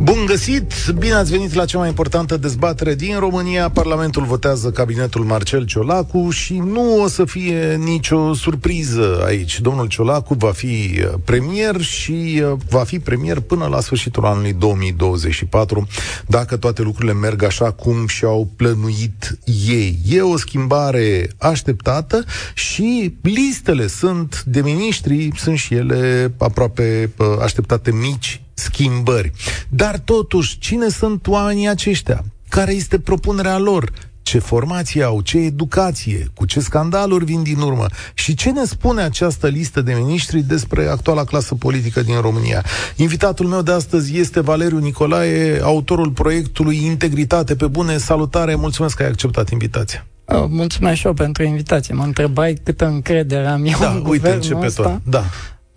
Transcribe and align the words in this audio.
Bun 0.00 0.24
găsit! 0.26 0.72
Bine 0.98 1.12
ați 1.12 1.30
venit 1.30 1.52
la 1.52 1.64
cea 1.64 1.78
mai 1.78 1.88
importantă 1.88 2.36
dezbatere 2.36 2.94
din 2.94 3.18
România. 3.18 3.68
Parlamentul 3.68 4.24
votează 4.24 4.70
cabinetul 4.70 5.24
Marcel 5.24 5.64
Ciolacu 5.64 6.30
și 6.30 6.58
nu 6.58 7.02
o 7.02 7.08
să 7.08 7.24
fie 7.24 7.76
nicio 7.76 8.34
surpriză 8.34 9.22
aici. 9.26 9.60
Domnul 9.60 9.86
Ciolacu 9.86 10.34
va 10.34 10.50
fi 10.50 10.66
uh, 10.66 11.14
premier 11.24 11.80
și 11.80 12.42
uh, 12.42 12.52
va 12.68 12.84
fi 12.84 12.98
premier 12.98 13.40
până 13.40 13.66
la 13.66 13.80
sfârșitul 13.80 14.24
anului 14.24 14.52
2024, 14.52 15.86
dacă 16.26 16.56
toate 16.56 16.82
lucrurile 16.82 17.12
merg 17.12 17.42
așa 17.42 17.70
cum 17.72 18.06
și-au 18.06 18.50
plănuit 18.56 19.38
ei. 19.66 19.98
E 20.08 20.20
o 20.20 20.36
schimbare 20.36 21.30
așteptată 21.38 22.24
și 22.54 23.14
listele 23.22 23.86
sunt 23.86 24.42
de 24.46 24.60
miniștri, 24.60 25.30
sunt 25.36 25.58
și 25.58 25.74
ele 25.74 26.32
aproape 26.38 27.10
uh, 27.16 27.26
așteptate 27.40 27.92
mici 27.92 28.42
schimbări. 28.58 29.32
Dar 29.68 29.98
totuși, 29.98 30.58
cine 30.58 30.88
sunt 30.88 31.26
oamenii 31.26 31.68
aceștia? 31.68 32.24
Care 32.48 32.72
este 32.72 32.98
propunerea 32.98 33.58
lor? 33.58 33.90
ce 34.28 34.38
formație 34.38 35.02
au, 35.02 35.20
ce 35.20 35.38
educație, 35.38 36.26
cu 36.34 36.44
ce 36.44 36.60
scandaluri 36.60 37.24
vin 37.24 37.42
din 37.42 37.60
urmă 37.60 37.86
și 38.14 38.34
ce 38.34 38.50
ne 38.50 38.64
spune 38.64 39.02
această 39.02 39.46
listă 39.46 39.80
de 39.80 39.92
miniștri 39.92 40.42
despre 40.42 40.86
actuala 40.86 41.24
clasă 41.24 41.54
politică 41.54 42.02
din 42.02 42.20
România. 42.20 42.64
Invitatul 42.96 43.46
meu 43.46 43.62
de 43.62 43.72
astăzi 43.72 44.18
este 44.18 44.40
Valeriu 44.40 44.78
Nicolae, 44.78 45.60
autorul 45.62 46.10
proiectului 46.10 46.84
Integritate 46.84 47.56
pe 47.56 47.66
bune. 47.66 47.96
Salutare, 47.96 48.54
mulțumesc 48.54 48.96
că 48.96 49.02
ai 49.02 49.08
acceptat 49.08 49.50
invitația. 49.50 50.06
Oh, 50.24 50.44
mulțumesc 50.48 50.96
și 50.96 51.06
eu 51.06 51.12
pentru 51.12 51.42
invitație. 51.42 51.94
Mă 51.94 52.04
întrebai 52.04 52.60
câtă 52.64 52.86
încredere 52.86 53.46
am 53.46 53.64
eu 53.64 53.78
da, 53.80 53.90
în 53.90 54.04
uite, 54.06 54.30
începe 54.30 54.66
ăsta. 54.66 54.82
tot. 54.82 55.00
Da. 55.04 55.24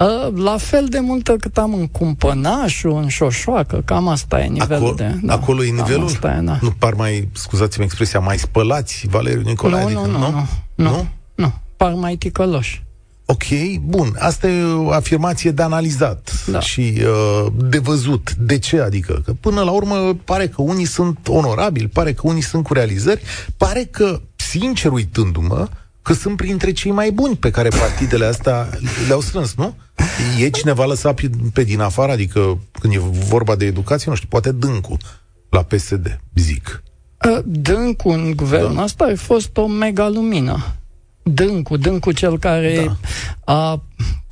Uh, 0.02 0.34
la 0.36 0.58
fel 0.58 0.86
de 0.90 1.00
multă 1.00 1.36
cât 1.36 1.58
am 1.58 1.74
în 1.74 1.88
cumpănașul, 1.88 2.96
în 3.02 3.08
șoșoacă, 3.08 3.82
cam 3.86 4.08
asta 4.08 4.42
e 4.42 4.48
nivelul 4.48 4.76
acolo, 4.76 4.94
de... 4.94 5.20
Da, 5.24 5.34
acolo 5.34 5.64
e 5.64 5.70
nivelul? 5.70 6.06
Asta 6.06 6.36
e, 6.40 6.42
da. 6.42 6.58
Nu 6.62 6.72
par 6.72 6.94
mai, 6.94 7.30
scuzați-mi 7.32 7.86
expresia, 7.86 8.20
mai 8.20 8.38
spălați, 8.38 9.08
Valeriu 9.10 9.42
Nicolae? 9.42 9.82
Nu, 9.82 9.88
adică, 9.88 10.02
nu, 10.02 10.18
nu, 10.18 10.30
nu, 10.30 10.48
nu, 10.76 10.90
nu, 10.90 11.08
nu, 11.36 11.54
par 11.78 11.94
mai 11.94 12.16
ticăloși. 12.16 12.84
Ok, 13.26 13.78
bun. 13.82 14.16
Asta 14.20 14.48
e 14.48 14.64
o 14.64 14.92
afirmație 14.92 15.52
de 15.52 15.62
analizat 15.62 16.44
Da. 16.48 16.60
și 16.60 17.02
uh, 17.02 17.52
de 17.56 17.78
văzut. 17.78 18.34
De 18.34 18.58
ce? 18.58 18.80
Adică 18.80 19.22
că 19.26 19.34
până 19.40 19.62
la 19.62 19.72
urmă 19.72 20.18
pare 20.26 20.48
că 20.48 20.62
unii 20.62 20.86
sunt 20.86 21.28
onorabili, 21.28 21.88
pare 21.88 22.14
că 22.14 22.22
unii 22.24 22.42
sunt 22.42 22.64
cu 22.64 22.74
realizări, 22.74 23.22
pare 23.58 23.84
că, 23.84 24.22
sincer 24.36 24.92
uitându-mă, 24.92 25.68
că 26.02 26.14
sunt 26.14 26.38
printre 26.38 26.72
cei 26.72 26.92
mai 26.92 27.12
buni 27.12 27.36
pe 27.36 27.52
care 27.52 27.70
partidele 27.70 28.26
astea 28.26 28.70
le-au 29.08 29.22
strâns, 29.22 29.54
nu? 29.56 29.76
E 30.40 30.50
cineva 30.50 30.86
lăsat 30.86 31.16
pe, 31.16 31.30
pe 31.54 31.64
din 31.64 31.80
afară, 31.80 32.12
adică 32.12 32.58
când 32.80 32.94
e 32.94 32.98
vorba 33.28 33.56
de 33.56 33.66
educație, 33.66 34.06
nu 34.10 34.16
știu, 34.16 34.28
poate 34.28 34.52
Dâncu 34.52 34.98
la 35.50 35.64
PSD, 35.64 36.20
zic. 36.36 36.84
Uh, 37.30 37.40
Dâncu 37.46 38.10
în 38.10 38.34
guvernul 38.36 38.76
Da. 38.76 38.84
ăsta 38.84 39.04
a 39.04 39.16
fost 39.16 39.58
o 39.58 39.68
mega 39.68 40.08
lumină. 40.10 40.76
Dâncu, 41.24 41.78
Dâncu 41.78 42.12
cel 42.12 42.40
care 42.40 42.84
Da. 42.86 43.54
a, 43.54 43.84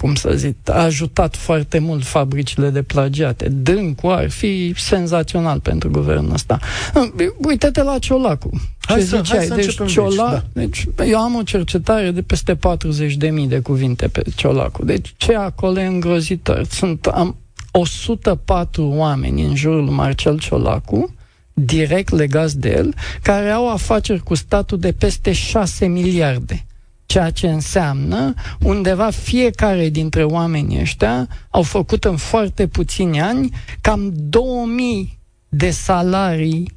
cum 0.01 0.15
să 0.15 0.31
zic, 0.35 0.55
a 0.65 0.83
ajutat 0.83 1.35
foarte 1.35 1.79
mult 1.79 2.03
fabricile 2.05 2.69
de 2.69 2.81
plagiate. 2.81 3.49
Dâncu 3.49 4.07
ar 4.07 4.29
fi 4.29 4.73
senzațional 4.77 5.59
pentru 5.59 5.89
guvernul 5.89 6.33
ăsta. 6.33 6.59
Uh, 6.95 7.27
Uite-te 7.47 7.83
la 7.83 7.97
Ciolacu. 7.99 8.49
Hai 8.79 8.99
Ce 8.99 9.05
să- 9.05 9.15
hai 9.15 9.23
ziceai? 9.23 9.45
să 9.45 9.55
deci, 9.55 9.65
începem 9.65 9.85
de 9.85 9.91
Ciola, 9.91 10.43
aici, 10.55 10.87
deci, 10.95 11.09
eu 11.09 11.19
am 11.19 11.35
o 11.35 11.41
cercetare 11.43 12.11
de 12.11 12.21
peste 12.21 12.55
40.000 12.55 13.47
de 13.47 13.59
cuvinte 13.59 14.07
pe 14.07 14.21
Ciolacu. 14.35 14.85
Deci 14.85 15.13
ce 15.17 15.35
acolo 15.35 15.79
e 15.79 15.85
îngrozitor. 15.85 16.65
Sunt 16.69 17.05
am 17.05 17.35
104 17.71 18.83
oameni 18.87 19.43
în 19.43 19.55
jurul 19.55 19.83
lui 19.83 19.93
Marcel 19.93 20.39
Ciolacu, 20.39 21.13
direct 21.53 22.09
legați 22.13 22.59
de 22.59 22.69
el, 22.69 22.93
care 23.21 23.49
au 23.49 23.69
afaceri 23.71 24.23
cu 24.23 24.35
statul 24.35 24.79
de 24.79 24.91
peste 24.91 25.31
6 25.31 25.87
miliarde. 25.87 26.65
Ceea 27.09 27.29
ce 27.29 27.47
înseamnă 27.49 28.33
undeva 28.59 29.09
fiecare 29.09 29.89
dintre 29.89 30.23
oamenii 30.23 30.79
ăștia 30.81 31.27
au 31.49 31.61
făcut 31.61 32.03
în 32.03 32.17
foarte 32.17 32.67
puțini 32.67 33.21
ani 33.21 33.49
cam 33.81 34.11
2000 34.15 35.19
de 35.49 35.69
salarii 35.69 36.71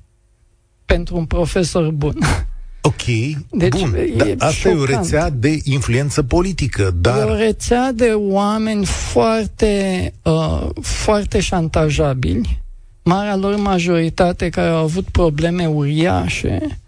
pentru 0.85 1.17
un 1.17 1.25
profesor 1.25 1.91
bun. 1.91 2.19
Ok, 2.85 3.03
Deci, 3.51 3.81
bun. 3.81 3.95
e 3.95 4.13
Dar 4.17 4.35
asta 4.39 4.69
e 4.69 4.73
o 4.73 4.77
șocant. 4.87 4.99
rețea 5.05 5.31
de 5.31 5.59
influență 5.65 6.23
politică, 6.23 6.83
E 6.83 6.87
o 6.87 6.91
dar... 7.01 7.37
rețea 7.37 7.93
de 7.93 8.09
oameni 8.15 8.85
foarte, 8.85 10.13
uh, 10.23 10.69
foarte 10.81 11.41
șantajabili, 11.41 12.63
marea 13.03 13.37
lor 13.37 13.57
majoritate 13.57 14.49
care 14.49 14.69
au 14.69 14.83
avut 14.83 15.05
probleme 15.05 15.67
uriașe 15.67 16.81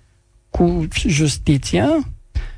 cu 0.50 0.88
justiția 1.06 2.08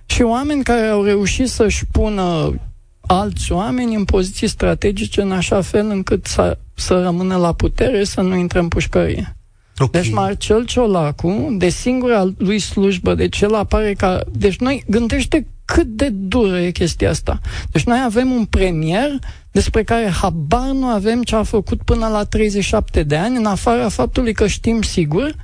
și 0.07 0.23
oameni 0.23 0.63
care 0.63 0.87
au 0.87 1.03
reușit 1.03 1.49
să-și 1.49 1.87
pună 1.87 2.55
alți 3.01 3.53
oameni 3.53 3.95
în 3.95 4.05
poziții 4.05 4.49
strategice 4.49 5.21
în 5.21 5.33
așa 5.33 5.61
fel 5.61 5.89
încât 5.89 6.27
să, 6.27 6.59
să 6.75 7.01
rămână 7.03 7.37
la 7.37 7.53
putere, 7.53 8.05
să 8.05 8.21
nu 8.21 8.37
intre 8.37 8.59
în 8.59 8.69
pușcărie. 8.69 9.37
Ok. 9.79 9.91
Deci 9.91 10.11
Marcel 10.11 10.65
Ciolacu, 10.65 11.55
de 11.59 11.69
singura 11.69 12.33
lui 12.39 12.59
slujbă, 12.59 13.15
deci 13.15 13.41
el 13.41 13.55
apare 13.55 13.95
ca... 13.95 14.21
Deci 14.33 14.57
noi, 14.57 14.85
gândește 14.87 15.47
cât 15.65 15.87
de 15.87 16.09
dură 16.09 16.61
e 16.61 16.71
chestia 16.71 17.11
asta. 17.11 17.41
Deci 17.71 17.85
noi 17.85 18.03
avem 18.05 18.31
un 18.31 18.45
premier 18.45 19.19
despre 19.51 19.83
care 19.83 20.09
habar 20.09 20.71
nu 20.71 20.87
avem 20.87 21.23
ce 21.23 21.37
a 21.37 21.43
făcut 21.43 21.83
până 21.83 22.07
la 22.07 22.25
37 22.25 23.03
de 23.03 23.17
ani, 23.17 23.37
în 23.37 23.47
afara 23.47 23.89
faptului 23.89 24.33
că 24.33 24.47
știm 24.47 24.83
sigur 24.83 25.35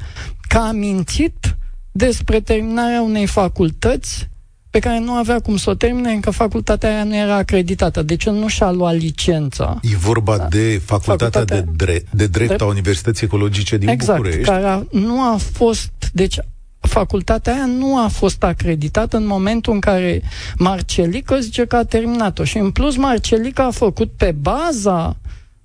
că 0.48 0.58
a 0.58 0.72
mințit 0.72 1.56
despre 1.92 2.40
terminarea 2.40 3.02
unei 3.02 3.26
facultăți 3.26 4.30
pe 4.72 4.78
care 4.78 4.98
nu 4.98 5.12
avea 5.12 5.40
cum 5.40 5.56
să 5.56 5.70
o 5.70 5.74
termine, 5.74 6.12
încă 6.12 6.30
facultatea 6.30 6.88
aia 6.94 7.04
nu 7.04 7.16
era 7.16 7.34
acreditată. 7.36 8.02
Deci 8.02 8.24
el 8.24 8.32
nu 8.32 8.48
și-a 8.48 8.70
luat 8.70 8.94
licența. 8.96 9.78
E 9.82 9.96
vorba 9.96 10.46
de 10.50 10.80
facultatea, 10.84 11.40
Facultatea- 11.40 11.60
de, 11.64 11.70
dre- 11.76 12.02
de 12.10 12.26
drept 12.26 12.46
Drept. 12.46 12.60
a 12.60 12.64
Universității 12.64 13.26
Ecologice 13.26 13.76
din 13.76 13.88
exact, 13.88 14.16
București. 14.18 14.48
care 14.50 14.64
a, 14.64 14.82
nu 14.90 15.20
a 15.32 15.36
fost, 15.52 15.90
deci 16.12 16.38
facultatea 16.80 17.52
aia 17.54 17.66
nu 17.66 17.98
a 17.98 18.08
fost 18.08 18.42
acreditată 18.42 19.16
în 19.16 19.26
momentul 19.26 19.72
în 19.72 19.80
care 19.80 20.22
Marcelică 20.56 21.38
zice 21.40 21.64
că 21.64 21.76
a 21.76 21.84
terminat-o. 21.84 22.44
Și 22.44 22.58
în 22.58 22.70
plus 22.70 22.96
Marcelică 22.96 23.62
a 23.62 23.70
făcut 23.70 24.12
pe 24.16 24.34
baza 24.40 25.16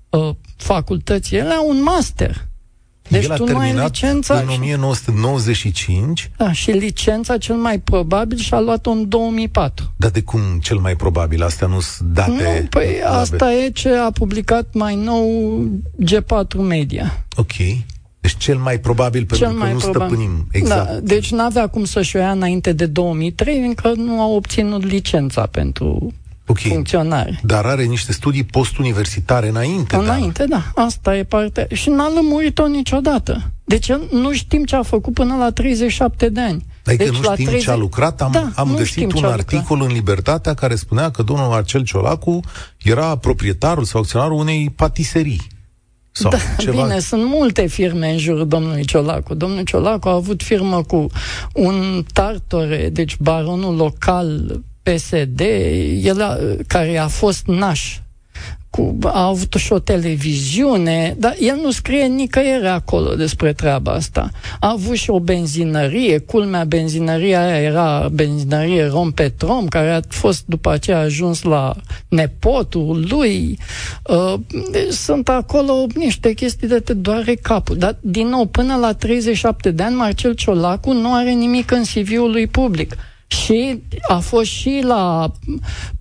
uh, 0.10 0.30
facultății 0.56 1.38
ele 1.38 1.54
un 1.68 1.84
master. 1.84 2.47
Deci 3.08 3.24
El 3.24 3.32
a 3.32 3.36
tu 3.36 3.44
nu 3.46 3.58
ai 3.58 3.66
terminat 3.66 3.86
licența 3.92 4.34
în 4.40 4.48
1995, 4.48 6.32
da, 6.38 6.52
și 6.52 6.72
licența 6.72 7.38
cel 7.38 7.56
mai 7.56 7.80
probabil 7.80 8.38
și-a 8.38 8.60
luat-o 8.60 8.90
în 8.92 9.08
2004. 9.10 9.94
dar 9.98 10.10
de 10.10 10.22
cum 10.22 10.40
cel 10.62 10.78
mai 10.78 10.96
probabil? 10.96 11.44
Astea 11.44 11.68
nu 11.68 11.80
sunt 11.80 12.10
date 12.10 12.32
nu, 12.32 12.68
păi 12.70 12.86
slabe. 13.00 13.18
asta 13.18 13.54
e 13.54 13.70
ce 13.70 13.90
a 13.90 14.12
publicat 14.12 14.68
mai 14.74 14.96
nou 14.96 15.62
G4 16.06 16.56
Media. 16.58 17.26
Ok. 17.36 17.54
Deci 18.20 18.36
cel 18.38 18.58
mai 18.58 18.80
probabil, 18.80 19.26
pentru 19.26 19.46
Cel 19.46 19.54
că 19.56 19.64
mai 19.64 19.74
nu 19.74 19.78
probabil. 19.80 20.16
stăpânim 20.16 20.48
exact. 20.52 20.90
Da, 20.92 21.00
deci 21.00 21.32
n-avea 21.32 21.68
cum 21.68 21.86
să-și 21.86 22.16
o 22.16 22.20
ia 22.20 22.32
înainte 22.32 22.72
de 22.74 22.86
2003, 22.86 23.60
încă 23.60 23.94
nu 23.96 24.22
a 24.22 24.28
obținut 24.28 24.84
licența 24.84 25.46
pentru 25.46 26.14
ok. 26.48 26.60
funcționare. 26.60 27.40
Dar 27.44 27.66
are 27.66 27.84
niște 27.84 28.12
studii 28.12 28.44
postuniversitare 28.44 29.48
înainte. 29.48 29.96
Înainte, 29.96 30.46
da. 30.50 30.64
Asta 30.76 31.18
e 31.18 31.24
partea. 31.24 31.68
Și 31.74 31.90
n-a 31.90 32.12
lămurit-o 32.16 32.68
niciodată. 32.68 33.52
Deci 33.64 33.88
el- 33.88 34.08
nu 34.12 34.34
știm 34.34 34.64
ce 34.64 34.76
a 34.76 34.84
făcut 34.84 35.14
până 35.14 35.36
la 35.36 35.52
37 35.52 36.30
de 36.30 36.40
ani. 36.42 36.66
Dar 36.84 36.94
adică 36.96 37.04
deci 37.12 37.22
nu 37.22 37.34
știm 37.34 37.60
ce 37.60 37.72
a 37.72 37.76
lucrat. 37.76 38.22
Am, 38.22 38.32
Da, 38.32 38.52
am 38.56 38.68
nu 38.70 38.76
găsit 38.76 38.92
știm 38.92 39.04
un 39.04 39.10
ce 39.10 39.18
a 39.18 39.22
lucrat. 39.22 39.40
articol 39.40 39.82
în 39.82 39.88
Libertatea 39.92 40.54
care 40.54 40.76
spunea 40.76 41.12
că 41.12 41.24
domnul 41.24 41.48
Marcel 41.48 41.84
Ciolacu 41.84 42.40
era 42.84 43.16
proprietarul 43.16 43.84
sau 43.84 44.02
acționarul 44.02 44.38
unei 44.40 44.70
patiserii. 44.76 45.42
Sau 46.12 46.32
Da, 46.32 46.38
ceva. 46.58 46.84
bine, 46.84 47.00
sunt 47.00 47.22
multe 47.26 47.66
firme 47.66 48.12
în 48.12 48.18
jurul 48.18 48.48
domnului 48.48 48.86
Ciolacu. 48.86 49.34
Domnul 49.34 49.64
Ciolacu 49.64 50.08
a 50.08 50.14
avut 50.14 50.44
firmă 50.44 50.84
cu 50.84 51.08
un 51.54 52.04
tartore, 52.14 52.90
deci 52.94 53.18
baronul 53.20 53.76
local 53.76 54.62
PSD, 54.94 55.40
el 56.04 56.22
a, 56.22 56.38
care 56.68 56.98
a 56.98 57.08
fost 57.08 57.46
naș 57.46 58.00
cu, 58.78 58.98
a 59.04 59.26
avut 59.26 59.54
și 59.54 59.74
o 59.74 59.80
televiziune, 59.80 61.16
dar 61.20 61.36
el 61.40 61.60
nu 61.64 61.72
scrie 61.72 62.06
nicăieri 62.06 62.68
acolo 62.68 63.16
despre 63.16 63.54
treaba 63.54 63.92
asta. 63.92 64.30
A 64.60 64.72
avut 64.72 64.96
și 64.96 65.10
o 65.10 65.20
benzinărie, 65.20 66.18
culmea 66.18 66.64
benzinăria 66.64 67.42
aia 67.42 67.62
era 67.62 68.10
benzinărie 68.12 68.86
Rompetrom, 68.86 69.68
care 69.68 69.90
a 69.90 70.00
fost 70.08 70.44
după 70.46 70.72
aceea 70.72 71.00
ajuns 71.00 71.42
la 71.42 71.76
nepotul 72.08 73.06
lui. 73.10 73.60
Uh, 74.04 74.34
deci 74.72 74.92
sunt 74.92 75.30
acolo 75.30 75.86
niște 75.96 76.34
chestii 76.34 76.68
de 76.68 76.80
te 76.80 76.94
doare 76.94 77.36
capul. 77.36 77.78
Dar, 77.78 77.98
din 78.02 78.28
nou, 78.28 78.46
până 78.46 78.76
la 78.76 78.94
37 78.94 79.72
de 79.72 79.84
ani, 79.84 79.96
Marcel 79.96 80.34
Ciolacu 80.34 80.92
nu 80.92 81.14
are 81.14 81.32
nimic 81.32 81.72
în 81.72 81.84
CV-ul 81.84 82.32
lui 82.32 82.48
public. 82.48 82.96
Și 83.28 83.82
a 84.08 84.20
fost 84.20 84.50
și 84.50 84.82
la 84.84 85.32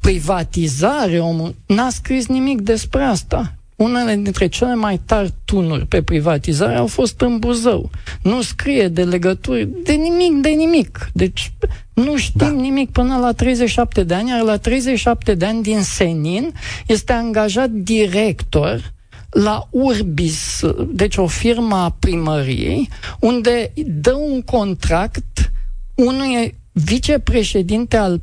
privatizare, 0.00 1.18
omul 1.18 1.54
n-a 1.66 1.90
scris 1.90 2.26
nimic 2.26 2.60
despre 2.60 3.02
asta. 3.02 3.54
Unele 3.76 4.14
dintre 4.14 4.46
cele 4.46 4.74
mai 4.74 5.00
tari 5.06 5.34
tunuri 5.44 5.86
pe 5.86 6.02
privatizare 6.02 6.74
au 6.74 6.86
fost 6.86 7.20
în 7.20 7.38
Buzău. 7.38 7.90
Nu 8.22 8.42
scrie 8.42 8.88
de 8.88 9.04
legături, 9.04 9.68
de 9.84 9.92
nimic, 9.92 10.42
de 10.42 10.48
nimic. 10.48 11.10
Deci 11.12 11.52
nu 11.94 12.16
știm 12.16 12.56
da. 12.56 12.60
nimic 12.60 12.90
până 12.90 13.16
la 13.16 13.32
37 13.32 14.04
de 14.04 14.14
ani, 14.14 14.28
iar 14.28 14.40
la 14.40 14.56
37 14.56 15.34
de 15.34 15.44
ani 15.44 15.62
din 15.62 15.82
Senin 15.82 16.52
este 16.86 17.12
angajat 17.12 17.70
director 17.70 18.94
la 19.30 19.68
Urbis, 19.70 20.60
deci 20.92 21.16
o 21.16 21.26
firmă 21.26 21.76
a 21.76 21.96
primăriei, 21.98 22.88
unde 23.20 23.72
dă 23.86 24.12
un 24.12 24.42
contract 24.42 25.50
unui 25.94 26.54
vicepreședinte 26.84 27.96
al, 27.96 28.20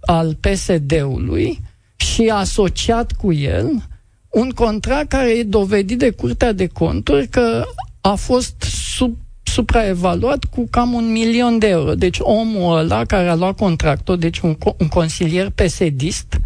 al 0.00 0.34
PSD-ului 0.34 1.60
și 1.96 2.30
asociat 2.32 3.12
cu 3.12 3.32
el 3.32 3.82
un 4.28 4.50
contract 4.50 5.08
care 5.08 5.30
e 5.30 5.42
dovedit 5.42 5.98
de 5.98 6.10
Curtea 6.10 6.52
de 6.52 6.66
Conturi 6.66 7.28
că 7.28 7.64
a 8.00 8.14
fost 8.14 8.62
sub 8.96 9.16
supraevaluat 9.42 10.44
cu 10.44 10.66
cam 10.70 10.92
un 10.92 11.12
milion 11.12 11.58
de 11.58 11.68
euro. 11.68 11.94
Deci 11.94 12.16
omul 12.20 12.76
ăla 12.76 13.04
care 13.04 13.28
a 13.28 13.34
luat 13.34 13.56
contractul, 13.56 14.18
deci 14.18 14.38
un, 14.38 14.56
un 14.76 14.88
consilier 14.88 15.50
pesedist, 15.50 16.40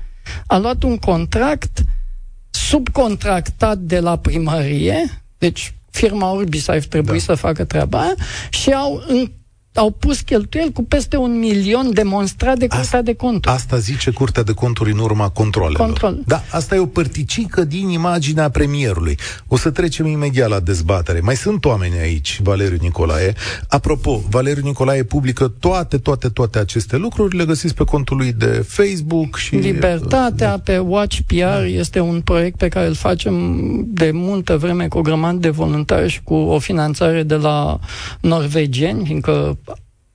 a 0.47 0.59
luat 0.59 0.83
un 0.83 0.97
contract 0.97 1.85
subcontractat 2.51 3.79
de 3.79 4.01
la 4.01 4.19
primărie, 4.19 5.23
deci 5.39 5.75
firma 5.91 6.33
Orbis 6.33 6.69
ar 6.69 6.79
trebui 6.79 7.19
da. 7.19 7.23
să 7.23 7.35
facă 7.35 7.65
treaba 7.65 8.01
aia, 8.01 8.15
și 8.51 8.73
au 8.73 9.05
în 9.07 9.31
au 9.77 9.91
pus 9.91 10.21
cheltuieli 10.21 10.73
cu 10.73 10.85
peste 10.85 11.17
un 11.17 11.39
milion 11.39 11.91
demonstrat 11.93 12.59
de 12.59 12.67
Curtea 12.67 12.81
asta, 12.81 13.03
de 13.03 13.15
Conturi. 13.15 13.55
Asta 13.55 13.77
zice 13.79 14.11
Curtea 14.11 14.43
de 14.43 14.53
Conturi 14.53 14.93
în 14.93 14.99
urma 14.99 15.29
controlelor. 15.29 15.87
Control. 15.87 16.23
Da, 16.27 16.43
asta 16.51 16.75
e 16.75 16.79
o 16.79 16.87
părticică 16.87 17.65
din 17.65 17.89
imaginea 17.89 18.51
premierului. 18.51 19.19
O 19.49 19.57
să 19.57 19.71
trecem 19.71 20.07
imediat 20.07 20.49
la 20.49 20.61
dezbatere. 20.61 21.21
Mai 21.21 21.37
sunt 21.37 21.65
oameni 21.65 21.99
aici, 21.99 22.41
Valeriu 22.43 22.79
Nicolae. 22.81 23.35
Apropo, 23.69 24.23
Valeriu 24.31 24.63
Nicolae 24.63 25.05
publică 25.05 25.49
toate, 25.49 25.99
toate, 25.99 26.29
toate 26.29 26.59
aceste 26.59 26.97
lucruri. 26.97 27.37
Le 27.37 27.45
găsiți 27.45 27.75
pe 27.75 27.85
contul 27.85 28.17
lui 28.17 28.33
de 28.33 28.65
Facebook 28.67 29.37
și... 29.37 29.55
Libertatea 29.55 30.51
da. 30.51 30.59
pe 30.65 30.79
Watch 30.79 31.19
PR 31.27 31.35
da. 31.35 31.67
este 31.67 32.01
un 32.01 32.21
proiect 32.21 32.59
pe 32.59 32.69
care 32.69 32.87
îl 32.87 32.95
facem 32.95 33.61
de 33.87 34.11
multă 34.13 34.57
vreme 34.57 34.89
cu 34.89 34.99
o 34.99 35.01
grămadă 35.01 35.37
de 35.37 35.51
voluntari 35.51 36.09
și 36.09 36.21
cu 36.23 36.35
o 36.35 36.59
finanțare 36.59 37.23
de 37.23 37.35
la 37.35 37.79
norvegieni, 38.21 39.05
fiindcă 39.05 39.59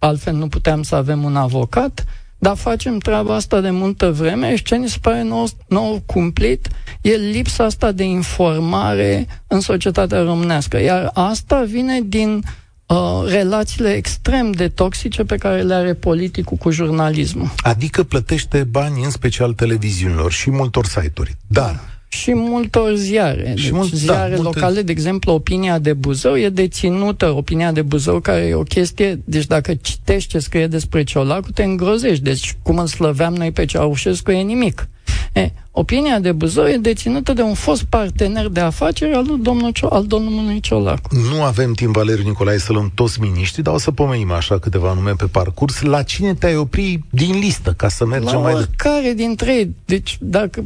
altfel 0.04 0.34
nu 0.34 0.48
puteam 0.48 0.84
să 0.84 0.96
avem 0.96 1.24
un 1.24 1.36
avocat, 1.36 2.06
dar 2.38 2.56
facem 2.56 2.98
treaba 2.98 3.36
asta 3.36 3.62
de 3.62 3.70
multă 3.70 4.12
vreme 4.12 4.56
și 4.56 4.64
ce 4.64 4.76
ni 4.76 4.90
se 4.90 4.98
pare 5.02 5.24
nou, 5.24 5.48
nou 5.68 6.02
cumplit 6.06 6.68
e 7.02 7.10
lipsa 7.16 7.64
asta 7.64 7.92
de 7.92 8.04
informare 8.04 9.28
în 9.48 9.60
societatea 9.60 10.22
românească. 10.22 10.82
Iar 10.82 11.12
asta 11.14 11.64
vine 11.64 12.02
din 12.02 12.44
uh, 12.86 12.98
relațiile 13.28 13.94
extrem 13.94 14.52
de 14.52 14.68
toxice 14.68 15.24
pe 15.24 15.36
care 15.36 15.62
le 15.62 15.74
are 15.74 15.94
politicul 15.94 16.58
cu 16.58 16.72
jurnalismul. 16.72 17.52
Adică 17.58 18.04
plătește 18.04 18.64
bani 18.64 19.04
în 19.04 19.10
special 19.10 19.54
televiziunilor 19.54 20.32
și 20.32 20.52
multor 20.52 20.86
site-uri. 20.86 21.36
Dar 21.48 21.80
și 22.14 22.34
multor 22.34 22.96
ziare. 22.96 23.54
Și 23.56 23.64
deci 23.64 23.72
mult, 23.72 23.92
da, 23.92 23.98
ziare 23.98 24.36
da, 24.36 24.42
locale, 24.42 24.66
multe... 24.66 24.82
de 24.82 24.92
exemplu, 24.92 25.34
Opinia 25.34 25.80
de 25.80 25.94
Buzău 25.94 26.38
e 26.38 26.50
deținută, 26.50 27.30
Opinia 27.36 27.72
de 27.72 27.82
Buzău, 27.82 28.20
care 28.20 28.42
e 28.42 28.54
o 28.54 28.64
chestie, 28.64 29.22
deci 29.26 29.46
dacă 29.46 29.74
citești 29.74 30.30
ce 30.30 30.40
scrie 30.40 30.68
despre 30.68 31.04
Ciolacu, 31.04 31.52
te 31.52 31.64
îngrozești. 31.64 32.24
Deci 32.24 32.56
cum 32.62 32.78
îl 32.78 32.88
slăveam 32.88 33.34
noi 33.34 33.52
pe 33.52 33.66
Ceaușescu 33.66 34.32
e 34.32 34.42
nimic. 34.42 34.90
E, 35.34 35.52
opinia 35.72 36.20
de 36.20 36.32
Buzău 36.32 36.66
e 36.68 36.78
deținută 36.78 37.34
de 37.34 37.42
un 37.42 37.54
fost 37.54 37.84
partener 37.84 38.48
de 38.48 38.60
afaceri 38.60 39.14
al, 39.14 39.26
domnul 39.42 39.72
Cio- 39.72 39.90
al 39.90 40.06
domnului 40.06 40.60
Ciolacu. 40.60 41.16
Nu 41.32 41.44
avem 41.44 41.74
timp, 41.74 41.96
Valeriu 41.96 42.24
Nicolae, 42.24 42.58
să 42.58 42.74
luăm 42.74 42.92
toți 42.96 43.20
miniștri, 43.20 43.64
dar 43.64 43.74
o 43.74 43.78
să 43.78 43.92
pomenim 43.92 44.32
așa 44.32 44.60
câteva 44.60 44.94
nume 44.94 45.12
pe 45.12 45.26
parcurs. 45.26 45.82
La 45.82 46.04
cine 46.04 46.34
te-ai 46.34 46.56
opri 46.56 47.00
din 47.10 47.40
listă, 47.40 47.74
ca 47.78 47.88
să 47.88 48.06
mergem 48.06 48.34
La 48.34 48.40
mai 48.40 48.52
departe? 48.54 48.74
care 48.76 49.14
dintre 49.14 49.56
ei. 49.56 49.76
Deci, 49.86 50.18
dacă, 50.20 50.64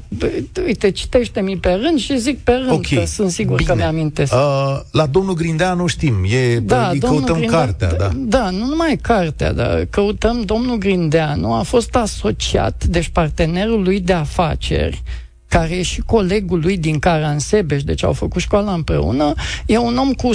uite, 0.65 0.91
citește-mi 0.91 1.57
pe 1.57 1.71
rând 1.71 1.99
și 1.99 2.19
zic 2.19 2.39
pe 2.39 2.51
rând, 2.51 2.71
okay. 2.71 2.97
că 2.99 3.05
sunt 3.05 3.31
sigur 3.31 3.55
Bine. 3.57 3.69
că 3.69 3.75
mi-amintesc. 3.75 4.33
Uh, 4.33 4.79
la 4.91 5.05
domnul 5.05 5.33
Grindeanu 5.33 5.87
știm, 5.87 6.15
e, 6.29 6.59
da, 6.59 6.91
căutăm 6.99 7.35
Grindea, 7.35 7.59
cartea. 7.59 7.93
Da. 7.93 8.09
da, 8.15 8.49
nu 8.49 8.65
numai 8.65 8.99
cartea, 9.01 9.53
dar 9.53 9.87
căutăm 9.89 10.41
domnul 10.41 10.77
Grindeanu, 10.77 11.53
a 11.53 11.61
fost 11.61 11.95
asociat, 11.95 12.83
deci 12.83 13.07
partenerul 13.07 13.83
lui 13.83 13.99
de 13.99 14.13
afaceri, 14.13 15.03
care 15.47 15.75
e 15.75 15.81
și 15.81 16.01
colegul 16.01 16.59
lui 16.59 16.77
din 16.77 16.99
Caransebeș, 16.99 17.83
deci 17.83 18.03
au 18.03 18.13
făcut 18.13 18.41
școala 18.41 18.73
împreună, 18.73 19.33
e 19.65 19.77
un 19.77 19.97
om 19.97 20.13
cu 20.13 20.29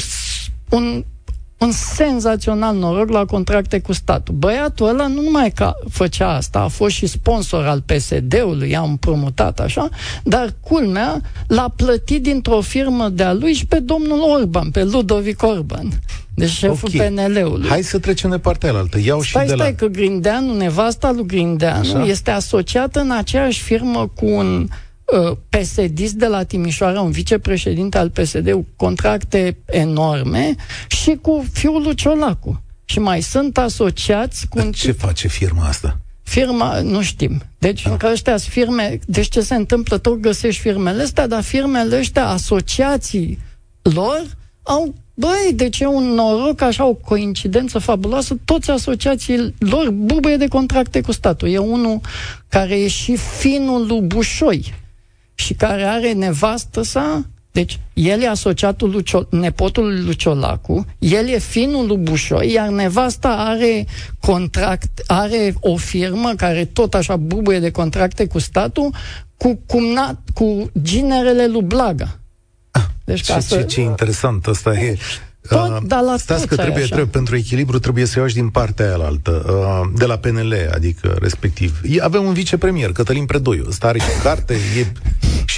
un 0.70 1.04
un 1.60 1.70
senzațional 1.72 2.76
noroc 2.76 3.08
la 3.08 3.24
contracte 3.24 3.80
cu 3.80 3.92
statul. 3.92 4.34
Băiatul 4.34 4.88
ăla 4.88 5.06
nu 5.06 5.22
numai 5.22 5.50
că 5.50 5.74
făcea 5.88 6.34
asta, 6.34 6.58
a 6.58 6.68
fost 6.68 6.94
și 6.94 7.06
sponsor 7.06 7.66
al 7.66 7.82
PSD-ului, 7.86 8.70
i-a 8.70 8.80
împrumutat 8.80 9.60
așa, 9.60 9.88
dar 10.22 10.54
culmea 10.60 11.20
l-a 11.46 11.72
plătit 11.76 12.22
dintr-o 12.22 12.60
firmă 12.60 13.08
de-a 13.08 13.32
lui 13.32 13.52
și 13.52 13.66
pe 13.66 13.78
domnul 13.78 14.20
Orban, 14.20 14.70
pe 14.70 14.84
Ludovic 14.84 15.42
Orban. 15.42 15.88
Deci 16.34 16.48
șeful 16.48 16.90
okay. 16.94 17.08
PNL-ului. 17.08 17.68
Hai 17.68 17.82
să 17.82 17.98
trecem 17.98 18.30
de 18.30 18.38
partea 18.38 18.72
altă. 18.72 18.98
Iau 18.98 19.22
stai, 19.22 19.42
și 19.42 19.48
de 19.48 19.54
stai, 19.54 19.70
la... 19.70 19.76
că 19.76 19.86
Grindeanu, 19.86 20.54
nevasta 20.54 21.10
lui 21.10 21.26
Grindeanu, 21.26 21.80
Așa? 21.80 22.04
este 22.04 22.30
asociată 22.30 23.00
în 23.00 23.10
aceeași 23.10 23.62
firmă 23.62 24.10
cu 24.14 24.26
un 24.26 24.60
uh, 24.62 24.68
PSD 25.48 26.08
de 26.08 26.26
la 26.26 26.42
Timișoara, 26.42 27.00
un 27.00 27.10
vicepreședinte 27.10 27.98
al 27.98 28.10
PSD, 28.10 28.52
cu 28.52 28.66
contracte 28.76 29.56
enorme, 29.64 30.54
și 30.88 31.18
cu 31.20 31.44
fiul 31.52 31.82
lui 31.82 31.94
Ciolacu. 31.94 32.62
Și 32.84 32.98
mai 32.98 33.20
sunt 33.20 33.58
asociați 33.58 34.46
cu... 34.48 34.70
Ce 34.70 34.92
face 34.92 35.28
firma 35.28 35.66
asta? 35.66 35.98
Firma, 36.22 36.80
nu 36.80 37.02
știm. 37.02 37.42
Deci, 37.58 37.86
ah. 37.86 37.90
încă 37.90 38.08
ăștia 38.12 38.36
firme, 38.36 38.98
deci 39.06 39.28
ce 39.28 39.40
se 39.40 39.54
întâmplă, 39.54 39.98
tot 39.98 40.20
găsești 40.20 40.60
firmele 40.60 41.02
astea, 41.02 41.26
dar 41.26 41.42
firmele 41.42 41.98
ăștia, 41.98 42.26
asociații 42.26 43.38
lor, 43.82 44.22
au 44.62 44.94
Băi, 45.14 45.52
deci 45.54 45.80
e 45.80 45.86
un 45.86 46.04
noroc, 46.04 46.60
așa 46.60 46.84
o 46.84 46.94
coincidență 46.94 47.78
fabuloasă, 47.78 48.36
toți 48.44 48.70
asociații 48.70 49.54
lor 49.58 49.90
bubuie 49.90 50.36
de 50.36 50.48
contracte 50.48 51.00
cu 51.00 51.12
statul. 51.12 51.48
E 51.48 51.58
unul 51.58 52.00
care 52.48 52.78
e 52.78 52.88
și 52.88 53.16
finul 53.16 53.86
lui 53.86 54.00
Bușoi 54.00 54.74
și 55.40 55.54
care 55.54 55.82
are 55.82 56.12
nevastă 56.12 56.82
sa, 56.82 57.24
deci 57.52 57.80
el 57.92 58.20
e 58.20 58.28
asociatul 58.28 58.90
lui 58.90 59.02
Cio- 59.02 59.28
nepotului 59.30 60.00
lui 60.00 60.14
Ciolacu, 60.14 60.86
el 60.98 61.28
e 61.28 61.38
finul 61.38 61.86
lui 61.86 61.96
Bușoi, 61.96 62.52
iar 62.52 62.68
nevasta 62.68 63.28
are 63.28 63.86
contract, 64.20 65.02
are 65.06 65.54
o 65.60 65.76
firmă 65.76 66.32
care 66.36 66.64
tot 66.64 66.94
așa 66.94 67.16
bubuie 67.16 67.58
de 67.58 67.70
contracte 67.70 68.26
cu 68.26 68.38
statul, 68.38 68.94
cu, 69.36 69.60
cumnat, 69.66 70.18
cu 70.34 70.70
ginerele 70.82 71.46
lui 71.46 71.62
Blaga. 71.62 72.18
Deci 73.04 73.20
ce, 73.20 73.40
să... 73.40 73.56
ce, 73.56 73.62
ce 73.62 73.80
interesant 73.80 74.46
asta 74.46 74.72
e. 74.72 74.98
Tot, 75.48 75.68
uh, 75.68 75.76
dar 75.86 76.02
la 76.02 76.16
Stați 76.16 76.46
că 76.46 76.56
trebuie, 76.56 76.84
trebuie, 76.84 77.06
pentru 77.06 77.36
echilibru 77.36 77.78
trebuie 77.78 78.04
să 78.04 78.18
iau 78.18 78.28
din 78.28 78.48
partea 78.48 78.86
aia 78.86 79.04
altă, 79.04 79.44
uh, 79.48 79.90
de 79.98 80.04
la 80.04 80.16
PNL, 80.16 80.70
adică 80.74 81.16
respectiv. 81.20 81.80
Avem 82.00 82.24
un 82.24 82.32
vicepremier, 82.32 82.92
Cătălin 82.92 83.26
Predoiu. 83.26 83.64
Ăsta 83.68 83.86
are 83.86 83.98
și 83.98 84.22
carte, 84.22 84.54
e 84.54 84.86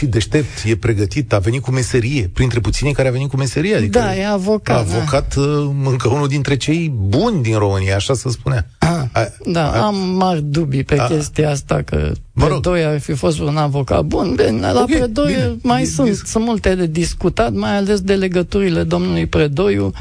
și 0.02 0.08
deștept, 0.08 0.62
e 0.64 0.76
pregătit, 0.76 1.32
a 1.32 1.38
venit 1.38 1.62
cu 1.62 1.70
meserie, 1.70 2.30
printre 2.32 2.60
puținii 2.60 2.92
care 2.92 3.08
a 3.08 3.10
venit 3.10 3.28
cu 3.28 3.36
meserie. 3.36 3.76
Adică 3.76 3.98
da, 3.98 4.16
e 4.16 4.26
avocat. 4.26 4.88
Da. 4.88 4.96
Avocat, 4.96 5.34
da. 5.34 5.90
încă 5.90 6.08
unul 6.08 6.28
dintre 6.28 6.56
cei 6.56 6.92
buni 6.94 7.42
din 7.42 7.58
România, 7.58 7.94
așa 7.94 8.14
să 8.14 8.28
spunea. 8.28 8.66
A, 8.78 9.08
a, 9.12 9.28
da, 9.44 9.70
a, 9.70 9.86
am 9.86 9.94
mari 9.94 10.42
dubii 10.42 10.84
pe 10.84 10.98
a, 10.98 11.06
chestia 11.06 11.50
asta, 11.50 11.82
că 11.84 12.12
mă 12.32 12.46
rog. 12.46 12.60
Predoi 12.60 12.84
ar 12.84 13.00
fi 13.00 13.12
fost 13.12 13.38
un 13.38 13.56
avocat 13.56 14.04
bun. 14.04 14.34
Bine, 14.36 14.72
la 14.72 14.80
okay, 14.80 14.96
Predoi 14.96 15.26
bine, 15.26 15.56
mai 15.62 15.82
bine, 15.82 15.94
sunt, 15.94 16.06
bine. 16.06 16.18
sunt 16.24 16.44
multe 16.44 16.74
de 16.74 16.86
discutat, 16.86 17.52
mai 17.52 17.76
ales 17.76 18.00
de 18.00 18.14
legăturile 18.14 18.82
domnului 18.82 19.26
Predoiu 19.26 19.92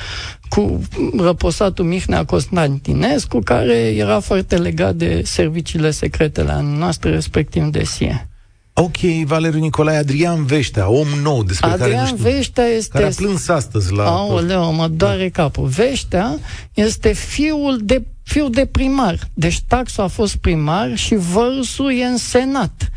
cu 0.50 0.82
răposatul 1.18 1.86
Mihnea 1.86 2.26
Constantinescu, 2.26 3.40
care 3.40 3.78
era 3.78 4.20
foarte 4.20 4.58
legat 4.58 4.96
de 4.96 5.22
serviciile 5.26 5.92
secrete 5.92 6.44
la 6.44 6.62
noastre, 6.62 7.10
respectiv 7.10 7.64
de 7.64 7.84
SIE. 7.84 8.31
Ok, 8.74 8.98
Valeriu 9.26 9.60
Nicolae, 9.60 9.98
Adrian 9.98 10.46
Veștea, 10.46 10.90
om 10.90 11.08
nou 11.22 11.44
despre 11.44 11.70
Adrian 11.70 11.90
care 11.90 12.02
nu 12.02 12.18
știu, 12.18 12.30
Veștea 12.30 12.66
este... 12.66 12.98
Care 12.98 13.06
a 13.06 13.16
plâns 13.16 13.48
astăzi 13.48 13.94
la... 13.94 14.06
Aoleu, 14.06 14.74
mă 14.74 14.88
doare 14.88 15.30
da. 15.30 15.42
capul. 15.42 15.68
Veștea 15.68 16.38
este 16.74 17.14
fiul 17.14 17.80
de, 17.84 18.06
fiul 18.24 18.50
de 18.52 18.66
primar. 18.66 19.30
Deci 19.34 19.62
taxul 19.68 20.04
a 20.04 20.08
fost 20.08 20.36
primar 20.36 20.96
și 20.96 21.16
vărsul 21.16 21.92
e 21.92 22.06
în 22.06 22.18
senat. 22.18 22.90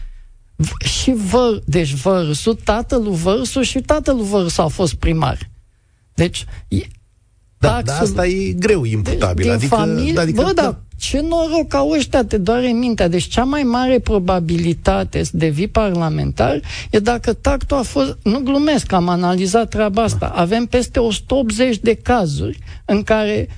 Și 0.85 1.12
văr, 1.31 1.62
deci 1.64 1.93
vărsul, 1.93 2.54
tatălui 2.64 3.16
vărsul 3.16 3.62
și 3.62 3.81
tatălui 3.81 4.26
vărsul 4.26 4.64
a 4.64 4.69
fost 4.69 4.95
primar. 4.95 5.50
Deci 6.14 6.45
da, 7.59 7.69
taxul, 7.69 7.85
dar 7.85 8.02
asta 8.02 8.26
e 8.26 8.52
greu 8.52 8.85
imputabil. 8.85 9.45
Deci, 9.45 9.54
adică, 9.54 9.75
familie, 9.75 10.21
adică, 10.21 10.43
bă, 10.43 10.52
da, 10.54 10.81
ce 11.05 11.21
noroc 11.21 11.69
ca 11.69 11.87
ăștia 11.97 12.25
te 12.25 12.39
doare 12.39 12.69
mintea. 12.69 13.09
Deci 13.09 13.25
cea 13.25 13.45
mai 13.45 13.63
mare 13.63 13.99
probabilitate 13.99 15.23
să 15.23 15.31
devii 15.35 15.69
parlamentar 15.69 16.61
e 16.91 16.99
dacă 16.99 17.33
tactul 17.33 17.77
a 17.77 17.83
fost... 17.83 18.19
Nu 18.23 18.39
glumesc, 18.39 18.93
am 18.93 19.09
analizat 19.09 19.69
treaba 19.69 20.03
asta. 20.03 20.27
Avem 20.27 20.67
peste 20.67 20.99
180 20.99 21.79
de 21.79 21.95
cazuri 21.95 22.59
în 22.85 23.03
care 23.03 23.49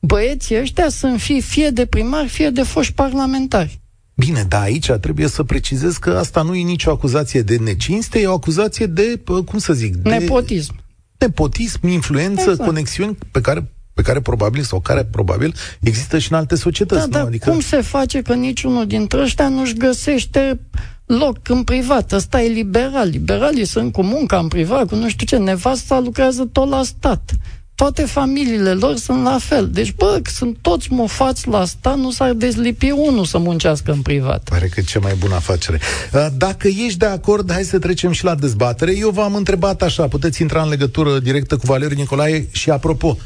băieții 0.00 0.60
ăștia 0.60 0.88
sunt 0.88 1.20
fie, 1.20 1.40
fie 1.40 1.70
de 1.70 1.86
primari, 1.86 2.28
fie 2.28 2.50
de 2.50 2.62
foști 2.62 2.92
parlamentari. 2.92 3.80
Bine, 4.14 4.44
dar 4.48 4.62
aici 4.62 4.90
trebuie 4.90 5.28
să 5.28 5.42
precizez 5.42 5.96
că 5.96 6.10
asta 6.10 6.42
nu 6.42 6.54
e 6.54 6.62
nicio 6.62 6.90
acuzație 6.90 7.42
de 7.42 7.56
necinste, 7.56 8.20
e 8.20 8.26
o 8.26 8.32
acuzație 8.32 8.86
de, 8.86 9.20
cum 9.46 9.58
să 9.58 9.72
zic... 9.72 9.96
De 9.96 10.08
nepotism. 10.10 10.74
Nepotism, 11.18 11.86
influență, 11.86 12.50
exact. 12.50 12.68
conexiuni 12.68 13.18
pe 13.30 13.40
care 13.40 13.70
pe 13.94 14.02
care 14.02 14.20
probabil 14.20 14.62
sau 14.62 14.80
care 14.80 15.04
probabil 15.04 15.54
există 15.80 16.18
și 16.18 16.32
în 16.32 16.38
alte 16.38 16.54
societăți. 16.54 17.00
Da, 17.00 17.06
nu? 17.06 17.12
dar 17.12 17.26
adică... 17.26 17.50
cum 17.50 17.60
se 17.60 17.80
face 17.80 18.22
că 18.22 18.34
niciunul 18.34 18.86
dintre 18.86 19.20
ăștia 19.20 19.48
nu-și 19.48 19.76
găsește 19.76 20.60
loc 21.06 21.48
în 21.48 21.62
privat? 21.62 22.12
Ăsta 22.12 22.42
e 22.42 22.48
liberal. 22.48 23.08
Liberalii 23.08 23.64
sunt 23.64 23.92
cu 23.92 24.02
munca 24.02 24.38
în 24.38 24.48
privat, 24.48 24.88
cu 24.88 24.94
nu 24.94 25.08
știu 25.08 25.26
ce. 25.26 25.36
Nevasta 25.36 25.98
lucrează 25.98 26.48
tot 26.52 26.68
la 26.68 26.82
stat 26.82 27.32
toate 27.74 28.04
familiile 28.04 28.72
lor 28.72 28.96
sunt 28.96 29.22
la 29.22 29.38
fel. 29.40 29.68
Deci, 29.70 29.94
bă, 29.94 30.20
sunt 30.24 30.56
toți 30.60 30.92
mofați 30.92 31.48
la 31.48 31.64
stat, 31.64 31.96
nu 31.96 32.10
s-ar 32.10 32.32
dezlipi 32.32 32.90
unul 32.90 33.24
să 33.24 33.38
muncească 33.38 33.92
în 33.92 34.02
privat. 34.02 34.48
Pare 34.48 34.66
că 34.66 34.80
e 34.80 34.82
cea 34.82 34.98
mai 34.98 35.14
bună 35.14 35.34
afacere. 35.34 35.80
Uh, 36.12 36.26
dacă 36.36 36.68
ești 36.68 36.98
de 36.98 37.06
acord, 37.06 37.52
hai 37.52 37.62
să 37.62 37.78
trecem 37.78 38.12
și 38.12 38.24
la 38.24 38.34
dezbatere. 38.34 38.96
Eu 38.96 39.10
v-am 39.10 39.34
întrebat 39.34 39.82
așa, 39.82 40.08
puteți 40.08 40.42
intra 40.42 40.62
în 40.62 40.68
legătură 40.68 41.18
directă 41.18 41.56
cu 41.56 41.66
Valeriu 41.66 41.96
Nicolae 41.96 42.48
și, 42.50 42.70
apropo, 42.70 43.16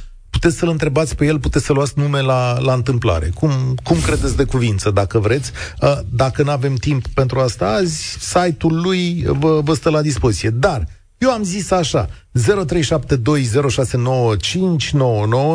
puteți 0.47 0.65
să-l 0.65 0.73
întrebați 0.73 1.17
pe 1.17 1.27
el, 1.27 1.39
puteți 1.41 1.65
să 1.65 1.73
luați 1.73 1.93
nume 1.97 2.21
la, 2.21 2.59
la 2.59 2.73
întâmplare. 2.73 3.31
Cum, 3.35 3.51
cum 3.83 4.01
credeți 4.01 4.37
de 4.37 4.45
cuvință, 4.45 4.91
dacă 4.91 5.19
vreți? 5.19 5.53
Uh, 5.81 5.99
dacă 6.11 6.43
nu 6.43 6.51
avem 6.51 6.75
timp 6.75 7.07
pentru 7.07 7.39
asta 7.39 7.67
azi, 7.67 8.17
site-ul 8.21 8.81
lui 8.81 9.25
vă, 9.27 9.61
vă 9.61 9.75
stă 9.75 9.91
la 9.91 10.03
dispoziție. 10.03 10.51
Dar 10.51 10.89
eu 11.19 11.31
am 11.31 11.43
zis 11.43 11.71
așa, 11.71 12.09
0372069599, 12.37 12.43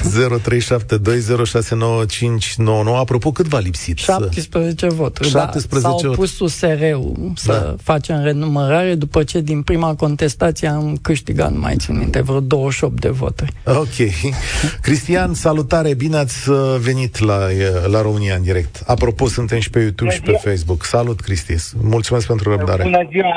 0372069599. 0.00 2.98
Apropo, 2.98 3.30
cât 3.30 3.46
v-a 3.46 3.58
lipsit? 3.58 3.98
17 3.98 4.88
voturi. 4.88 5.28
17 5.28 5.88
da, 5.88 5.96
s-au 5.98 6.12
pus 6.12 6.38
USR-ul 6.38 7.32
să 7.34 7.52
da. 7.52 7.74
facem 7.82 8.22
renumărare 8.22 8.94
după 8.94 9.22
ce 9.22 9.40
din 9.40 9.62
prima 9.62 9.94
contestație 9.94 10.68
am 10.68 10.98
câștigat, 11.02 11.52
nu 11.52 11.58
mai 11.58 11.76
țin 11.76 11.98
minte, 11.98 12.20
vreo 12.20 12.40
28 12.40 13.00
de 13.00 13.08
voturi. 13.08 13.52
Ok. 13.64 13.96
Cristian, 14.82 15.34
salutare, 15.34 15.94
bine 15.94 16.16
ați 16.16 16.50
uh, 16.50 16.56
venit 16.78 17.18
la, 17.18 17.34
uh, 17.34 17.90
la 17.90 18.02
România 18.02 18.34
în 18.34 18.42
direct. 18.42 18.82
Apropo, 18.86 19.28
suntem 19.28 19.58
și 19.58 19.70
pe 19.70 19.80
YouTube 19.80 20.10
și 20.10 20.20
pe 20.20 20.32
Facebook. 20.32 20.84
Salut, 20.84 21.20
Cristis. 21.20 21.74
Mulțumesc 21.82 22.26
pentru 22.26 22.50
răbdare. 22.50 22.82
Bună 22.82 23.06
ziua, 23.10 23.36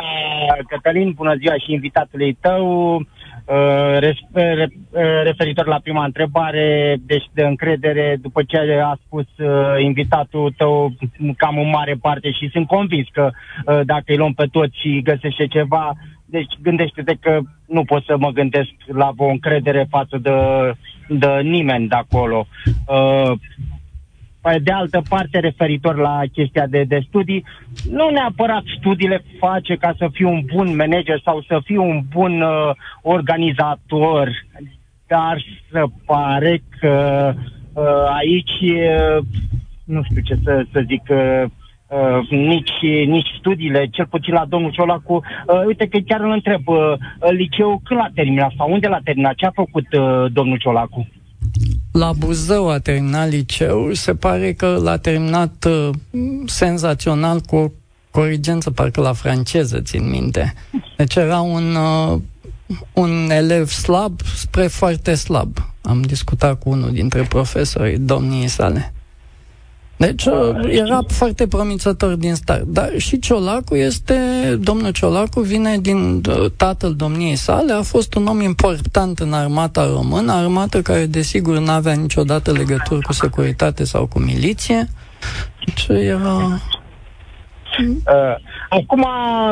Cătălin, 0.67 1.11
bună 1.15 1.35
ziua 1.39 1.57
și 1.57 1.71
invitatului 1.71 2.37
tău. 2.41 3.05
Uh, 3.45 3.97
referitor 5.23 5.67
la 5.67 5.79
prima 5.83 6.03
întrebare, 6.03 6.97
deci 7.05 7.25
de 7.33 7.41
încredere, 7.41 8.17
după 8.21 8.43
ce 8.43 8.57
a 8.83 8.97
spus 9.05 9.25
uh, 9.37 9.83
invitatul 9.83 10.53
tău 10.57 10.93
cam 11.37 11.57
în 11.57 11.69
mare 11.69 11.97
parte 12.01 12.31
și 12.31 12.49
sunt 12.51 12.67
convins 12.67 13.07
că 13.11 13.29
uh, 13.65 13.79
dacă 13.85 14.03
îi 14.05 14.17
luăm 14.17 14.33
pe 14.33 14.45
toți 14.51 14.79
și 14.79 15.01
găsește 15.01 15.47
ceva, 15.47 15.93
deci 16.25 16.53
gândește-te 16.61 17.13
că 17.19 17.39
nu 17.67 17.83
pot 17.83 18.03
să 18.03 18.15
mă 18.17 18.29
gândesc 18.29 18.71
la 18.85 19.11
o 19.17 19.25
încredere 19.25 19.87
față 19.89 20.17
de, 20.17 20.31
de 21.07 21.27
nimeni 21.41 21.87
de 21.87 21.95
acolo. 21.95 22.47
Păi, 22.85 23.39
de 24.63 24.71
altă 24.71 25.01
parte, 25.09 25.39
referitor 25.39 25.95
la 25.95 26.21
chestia 26.31 26.67
de, 26.67 26.83
de 26.83 27.03
studii, 27.07 27.45
nu 27.89 28.09
neapărat 28.09 28.63
studiile 28.77 29.23
face 29.39 29.75
ca 29.75 29.93
să 29.97 30.07
fiu 30.11 30.29
un 30.29 30.41
bun 30.53 30.75
manager 30.75 31.21
sau 31.23 31.41
să 31.41 31.59
fiu 31.63 31.83
un 31.83 32.01
bun 32.09 32.41
uh, 32.41 32.69
organizator, 33.01 34.45
dar 35.07 35.43
să 35.71 35.83
pare 36.05 36.61
că 36.79 37.33
uh, 37.73 37.83
aici, 38.15 38.59
uh, 38.61 39.25
nu 39.83 40.03
știu 40.03 40.21
ce 40.21 40.37
să, 40.43 40.65
să 40.71 40.83
zic, 40.87 41.03
uh, 41.09 41.43
Uh, 41.93 42.29
nici, 42.29 43.05
nici 43.05 43.27
studiile, 43.39 43.87
cel 43.91 44.05
puțin 44.05 44.33
la 44.33 44.45
domnul 44.45 44.71
Ciolacu. 44.71 45.13
Uh, 45.13 45.65
uite 45.65 45.87
că 45.87 45.97
chiar 46.07 46.19
îl 46.19 46.31
întreb, 46.31 46.67
uh, 46.67 46.93
liceu 47.29 47.81
când 47.83 47.99
l-a 47.99 48.09
terminat 48.13 48.51
sau 48.57 48.71
unde 48.71 48.87
l-a 48.87 48.99
terminat? 49.03 49.35
Ce 49.35 49.45
a 49.45 49.51
făcut 49.53 49.85
uh, 49.93 50.25
domnul 50.31 50.57
Ciolacu? 50.57 51.07
La 51.93 52.13
Buzău 52.13 52.69
a 52.69 52.79
terminat 52.79 53.29
liceul, 53.29 53.93
se 53.93 54.15
pare 54.15 54.53
că 54.53 54.79
l-a 54.81 54.97
terminat 54.97 55.65
uh, 55.65 55.89
senzațional 56.45 57.39
cu 57.39 57.55
o 57.55 57.71
corigență, 58.11 58.71
parcă 58.71 59.01
la 59.01 59.13
franceză, 59.13 59.81
țin 59.81 60.09
minte. 60.09 60.53
Deci 60.97 61.15
era 61.15 61.39
un, 61.39 61.75
uh, 61.75 62.19
un 62.93 63.29
elev 63.31 63.67
slab 63.67 64.21
spre 64.35 64.67
foarte 64.67 65.15
slab. 65.15 65.57
Am 65.81 66.01
discutat 66.01 66.59
cu 66.59 66.69
unul 66.69 66.91
dintre 66.91 67.21
profesorii 67.21 67.97
domniei 67.97 68.47
sale. 68.47 68.93
Deci 69.97 70.25
uh, 70.25 70.33
era 70.69 70.99
foarte 71.07 71.47
promițător 71.47 72.13
din 72.13 72.35
start. 72.35 72.63
Dar 72.63 72.91
și 72.97 73.19
Ciolacu 73.19 73.75
este, 73.75 74.15
domnul 74.59 74.91
Ciolacu 74.91 75.39
vine 75.39 75.77
din 75.77 76.21
uh, 76.29 76.51
tatăl 76.55 76.95
domniei 76.95 77.35
sale, 77.35 77.73
a 77.73 77.81
fost 77.81 78.13
un 78.13 78.25
om 78.25 78.41
important 78.41 79.19
în 79.19 79.33
armata 79.33 79.85
română, 79.85 80.31
armată 80.31 80.81
care 80.81 81.05
desigur 81.05 81.57
nu 81.57 81.71
avea 81.71 81.93
niciodată 81.93 82.51
legătură 82.51 82.99
cu 82.99 83.13
securitate 83.13 83.83
sau 83.83 84.05
cu 84.05 84.19
miliție. 84.19 84.89
Deci 85.65 85.87
era... 85.87 86.61
Uh, 87.79 88.35
acum... 88.69 89.05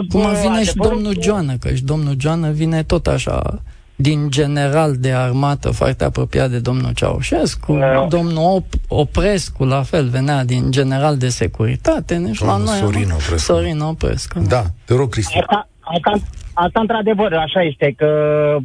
Cum 0.10 0.28
vine 0.42 0.64
și 0.64 0.76
domnul 0.76 1.16
Joană, 1.22 1.54
că 1.60 1.74
și 1.74 1.84
domnul 1.84 2.16
Joană 2.20 2.52
vine 2.52 2.84
tot 2.84 3.08
așa 3.08 3.62
din 4.02 4.30
general 4.30 4.92
de 5.00 5.12
armată 5.12 5.70
foarte 5.70 6.04
apropiat 6.04 6.50
de 6.50 6.60
domnul 6.60 6.94
Ceaușescu, 6.94 7.74
uh. 7.74 8.08
domnul 8.10 8.62
Op- 8.62 8.88
Oprescu, 8.88 9.64
la 9.64 9.82
fel, 9.82 10.08
venea 10.08 10.44
din 10.44 10.72
general 10.72 11.18
de 11.18 11.28
securitate, 11.28 12.16
deci 12.16 12.40
la 12.40 12.58
noi... 12.58 12.78
Sorin 12.78 13.10
Oprescu. 13.12 13.38
Sorin 13.38 13.80
Oprescu. 13.80 14.40
Da, 14.40 14.46
da 14.48 14.64
te 14.86 14.96
rog, 14.96 15.10
Cristian. 15.10 15.44
Asta, 15.48 15.68
asta, 15.84 16.12
asta, 16.54 16.80
într-adevăr, 16.80 17.34
așa 17.34 17.62
este, 17.62 17.94
că 17.98 18.10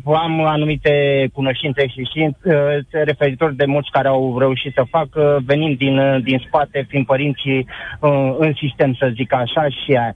am 0.04 0.44
anumite 0.46 0.90
cunoștințe 1.32 1.86
și 1.86 2.04
științe 2.04 2.38
uh, 2.44 3.04
referitor 3.04 3.52
de 3.52 3.64
mulți 3.64 3.90
care 3.90 4.08
au 4.08 4.38
reușit 4.38 4.72
să 4.74 4.84
facă, 4.90 5.38
venind 5.46 5.78
din, 5.78 6.20
din 6.24 6.42
spate, 6.46 6.86
fiind 6.88 7.06
părinții 7.06 7.66
uh, 8.00 8.36
în 8.38 8.52
sistem, 8.56 8.94
să 8.94 9.10
zic 9.14 9.32
așa, 9.32 9.68
și 9.68 9.90
aia. 9.90 10.14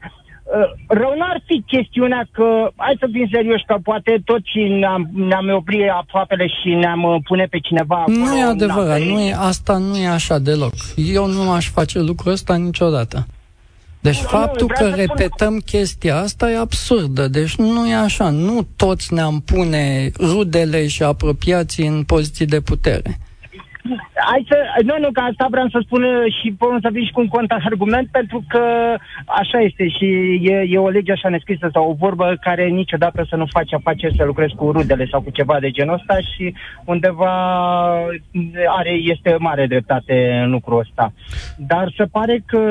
Uh, 0.59 0.71
rău 0.87 1.14
n-ar 1.19 1.42
fi 1.47 1.62
chestiunea 1.66 2.28
că, 2.33 2.71
hai 2.76 2.97
să 2.99 3.07
fim 3.12 3.28
serioși, 3.33 3.64
că 3.66 3.76
poate 3.83 4.23
toți 4.25 4.59
ne-am, 4.80 5.11
ne-am 5.12 5.49
opri 5.54 5.88
aproapele 5.88 6.47
și 6.47 6.69
ne-am 6.69 7.02
uh, 7.02 7.16
pune 7.25 7.47
pe 7.50 7.59
cineva 7.59 7.97
acolo. 7.97 8.16
Nu 8.16 8.37
e 8.37 8.42
adevărat, 8.42 9.00
nu 9.00 9.21
e, 9.21 9.35
asta 9.38 9.76
nu 9.76 9.97
e 9.97 10.09
așa 10.09 10.38
deloc. 10.38 10.73
Eu 10.97 11.26
nu 11.26 11.50
aș 11.50 11.69
face 11.69 11.99
lucrul 12.00 12.33
ăsta 12.33 12.57
niciodată. 12.57 13.26
Deci 14.00 14.21
nu, 14.21 14.28
faptul 14.28 14.66
nu, 14.69 14.75
că 14.75 14.95
repetăm 14.95 15.49
spun... 15.49 15.61
chestia 15.61 16.16
asta 16.16 16.50
e 16.50 16.59
absurdă. 16.59 17.28
Deci 17.28 17.57
nu 17.57 17.88
e 17.88 17.95
așa. 17.95 18.30
Nu 18.30 18.66
toți 18.76 19.14
ne-am 19.14 19.40
pune 19.40 20.11
rudele 20.19 20.87
și 20.87 21.02
apropiații 21.02 21.87
în 21.87 22.02
poziții 22.02 22.47
de 22.47 22.61
putere. 22.61 23.19
Hai 24.29 24.47
să, 24.49 24.57
nu, 24.83 24.95
nu, 25.01 25.11
că 25.13 25.21
asta 25.21 25.47
vreau 25.51 25.69
să 25.69 25.79
spun 25.83 26.05
și 26.41 26.55
pot 26.59 26.81
să 26.83 26.89
vin 26.93 27.05
și 27.05 27.13
cu 27.13 27.21
un 27.21 27.29
contraargument, 27.29 28.09
pentru 28.11 28.45
că 28.49 28.63
așa 29.27 29.59
este 29.59 29.89
și 29.89 30.07
e, 30.43 30.67
e 30.69 30.79
o 30.79 30.89
lege 30.89 31.13
așa 31.13 31.29
nescrisă 31.29 31.69
sau 31.73 31.91
o 31.91 31.95
vorbă 31.95 32.37
care 32.41 32.69
niciodată 32.69 33.27
să 33.29 33.37
nu 33.37 33.47
faci 33.51 33.73
afaceri 33.73 34.17
să 34.17 34.25
lucrezi 34.25 34.55
cu 34.55 34.71
rudele 34.71 35.07
sau 35.11 35.21
cu 35.21 35.31
ceva 35.31 35.61
de 35.61 35.71
genul 35.71 35.95
ăsta 35.95 36.17
și 36.35 36.55
undeva 36.85 37.33
are, 38.79 38.91
este 38.91 39.37
mare 39.39 39.67
dreptate 39.67 40.41
în 40.45 40.51
lucrul 40.51 40.79
ăsta. 40.79 41.13
Dar 41.57 41.93
se 41.97 42.05
pare 42.05 42.43
că 42.47 42.63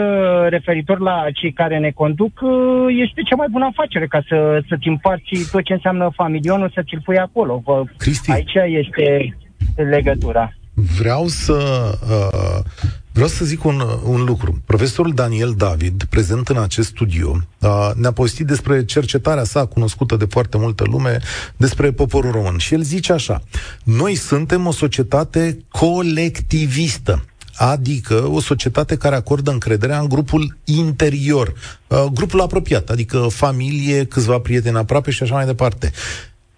referitor 0.50 1.00
la 1.00 1.26
cei 1.34 1.52
care 1.52 1.78
ne 1.78 1.90
conduc, 1.90 2.42
este 2.88 3.22
cea 3.22 3.36
mai 3.36 3.48
bună 3.52 3.66
afacere 3.66 4.08
ca 4.08 4.22
să, 4.28 4.62
să-ți 4.68 4.88
împarți 4.88 5.52
tot 5.52 5.64
ce 5.64 5.74
înseamnă 5.74 6.10
familionul, 6.16 6.72
să 6.74 6.82
ți-l 6.82 7.02
pui 7.04 7.18
acolo. 7.18 7.62
Cristi. 7.98 8.32
Aici 8.32 8.54
este 8.66 9.36
legătura. 9.76 10.54
Vreau 10.98 11.28
să 11.28 11.54
uh, 12.10 12.64
vreau 13.12 13.28
să 13.28 13.46
zic 13.46 13.64
un, 13.64 13.84
un 14.04 14.24
lucru. 14.24 14.62
Profesorul 14.66 15.14
Daniel 15.14 15.54
David, 15.58 16.04
prezent 16.10 16.48
în 16.48 16.58
acest 16.58 16.88
studio, 16.88 17.42
uh, 17.60 17.92
ne-a 17.96 18.12
povestit 18.12 18.46
despre 18.46 18.86
cercetarea 18.86 19.44
sa 19.44 19.66
cunoscută 19.66 20.16
de 20.16 20.26
foarte 20.30 20.58
multă 20.58 20.84
lume 20.92 21.20
despre 21.58 21.92
poporul 21.92 22.32
român. 22.32 22.58
Și 22.58 22.74
el 22.74 22.82
zice 22.82 23.14
așa: 23.14 23.42
Noi 23.84 24.16
suntem 24.16 24.68
o 24.68 24.72
societate 24.72 25.66
colectivistă 25.70 27.24
adică 27.56 28.28
o 28.28 28.40
societate 28.40 28.98
care 28.98 29.16
acordă 29.16 29.52
încrederea 29.52 30.00
în 30.00 30.08
grupul 30.08 30.58
interior, 30.64 31.54
uh, 31.88 32.04
grupul 32.14 32.42
apropiat, 32.42 32.90
adică 32.90 33.28
familie, 33.30 34.06
câțiva 34.06 34.40
prieteni 34.40 34.78
aproape 34.78 35.12
și 35.12 35.24
așa 35.24 35.34
mai 35.34 35.46
departe. 35.46 35.92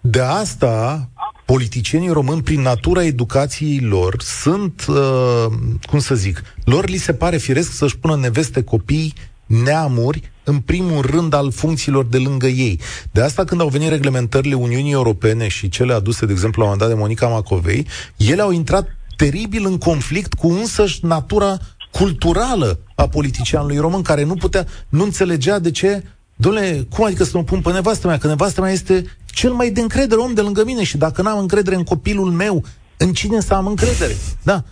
De 0.00 0.20
asta, 0.20 1.08
politicienii 1.52 2.08
români, 2.08 2.42
prin 2.42 2.60
natura 2.60 3.04
educației 3.04 3.80
lor, 3.80 4.22
sunt, 4.22 4.84
uh, 4.88 5.46
cum 5.86 5.98
să 5.98 6.14
zic, 6.14 6.42
lor 6.64 6.88
li 6.88 6.96
se 6.96 7.12
pare 7.12 7.36
firesc 7.36 7.72
să-și 7.72 7.98
pună 7.98 8.16
neveste 8.16 8.62
copii 8.62 9.14
neamuri 9.46 10.32
în 10.44 10.58
primul 10.58 11.00
rând 11.00 11.32
al 11.32 11.50
funcțiilor 11.50 12.04
de 12.04 12.18
lângă 12.18 12.46
ei. 12.46 12.80
De 13.10 13.22
asta 13.22 13.44
când 13.44 13.60
au 13.60 13.68
venit 13.68 13.88
reglementările 13.88 14.54
Uniunii 14.54 14.92
Europene 14.92 15.48
și 15.48 15.68
cele 15.68 15.92
aduse, 15.92 16.26
de 16.26 16.32
exemplu, 16.32 16.62
la 16.62 16.70
un 16.70 16.78
dat 16.78 16.88
de 16.88 16.94
Monica 16.94 17.26
Macovei, 17.26 17.86
ele 18.16 18.42
au 18.42 18.50
intrat 18.50 18.88
teribil 19.16 19.66
în 19.66 19.78
conflict 19.78 20.34
cu 20.34 20.48
însăși 20.48 21.04
natura 21.04 21.58
culturală 21.90 22.78
a 22.94 23.08
politicianului 23.08 23.78
român, 23.78 24.02
care 24.02 24.24
nu 24.24 24.34
putea, 24.34 24.66
nu 24.88 25.02
înțelegea 25.02 25.58
de 25.58 25.70
ce 25.70 26.02
Dom'le, 26.46 26.88
cum 26.88 27.04
adică 27.04 27.24
să 27.24 27.36
mă 27.36 27.42
pun 27.42 27.60
pe 27.60 27.72
nevastă 27.72 28.06
mea? 28.06 28.18
Că 28.18 28.26
nevastă 28.26 28.60
mea 28.60 28.70
este 28.70 29.04
cel 29.26 29.52
mai 29.52 29.70
de 29.70 29.80
încredere 29.80 30.20
om 30.20 30.34
de 30.34 30.40
lângă 30.40 30.64
mine 30.64 30.82
și 30.82 30.96
dacă 30.96 31.22
n-am 31.22 31.38
încredere 31.38 31.76
în 31.76 31.84
copilul 31.84 32.30
meu, 32.30 32.64
în 32.96 33.12
cine 33.12 33.40
să 33.40 33.54
am 33.54 33.66
încredere? 33.66 34.16
Da. 34.42 34.62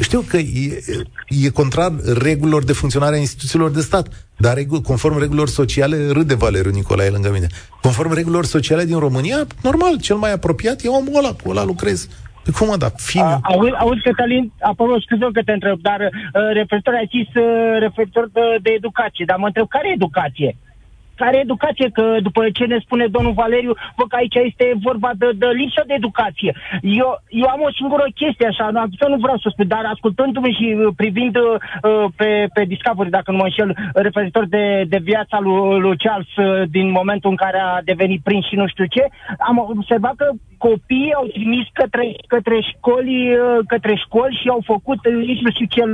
Știu 0.00 0.20
că 0.20 0.36
e, 0.36 0.82
e 1.28 1.48
contrar 1.48 1.92
regulilor 2.18 2.64
de 2.64 2.72
funcționare 2.72 3.16
a 3.16 3.18
instituțiilor 3.18 3.70
de 3.70 3.80
stat, 3.80 4.28
dar 4.36 4.54
regu- 4.54 4.80
conform 4.80 5.18
regulilor 5.18 5.48
sociale, 5.48 6.08
râde 6.10 6.34
Valeriu 6.34 6.70
Nicolae 6.70 7.08
lângă 7.08 7.30
mine. 7.32 7.46
Conform 7.82 8.12
regulilor 8.12 8.44
sociale 8.44 8.84
din 8.84 8.98
România, 8.98 9.46
normal, 9.62 10.00
cel 10.00 10.16
mai 10.16 10.32
apropiat 10.32 10.84
e 10.84 10.88
omul 10.88 11.16
ăla, 11.16 11.32
cu 11.42 11.50
ăla 11.50 11.64
lucrez. 11.64 12.08
Păi 12.44 12.52
cum 12.52 12.66
mă, 12.66 12.76
da, 12.76 12.88
fiu... 12.96 13.22
Auzi, 13.22 13.72
auzi, 13.78 14.02
Cătălin, 14.02 14.52
apropo, 14.60 15.00
scuze 15.00 15.26
că 15.32 15.42
te 15.42 15.52
întreb, 15.52 15.78
dar 15.80 16.00
uh, 16.00 16.08
referitor 16.52 16.94
ai 16.94 17.08
zis 17.16 17.28
uh, 17.34 17.44
referitor 17.86 18.24
de, 18.32 18.40
de 18.62 18.70
educație, 18.70 19.24
dar 19.30 19.36
mă 19.36 19.46
întreb, 19.46 19.68
care 19.68 19.92
educație? 19.94 20.56
Care 21.14 21.38
educație, 21.38 21.88
că 21.92 22.16
după 22.22 22.40
ce 22.52 22.64
ne 22.64 22.78
spune 22.84 23.06
domnul 23.06 23.32
Valeriu, 23.32 23.74
vă 23.96 24.04
că 24.08 24.16
aici 24.16 24.34
este 24.34 24.72
vorba 24.82 25.10
de, 25.18 25.28
de 25.34 25.46
lipsă 25.46 25.82
de 25.86 25.94
educație. 25.94 26.52
Eu, 26.82 27.10
eu 27.28 27.48
am 27.54 27.60
o 27.68 27.72
singură 27.78 28.06
chestie 28.14 28.46
așa, 28.46 28.66
nu, 28.70 29.08
nu 29.08 29.16
vreau 29.16 29.38
să 29.38 29.48
spun, 29.50 29.66
dar 29.66 29.84
ascultându-mă 29.84 30.48
și 30.58 30.66
uh, 30.78 30.92
privind 30.96 31.36
uh, 31.36 31.44
pe, 32.16 32.46
pe 32.54 32.64
Discovery, 32.64 33.10
dacă 33.10 33.30
nu 33.30 33.36
mă 33.36 33.44
înșel, 33.44 33.76
referitor 33.94 34.46
de, 34.46 34.84
de 34.88 34.98
viața 35.02 35.38
lui, 35.40 35.80
lui 35.80 35.96
Charles 35.96 36.34
uh, 36.36 36.68
din 36.70 36.90
momentul 36.90 37.30
în 37.30 37.36
care 37.36 37.58
a 37.58 37.82
devenit 37.84 38.20
prinț 38.22 38.44
și 38.44 38.54
nu 38.54 38.66
știu 38.66 38.84
ce, 38.84 39.04
am 39.38 39.58
observat 39.58 40.14
că 40.16 40.28
copiii 40.68 41.18
au 41.20 41.26
trimis 41.26 41.66
către, 41.72 42.04
către 42.26 42.56
școli, 42.70 43.18
uh, 43.32 43.58
către 43.66 43.94
școli 44.04 44.38
și 44.40 44.48
au 44.48 44.62
făcut 44.72 45.00
uh, 45.06 45.28
inclusiv 45.32 45.66
cel, 45.68 45.92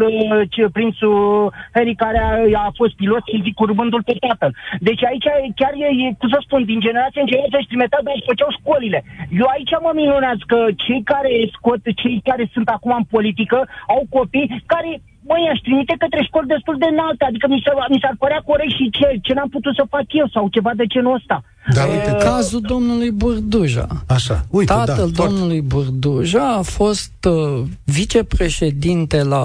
ce, 0.50 0.62
prințul 0.72 1.52
Harry 1.74 1.94
care 1.94 2.18
a, 2.18 2.60
a 2.66 2.70
fost 2.80 2.94
pilot 2.96 3.24
și 3.26 3.42
zic 3.42 3.60
urmându-l 3.60 4.02
pe 4.02 4.14
tatăl. 4.26 4.54
Deci 4.78 5.02
aici 5.10 5.28
chiar 5.60 5.74
e, 5.84 5.88
e, 6.04 6.06
cum 6.20 6.28
să 6.34 6.38
spun, 6.40 6.60
din 6.70 6.80
generație 6.86 7.20
în 7.22 7.30
generație 7.32 7.60
își 7.60 7.70
trimiteau, 7.72 8.02
dar 8.04 8.14
își 8.16 8.28
făceau 8.30 8.50
școlile. 8.58 9.00
Eu 9.40 9.46
aici 9.54 9.74
mă 9.86 9.92
minunez 10.02 10.38
că 10.52 10.58
cei 10.84 11.02
care 11.12 11.32
scot, 11.56 11.82
cei 12.00 12.18
care 12.28 12.44
sunt 12.54 12.68
acum 12.76 12.92
în 13.00 13.06
politică, 13.14 13.58
au 13.94 14.02
copii 14.16 14.48
care 14.72 14.90
măi, 15.30 15.50
aș 15.52 15.58
trimite 15.66 15.94
către 16.04 16.20
școli 16.28 16.52
destul 16.54 16.76
de 16.82 16.88
înalte, 16.94 17.24
adică 17.24 17.46
mi, 17.52 17.62
s-ar, 17.64 17.76
mi 17.94 18.02
s-ar 18.02 18.14
părea 18.24 18.42
corect 18.50 18.72
și 18.78 18.84
ce, 18.96 19.06
ce 19.26 19.32
n-am 19.34 19.50
putut 19.56 19.74
să 19.78 19.84
fac 19.94 20.06
eu 20.20 20.26
sau 20.34 20.44
ceva 20.56 20.72
de 20.80 20.86
genul 20.92 21.14
ăsta. 21.18 21.36
Da, 21.76 21.84
uite, 21.94 22.12
cazul 22.28 22.62
domnului 22.72 23.10
Burduja. 23.22 23.86
Așa, 24.16 24.36
uite, 24.58 24.72
Tatăl 24.72 25.10
da, 25.10 25.22
domnului 25.22 25.60
foarte... 25.60 25.74
Burduja 25.74 26.46
a 26.62 26.64
fost 26.80 27.18
uh, 27.24 27.62
vicepreședinte 27.84 29.18
la 29.34 29.44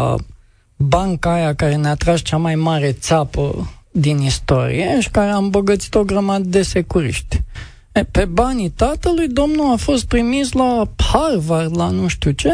banca 0.77 1.33
aia 1.33 1.53
care 1.53 1.75
ne-a 1.75 1.95
tras 1.95 2.19
cea 2.21 2.37
mai 2.37 2.55
mare 2.55 2.91
țapă 2.91 3.43
din 3.95 4.17
istorie 4.17 4.97
și 4.99 5.09
care 5.09 5.29
a 5.29 5.37
îmbogățit 5.37 5.95
o 5.95 6.03
grămadă 6.03 6.47
de 6.47 6.61
securiști. 6.61 7.41
E, 7.91 8.03
pe 8.03 8.25
banii 8.25 8.69
tatălui, 8.69 9.27
domnul 9.27 9.71
a 9.71 9.75
fost 9.75 10.05
trimis 10.05 10.51
la 10.51 10.89
Harvard, 11.11 11.77
la 11.77 11.89
nu 11.89 12.07
știu 12.07 12.31
ce, 12.31 12.53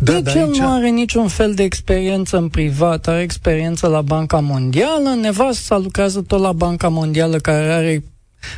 da, 0.00 0.20
deci 0.20 0.34
el 0.34 0.46
aici... 0.46 0.56
nu 0.56 0.72
are 0.72 0.88
niciun 0.88 1.28
fel 1.28 1.54
de 1.54 1.62
experiență 1.62 2.36
în 2.36 2.48
privat, 2.48 3.06
are 3.06 3.20
experiență 3.20 3.86
la 3.86 4.00
Banca 4.00 4.40
Mondială, 4.40 5.14
nevasta 5.20 5.78
lucrează 5.78 6.20
tot 6.20 6.40
la 6.40 6.52
Banca 6.52 6.88
Mondială, 6.88 7.36
care 7.36 7.72
are 7.72 8.04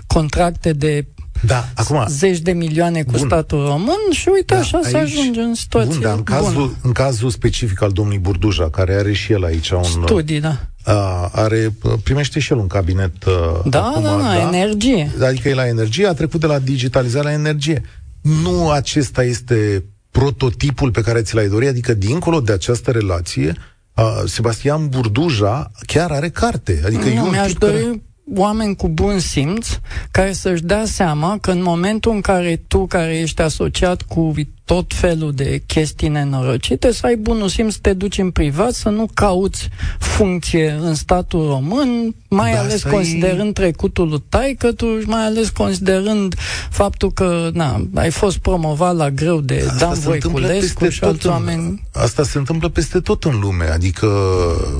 contracte 0.07 0.73
de 0.73 1.07
da, 1.47 1.65
acum, 1.75 2.05
zeci 2.09 2.39
de 2.39 2.53
milioane 2.53 3.03
cu 3.03 3.11
bun. 3.11 3.27
statul 3.27 3.67
român 3.67 4.01
și 4.11 4.29
uite 4.33 4.55
da, 4.55 4.61
așa 4.61 4.77
aici, 4.77 4.87
se 4.87 4.97
ajunge 4.97 5.41
în 5.41 5.55
situație 5.55 5.93
bun, 5.93 6.01
dar 6.01 6.17
în 6.17 6.23
cazul, 6.23 6.77
în 6.83 6.93
cazul 6.93 7.31
specific 7.31 7.83
al 7.83 7.91
domnului 7.91 8.21
Burduja, 8.21 8.71
care 8.71 8.95
are 8.95 9.13
și 9.13 9.33
el 9.33 9.45
aici 9.45 9.71
un... 9.71 9.83
Studii, 9.83 10.41
da 10.41 10.59
a, 10.85 11.31
are, 11.33 11.75
primește 12.03 12.41
și 12.41 12.53
el 12.53 12.59
un 12.59 12.67
cabinet 12.67 13.25
da, 13.65 13.85
acum, 13.85 14.03
da, 14.03 14.11
da, 14.11 14.23
da, 14.23 14.41
energie. 14.41 15.11
Adică 15.23 15.49
e 15.49 15.55
la 15.55 15.67
energie, 15.67 16.07
a 16.07 16.15
trecut 16.15 16.41
de 16.41 16.47
la 16.47 16.59
digitalizare 16.59 17.25
la 17.25 17.33
energie. 17.33 17.83
Nu 18.23 18.71
acesta 18.71 19.25
este 19.25 19.85
prototipul 20.11 20.91
pe 20.91 21.01
care 21.01 21.23
ți 21.23 21.35
l-ai 21.35 21.49
dori, 21.49 21.67
adică 21.67 21.95
dincolo 21.95 22.41
de 22.41 22.53
această 22.53 22.91
relație, 22.91 23.55
a, 23.93 24.23
Sebastian 24.27 24.89
Burduja 24.89 25.71
chiar 25.87 26.11
are 26.11 26.29
carte. 26.29 26.83
Adică 26.85 27.09
nu, 27.09 27.15
eu 27.15 27.25
mi-aș 27.25 27.53
dori 27.53 27.83
care... 27.83 28.03
oameni 28.35 28.77
cu 28.77 28.89
bun 28.89 29.19
simț 29.19 29.69
care 30.11 30.33
să-și 30.33 30.63
dea 30.63 30.85
seama 30.85 31.39
că 31.41 31.51
în 31.51 31.63
momentul 31.63 32.13
în 32.13 32.21
care 32.21 32.65
tu, 32.69 32.87
care 32.87 33.19
ești 33.19 33.41
asociat 33.41 34.03
cu 34.03 34.33
tot 34.65 34.95
felul 34.95 35.33
de 35.33 35.63
chestii 35.67 36.09
nenorocite, 36.09 36.93
să 36.93 37.07
ai 37.07 37.17
bunul 37.17 37.49
simț 37.49 37.73
să 37.73 37.79
te 37.83 37.93
duci 37.93 38.19
în 38.19 38.31
privat, 38.31 38.73
să 38.73 38.89
nu 38.89 39.09
cauți 39.15 39.69
funcție 39.99 40.79
în 40.81 40.95
statul 40.95 41.47
român, 41.47 42.15
mai 42.29 42.53
da, 42.53 42.59
ales 42.59 42.83
considerând 42.83 43.49
e... 43.49 43.53
trecutul 43.53 44.09
lui 44.09 44.23
taică 44.29 44.73
tu, 44.73 44.87
mai 45.07 45.25
ales 45.25 45.49
considerând 45.49 46.35
faptul 46.71 47.13
că 47.13 47.51
na, 47.53 47.87
ai 47.95 48.11
fost 48.11 48.39
promovat 48.39 48.97
la 48.97 49.11
greu 49.11 49.41
de 49.41 49.65
asta 49.67 49.87
Dan 49.87 49.99
Voiculescu 49.99 50.89
și 50.89 51.05
alți 51.05 51.27
oameni. 51.27 51.83
Asta 51.93 52.23
se 52.23 52.39
întâmplă 52.39 52.69
peste 52.69 53.01
tot 53.01 53.25
în 53.25 53.39
lume, 53.41 53.65
adică 53.65 54.09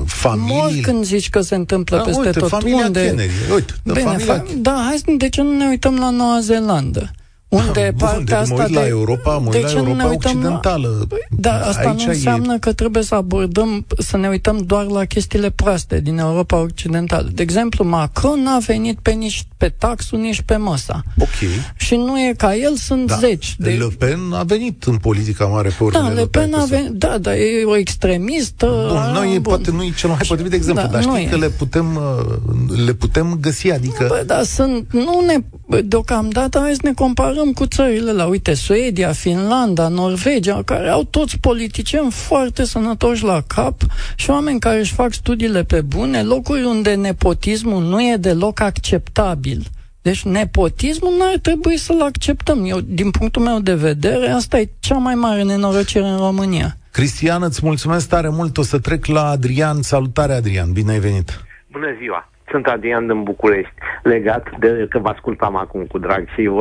familii... 0.05 0.55
Mult 0.55 0.81
când 0.81 1.03
zici 1.03 1.29
că 1.29 1.41
se 1.41 1.55
întâmplă 1.55 1.97
da, 1.97 2.03
peste 2.03 2.25
uite, 2.25 2.39
tot. 2.39 2.49
Familia 2.49 2.85
Unde? 2.85 3.05
Kennedy, 3.05 3.31
uite, 3.53 3.73
Bine, 3.83 3.99
familia... 3.99 4.43
Fa- 4.43 4.53
da, 4.55 4.85
hai, 4.87 5.17
de 5.17 5.29
ce 5.29 5.41
nu 5.41 5.57
ne 5.57 5.65
uităm 5.67 5.95
la 5.95 6.09
Noua 6.09 6.39
Zeelandă? 6.41 7.11
Unde 7.55 7.93
Bun, 7.95 8.07
partea 8.07 8.23
deci 8.23 8.33
asta 8.33 8.53
mă 8.53 8.61
uit 8.61 8.71
de... 8.71 8.79
la 8.79 8.87
Europa, 8.87 9.37
mă 9.37 9.49
uit 9.53 9.63
la 9.63 9.71
Europa 9.71 10.11
Occidentală. 10.11 11.07
Da, 11.29 11.53
asta 11.53 11.89
Aici 11.89 12.03
nu 12.03 12.11
înseamnă 12.11 12.53
e... 12.53 12.59
că 12.59 12.73
trebuie 12.73 13.03
să 13.03 13.15
abordăm, 13.15 13.85
să 13.97 14.17
ne 14.17 14.27
uităm 14.27 14.57
doar 14.57 14.85
la 14.85 15.05
chestiile 15.05 15.49
proaste 15.49 15.99
din 15.99 16.17
Europa 16.17 16.57
Occidentală. 16.57 17.29
De 17.33 17.41
exemplu, 17.41 17.83
Macron 17.83 18.41
n-a 18.41 18.57
venit 18.57 18.99
pe 19.01 19.11
nici 19.11 19.47
pe 19.57 19.73
taxul, 19.77 20.19
nici 20.19 20.41
pe 20.41 20.55
măsa. 20.55 21.03
Ok. 21.19 21.49
Și 21.75 21.95
nu 21.95 22.19
e 22.19 22.33
ca 22.37 22.55
el, 22.55 22.75
sunt 22.75 23.07
da. 23.07 23.15
zeci. 23.15 23.55
De... 23.57 23.69
Le 23.69 23.87
Pen 23.97 24.19
a 24.33 24.43
venit 24.43 24.83
în 24.83 24.97
politica 24.97 25.45
mare 25.45 25.69
pe 25.77 25.83
urmele 25.83 26.07
Da, 26.07 26.13
Le 26.13 26.27
Pen 26.27 26.53
a 26.53 26.65
venit, 26.65 26.89
da, 26.91 27.17
dar 27.17 27.33
e 27.33 27.63
o 27.65 27.75
extremistă. 27.75 28.65
Bun, 28.87 28.97
a, 28.97 29.11
nu 29.11 29.23
e, 29.23 29.39
bun. 29.39 29.41
poate 29.41 29.71
nu 29.71 29.83
e 29.83 29.93
cel 29.97 30.09
mai 30.09 30.17
potrivit 30.27 30.51
de 30.51 30.57
exemplu, 30.57 30.83
da, 30.83 30.91
dar 30.91 31.01
știi 31.01 31.25
e. 31.25 31.29
că 31.29 31.37
le 31.37 31.49
putem, 31.49 31.95
uh, 31.95 32.79
le 32.85 32.93
putem 32.93 33.37
găsi, 33.41 33.71
adică... 33.71 34.05
Bă, 34.07 34.23
da, 34.25 34.43
sunt, 34.43 34.87
nu 34.91 35.23
ne, 35.25 35.37
deocamdată 35.81 36.59
hai 36.59 36.73
să 36.73 36.81
ne 36.83 36.93
comparăm 36.93 37.44
cu 37.53 37.65
țările 37.65 38.11
la, 38.11 38.25
uite, 38.25 38.53
Suedia, 38.53 39.11
Finlanda, 39.11 39.87
Norvegia, 39.87 40.61
care 40.65 40.89
au 40.89 41.03
toți 41.03 41.39
politicieni 41.39 42.11
foarte 42.11 42.65
sănătoși 42.65 43.23
la 43.23 43.41
cap 43.47 43.81
și 44.15 44.29
oameni 44.29 44.59
care 44.59 44.79
își 44.79 44.93
fac 44.93 45.13
studiile 45.13 45.63
pe 45.63 45.81
bune, 45.81 46.21
locuri 46.23 46.63
unde 46.63 46.93
nepotismul 46.93 47.83
nu 47.83 48.01
e 48.01 48.15
deloc 48.15 48.59
acceptabil. 48.59 49.65
Deci 50.01 50.23
nepotismul 50.23 51.13
nu 51.17 51.23
ar 51.23 51.37
trebui 51.41 51.77
să-l 51.77 52.01
acceptăm. 52.01 52.65
Eu, 52.65 52.79
din 52.79 53.11
punctul 53.11 53.41
meu 53.41 53.59
de 53.59 53.73
vedere, 53.73 54.29
asta 54.29 54.59
e 54.59 54.69
cea 54.79 54.97
mai 54.97 55.15
mare 55.15 55.43
nenorocire 55.43 56.07
în 56.07 56.17
România. 56.17 56.77
Cristian, 56.91 57.43
îți 57.43 57.59
mulțumesc 57.63 58.09
tare 58.09 58.29
mult. 58.29 58.57
O 58.57 58.61
să 58.61 58.79
trec 58.79 59.05
la 59.05 59.29
Adrian. 59.29 59.81
Salutare, 59.81 60.33
Adrian. 60.33 60.71
Bine 60.71 60.91
ai 60.91 60.99
venit. 60.99 61.43
Bună 61.71 61.87
ziua. 61.99 62.29
Sunt 62.49 62.67
Adrian 62.67 63.07
din 63.07 63.23
București, 63.23 63.73
legat 64.03 64.49
de, 64.59 64.87
că 64.89 64.99
vă 64.99 65.09
ascultam 65.09 65.55
acum 65.55 65.85
cu 65.85 65.97
drag 65.97 66.27
și 66.27 66.51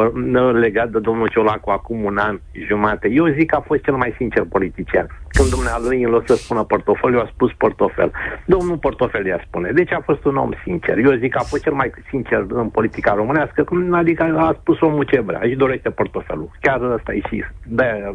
legat 0.52 0.88
de 0.90 0.98
domnul 0.98 1.28
Ciolacu 1.28 1.70
acum 1.70 2.04
un 2.04 2.16
an 2.16 2.40
jumate. 2.52 3.08
Eu 3.08 3.26
zic 3.26 3.50
că 3.50 3.56
a 3.56 3.60
fost 3.60 3.82
cel 3.82 3.94
mai 3.94 4.14
sincer 4.16 4.44
politician. 4.48 5.06
Când 5.28 5.48
dumnealui 5.48 6.02
în 6.02 6.10
loc 6.10 6.22
să 6.26 6.34
spună 6.34 6.62
portofoliu, 6.62 7.18
a 7.18 7.30
spus 7.32 7.52
portofel. 7.52 8.10
Domnul 8.46 8.76
portofel 8.76 9.26
i-a 9.26 9.40
spune. 9.46 9.70
Deci 9.70 9.92
a 9.92 10.00
fost 10.04 10.24
un 10.24 10.36
om 10.36 10.50
sincer. 10.64 10.98
Eu 10.98 11.12
zic 11.12 11.32
că 11.32 11.38
a 11.38 11.46
fost 11.46 11.62
cel 11.62 11.72
mai 11.72 11.92
sincer 12.08 12.46
în 12.48 12.68
politica 12.68 13.14
românească, 13.14 13.64
adică 13.92 14.22
a 14.22 14.56
spus 14.60 14.80
omul 14.80 15.04
ce 15.04 15.20
vrea, 15.20 15.40
își 15.42 15.56
dorește 15.56 15.90
portofelul. 15.90 16.50
Chiar 16.60 16.82
ăsta 16.82 17.12
e 17.12 17.20
și 17.28 17.44
de 17.66 18.14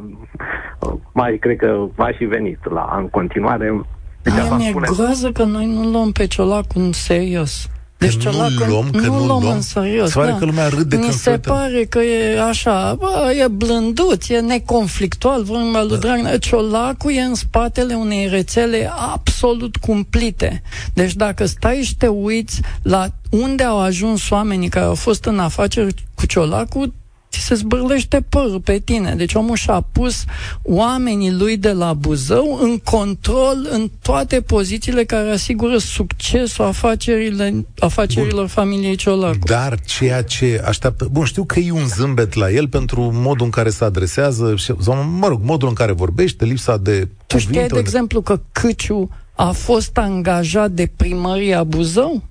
mai 1.13 1.37
cred 1.37 1.57
că 1.57 1.85
va 1.95 2.11
și 2.11 2.25
venit 2.25 2.71
la 2.71 2.95
în 2.97 3.09
continuare 3.09 3.81
deci 4.29 4.39
Aia 4.39 4.55
mi-e 4.55 4.69
spune... 4.69 4.87
groază 4.91 5.31
că 5.31 5.43
noi 5.43 5.65
nu 5.65 5.89
luăm 5.89 6.11
pe 6.11 6.27
Ciolacu 6.27 6.79
în 6.79 6.91
serios. 6.91 7.67
Deci 7.99 8.23
că 8.23 8.29
nu 8.29 8.37
luăm, 8.67 8.89
că 8.91 9.07
nu, 9.07 9.25
luăm, 9.25 9.47
în 9.47 9.61
serios. 9.61 10.09
Se 10.09 10.19
pare 10.19 10.31
da. 10.31 10.37
că 10.37 10.45
lumea 10.45 10.67
râde 10.67 10.95
Mi 10.95 11.11
se 11.11 11.29
uită. 11.29 11.49
pare 11.49 11.85
că 11.85 11.99
e 11.99 12.41
așa, 12.41 12.95
bă, 12.99 13.33
e 13.43 13.47
blânduț, 13.47 14.27
e 14.27 14.39
neconflictual, 14.39 15.43
vorba 15.43 15.81
lui 15.81 15.89
da. 15.89 15.95
Dragnea. 15.97 16.37
Ciolacu 16.37 17.09
e 17.09 17.21
în 17.21 17.35
spatele 17.35 17.93
unei 17.93 18.27
rețele 18.27 18.91
absolut 19.13 19.75
cumplite. 19.75 20.61
Deci 20.93 21.13
dacă 21.13 21.45
stai 21.45 21.81
și 21.83 21.95
te 21.95 22.07
uiți 22.07 22.61
la 22.81 23.07
unde 23.29 23.63
au 23.63 23.79
ajuns 23.79 24.29
oamenii 24.29 24.69
care 24.69 24.85
au 24.85 24.95
fost 24.95 25.25
în 25.25 25.39
afaceri 25.39 25.93
cu 26.15 26.25
Ciolacu, 26.25 26.93
ți 27.31 27.39
se 27.39 27.55
zbârlește 27.55 28.25
părul 28.29 28.61
pe 28.61 28.79
tine. 28.79 29.15
Deci 29.15 29.33
omul 29.33 29.55
și-a 29.55 29.85
pus 29.91 30.23
oamenii 30.63 31.31
lui 31.31 31.57
de 31.57 31.71
la 31.71 31.93
Buzău 31.93 32.59
în 32.61 32.77
control 32.77 33.67
în 33.71 33.89
toate 34.01 34.41
pozițiile 34.41 35.03
care 35.03 35.29
asigură 35.29 35.77
succesul 35.77 36.65
afacerile, 36.65 37.65
afacerilor 37.79 38.33
Bun. 38.33 38.47
familiei 38.47 38.95
Ciolacu. 38.95 39.47
Dar 39.47 39.79
ceea 39.79 40.23
ce 40.23 40.61
așteaptă... 40.65 41.07
Bun, 41.11 41.25
știu 41.25 41.43
că 41.43 41.59
e 41.59 41.71
un 41.71 41.87
zâmbet 41.87 42.33
la 42.33 42.51
el 42.51 42.67
pentru 42.67 43.11
modul 43.13 43.45
în 43.45 43.51
care 43.51 43.69
se 43.69 43.83
adresează, 43.83 44.55
sau, 44.79 45.03
mă 45.19 45.27
rog, 45.27 45.41
modul 45.43 45.67
în 45.67 45.73
care 45.73 45.91
vorbește, 45.91 46.45
lipsa 46.45 46.77
de 46.77 47.07
Tu 47.27 47.37
știai, 47.37 47.67
de 47.67 47.79
exemplu, 47.79 48.21
că 48.21 48.41
Câciu 48.51 49.09
a 49.35 49.51
fost 49.51 49.97
angajat 49.97 50.71
de 50.71 50.91
primăria 50.95 51.63
Buzău? 51.63 52.23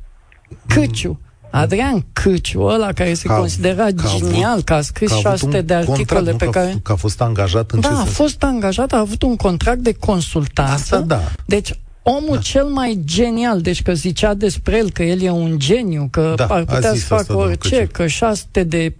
Câciu. 0.66 1.20
Adrian 1.50 2.06
Câciu, 2.12 2.60
ăla 2.60 2.92
care 2.92 3.14
se 3.14 3.26
ca, 3.26 3.36
considera 3.36 3.84
ca 3.84 4.14
genial, 4.16 4.50
avut, 4.50 4.64
că 4.64 4.74
a 4.74 4.80
scris 4.80 5.12
600 5.12 5.60
de 5.60 5.74
articole 5.74 6.30
contract, 6.30 6.38
pe 6.38 6.58
care... 6.58 6.80
Că 6.82 6.92
a 6.92 6.94
fost 6.94 7.20
angajat 7.20 7.70
în 7.70 7.80
Da, 7.80 7.88
ce 7.88 7.94
a 7.94 8.04
fost 8.04 8.42
angajat, 8.42 8.92
a 8.92 8.98
avut 8.98 9.22
un 9.22 9.36
contract 9.36 9.78
de 9.78 9.92
consultanță. 9.92 10.72
Asta 10.72 11.00
da. 11.00 11.20
Deci 11.46 11.78
omul 12.02 12.34
da. 12.34 12.38
cel 12.40 12.64
mai 12.64 13.00
genial, 13.04 13.60
deci 13.60 13.82
că 13.82 13.92
zicea 13.92 14.34
despre 14.34 14.76
el 14.76 14.90
că 14.90 15.02
el 15.02 15.22
e 15.22 15.30
un 15.30 15.58
geniu, 15.58 16.08
că 16.10 16.32
da, 16.36 16.46
ar 16.46 16.64
putea 16.64 16.94
să 16.94 17.04
facă 17.04 17.36
orice, 17.36 17.88
că 17.92 18.06
600 18.06 18.62
de 18.62 18.94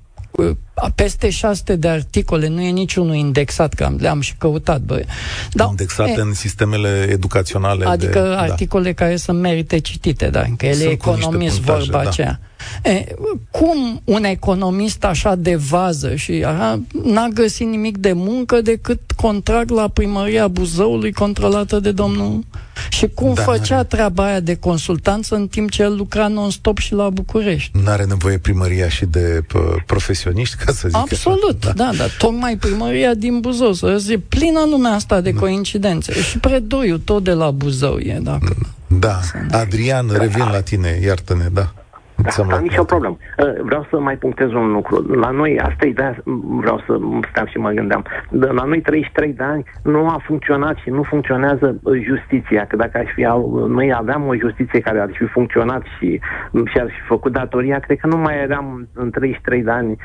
peste 0.95 1.31
600 1.31 1.77
de 1.77 1.89
articole, 1.89 2.49
nu 2.49 2.61
e 2.61 2.71
niciunul 2.71 3.15
indexat, 3.15 3.75
că 3.75 3.91
le-am 3.99 4.21
și 4.21 4.35
căutat, 4.39 4.81
băi. 4.81 5.05
Da, 5.53 5.67
indexate 5.69 6.15
e, 6.17 6.21
în 6.21 6.35
sistemele 6.35 7.07
educaționale. 7.11 7.87
Adică 7.87 8.21
de, 8.21 8.29
da. 8.29 8.41
articole 8.41 8.93
da. 8.93 9.05
care 9.05 9.17
să 9.17 9.33
merite 9.33 9.79
citite, 9.79 10.29
da, 10.29 10.45
că 10.57 10.67
el 10.67 10.81
e 10.81 10.91
economist, 10.91 11.57
puntaje, 11.57 11.79
vorba 11.79 12.03
da. 12.03 12.09
aceea. 12.09 12.41
E, 12.83 13.05
cum 13.51 14.01
un 14.05 14.25
economist 14.25 15.05
așa 15.05 15.35
de 15.35 15.57
vază 15.57 16.15
și 16.15 16.45
aha, 16.47 16.83
n-a 17.05 17.29
găsit 17.29 17.67
nimic 17.67 17.97
de 17.97 18.13
muncă 18.13 18.61
decât 18.61 19.01
contract 19.17 19.71
la 19.71 19.89
primăria 19.89 20.49
Buzăului 20.49 21.13
controlată 21.13 21.81
de 21.81 21.93
domnul... 21.93 22.45
Și 22.89 23.09
cum 23.15 23.35
da, 23.35 23.43
făcea 23.43 23.77
are... 23.77 23.87
treaba 23.87 24.25
aia 24.25 24.41
de 24.41 24.55
consultanță 24.55 25.35
în 25.35 25.49
timp 25.49 25.71
ce 25.71 25.83
el 25.83 25.97
lucra 25.97 26.29
non-stop 26.29 26.79
și 26.79 26.93
la 26.93 27.11
București? 27.11 27.79
Nu 27.83 27.91
are 27.91 28.05
nevoie 28.05 28.39
primăria 28.39 28.89
și 28.89 29.05
de 29.05 29.41
profesioniști, 29.87 30.57
ca 30.65 30.73
să 30.73 30.89
zic 30.89 30.97
Absolut, 30.97 31.65
așa. 31.65 31.73
da, 31.73 31.85
da, 31.85 31.91
da. 31.97 32.05
Tocmai 32.19 32.57
primăria 32.57 33.15
din 33.15 33.41
Buzău, 33.41 33.73
să 33.73 33.97
zic, 33.99 34.25
plină 34.25 34.61
lumea 34.71 34.93
asta 34.93 35.21
de 35.21 35.31
da. 35.31 35.39
coincidențe. 35.39 36.13
Și 36.13 36.39
predoiul 36.39 36.99
tot 36.99 37.25
de 37.25 37.33
la 37.33 37.51
Buzău 37.51 37.99
e, 37.99 38.19
dacă... 38.23 38.57
Da, 38.87 39.21
Adrian, 39.51 40.11
revin 40.11 40.49
la 40.51 40.61
tine, 40.61 41.01
iartă-ne, 41.05 41.49
da. 41.53 41.75
Da, 42.23 42.45
da, 42.49 42.59
nicio 42.59 42.85
problemă. 42.85 43.17
Uh, 43.39 43.61
vreau 43.63 43.87
să 43.91 44.01
mai 44.01 44.17
punctez 44.17 44.53
un 44.53 44.73
lucru. 44.73 45.15
La 45.15 45.31
noi, 45.31 45.59
asta 45.59 45.87
e 45.87 45.93
de 45.93 46.17
vreau 46.41 46.83
să 46.87 46.99
steam 47.31 47.47
și 47.47 47.57
mă 47.59 47.71
gândeam. 47.71 48.05
La 48.31 48.65
noi 48.65 48.81
33 48.81 49.33
de 49.33 49.43
ani 49.43 49.65
nu 49.83 50.09
a 50.09 50.23
funcționat 50.25 50.77
și 50.77 50.91
nu 50.91 51.03
funcționează 51.03 51.81
uh, 51.83 52.03
justiția. 52.03 52.67
Că 52.67 52.77
dacă 52.77 52.99
aș 52.99 53.11
fi, 53.15 53.23
noi 53.69 53.93
aveam 53.95 54.27
o 54.27 54.35
justiție 54.35 54.81
care 54.81 55.01
ar 55.01 55.11
fi 55.13 55.25
funcționat 55.25 55.83
și, 55.99 56.21
și 56.65 56.79
ar 56.79 56.87
fi 56.87 57.01
făcut 57.07 57.33
datoria, 57.33 57.79
cred 57.79 57.99
că 57.99 58.07
nu 58.07 58.17
mai 58.17 58.43
eram 58.43 58.89
în 58.93 59.11
33 59.11 59.63
de 59.63 59.71
ani 59.71 59.97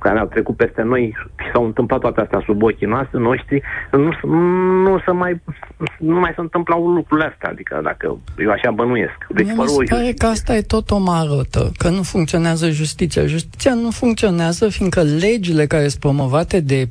care 0.00 0.18
au 0.18 0.26
trecut 0.26 0.56
peste 0.56 0.82
noi 0.82 1.16
și 1.38 1.50
s-au 1.52 1.64
întâmplat 1.64 2.00
toate 2.00 2.20
astea 2.20 2.42
sub 2.46 2.62
ochii 2.62 2.86
noastre, 2.86 3.18
noștri, 3.18 3.62
nu, 3.92 4.10
nu, 4.82 4.98
să 5.04 5.12
mai, 5.12 5.40
nu 5.98 6.18
mai 6.18 6.32
se 6.34 6.40
întâmplau 6.40 6.86
lucrurile 6.86 7.26
astea. 7.32 7.50
Adică 7.50 7.80
dacă 7.82 8.18
eu 8.38 8.50
așa 8.50 8.70
bănuiesc. 8.70 9.26
Deci, 9.28 9.46
mi 9.46 9.68
se 9.68 9.94
pare 9.94 10.12
că 10.18 10.26
asta 10.26 10.56
e 10.56 10.60
tot 10.62 10.90
o 10.90 10.98
marotă 10.98 11.72
că 11.76 11.88
nu 11.88 12.02
funcționează 12.02 12.70
justiția. 12.70 13.26
Justiția 13.26 13.74
nu 13.74 13.90
funcționează 13.90 14.68
fiindcă 14.68 15.02
legile 15.02 15.66
care 15.66 15.88
sunt 15.88 16.00
promovate 16.00 16.60
de 16.60 16.88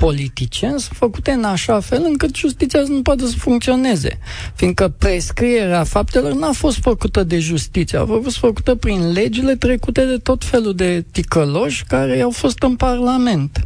politicieni 0.00 0.80
sunt 0.80 0.96
făcute 0.96 1.30
în 1.30 1.44
așa 1.44 1.80
fel 1.80 2.02
încât 2.04 2.36
justiția 2.36 2.80
nu 2.88 3.02
poate 3.02 3.26
să 3.26 3.34
funcționeze. 3.36 4.18
Fiindcă 4.54 4.88
prescrierea 4.88 5.84
faptelor 5.84 6.32
n-a 6.32 6.52
fost 6.52 6.78
făcută 6.78 7.22
de 7.22 7.38
justiție, 7.38 7.98
a 7.98 8.04
fost 8.22 8.36
făcută 8.36 8.74
prin 8.74 9.12
legile 9.12 9.56
trecute 9.56 10.04
de 10.04 10.16
tot 10.16 10.44
felul 10.44 10.74
de 10.74 11.04
ticăloși 11.10 11.84
care 11.84 12.20
au 12.20 12.30
fost 12.30 12.62
în 12.62 12.76
Parlament. 12.76 13.60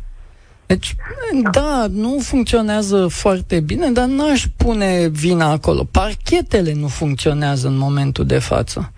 Deci, 0.67 0.95
da, 1.51 1.87
nu 1.91 2.19
funcționează 2.21 3.07
foarte 3.07 3.61
bine, 3.61 3.91
dar 3.91 4.07
n-aș 4.07 4.45
pune 4.57 5.09
vina 5.09 5.51
acolo. 5.51 5.85
Parchetele 5.91 6.73
nu 6.73 6.87
funcționează 6.87 7.67
în 7.67 7.77
momentul 7.77 8.27
de 8.27 8.39
față. 8.39 8.93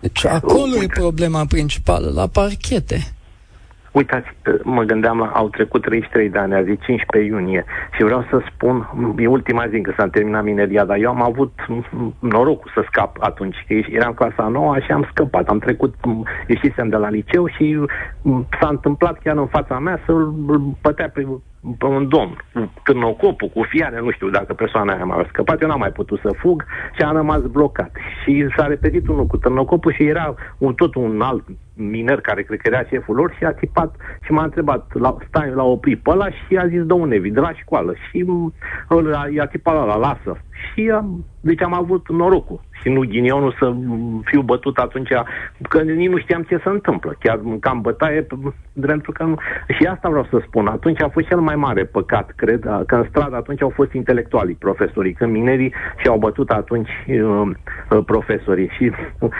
Deci 0.00 0.24
acolo 0.24 0.82
e 0.82 0.86
problema 0.86 1.44
principală, 1.44 2.10
la 2.14 2.26
parchete. 2.26 3.15
Uitați, 3.96 4.28
mă 4.62 4.82
gândeam 4.82 5.18
la, 5.18 5.26
au 5.26 5.48
trecut 5.48 5.82
33 5.82 6.28
de 6.30 6.38
ani, 6.38 6.54
azi 6.54 6.76
15 6.76 7.30
iunie. 7.32 7.64
Și 7.92 8.02
vreau 8.02 8.26
să 8.30 8.42
spun, 8.52 8.88
e 9.18 9.26
ultima 9.26 9.68
zi 9.68 9.80
că 9.80 9.92
s-a 9.96 10.08
terminat 10.08 10.44
mineria, 10.44 10.84
dar 10.84 10.96
eu 10.96 11.10
am 11.10 11.22
avut 11.22 11.52
norocul 12.18 12.70
să 12.74 12.84
scap 12.86 13.16
atunci, 13.20 13.64
că 13.68 13.74
eram 13.74 14.12
clasa 14.12 14.48
nouă 14.48 14.78
și 14.78 14.92
am 14.92 15.06
scăpat, 15.10 15.48
am 15.48 15.58
trecut, 15.58 15.94
ieșisem 16.46 16.88
de 16.88 16.96
la 16.96 17.10
liceu 17.10 17.46
și 17.46 17.78
s-a 18.60 18.68
întâmplat 18.68 19.18
chiar 19.18 19.36
în 19.36 19.46
fața 19.46 19.78
mea 19.78 20.00
să-l 20.06 20.32
pătea 20.80 21.08
pe 21.08 21.26
pe 21.55 21.55
un 21.80 22.08
domn, 22.08 22.36
târnocopul, 22.82 23.48
cu 23.48 23.62
fiare, 23.62 24.00
nu 24.00 24.10
știu 24.10 24.30
dacă 24.30 24.54
persoana 24.54 24.94
aia 24.94 25.04
m-a 25.04 25.26
scăpat, 25.28 25.62
eu 25.62 25.68
n-am 25.68 25.78
mai 25.78 25.92
putut 25.92 26.20
să 26.20 26.30
fug 26.38 26.64
și 26.94 27.02
am 27.02 27.16
rămas 27.16 27.40
blocat. 27.40 27.90
Și 28.22 28.46
s-a 28.56 28.66
repetit 28.66 29.08
unul 29.08 29.26
cu 29.26 29.36
târnocopul 29.36 29.92
și 29.92 30.02
era 30.02 30.34
un, 30.58 30.74
tot 30.74 30.94
un 30.94 31.20
alt 31.20 31.44
miner 31.74 32.20
care 32.20 32.42
cred 32.42 32.60
că 32.60 32.68
era 32.68 32.84
șeful 32.84 33.14
lor 33.14 33.34
și 33.36 33.44
a 33.44 33.52
tipat 33.52 33.96
și 34.24 34.32
m-a 34.32 34.42
întrebat, 34.42 34.94
la, 34.94 35.16
stai, 35.28 35.50
l-a 35.50 35.64
oprit 35.64 36.02
pe 36.02 36.10
ăla 36.10 36.30
și 36.30 36.56
a 36.56 36.66
zis, 36.66 36.82
dă 36.82 36.94
un 36.94 37.32
de 37.32 37.40
la 37.40 37.52
școală. 37.54 37.94
Și 38.10 38.24
i-a 39.34 39.46
tipat 39.46 39.86
la 39.86 39.96
lasă. 39.96 40.40
Și 40.50 40.90
am, 40.94 41.24
deci 41.46 41.62
am 41.62 41.74
avut 41.74 42.08
norocul 42.08 42.60
și 42.80 42.88
nu 42.88 43.00
ghinionul 43.00 43.54
să 43.58 43.74
fiu 44.24 44.42
bătut 44.42 44.76
atunci, 44.76 45.08
că 45.68 45.80
nici 45.80 46.08
nu 46.08 46.18
știam 46.18 46.42
ce 46.42 46.60
se 46.64 46.68
întâmplă. 46.68 47.16
Chiar 47.18 47.40
cam 47.60 47.80
bătaie, 47.80 48.26
pentru 48.80 49.12
că 49.12 49.22
nu... 49.22 49.36
Și 49.78 49.84
asta 49.84 50.08
vreau 50.08 50.26
să 50.30 50.42
spun. 50.46 50.66
Atunci 50.66 51.02
a 51.02 51.08
fost 51.08 51.26
cel 51.26 51.40
mai 51.40 51.56
mare 51.56 51.84
păcat, 51.84 52.32
cred, 52.36 52.60
că 52.86 52.94
în 52.94 53.06
stradă 53.08 53.36
atunci 53.36 53.62
au 53.62 53.72
fost 53.74 53.92
intelectualii 53.92 54.54
profesorii, 54.54 55.12
când 55.12 55.32
minerii 55.32 55.74
și-au 55.96 56.18
bătut 56.18 56.50
atunci 56.50 56.90
uh, 57.06 57.50
uh 57.90 58.04
profesorii. 58.06 58.70
Și 58.76 58.92
uh, 59.18 59.30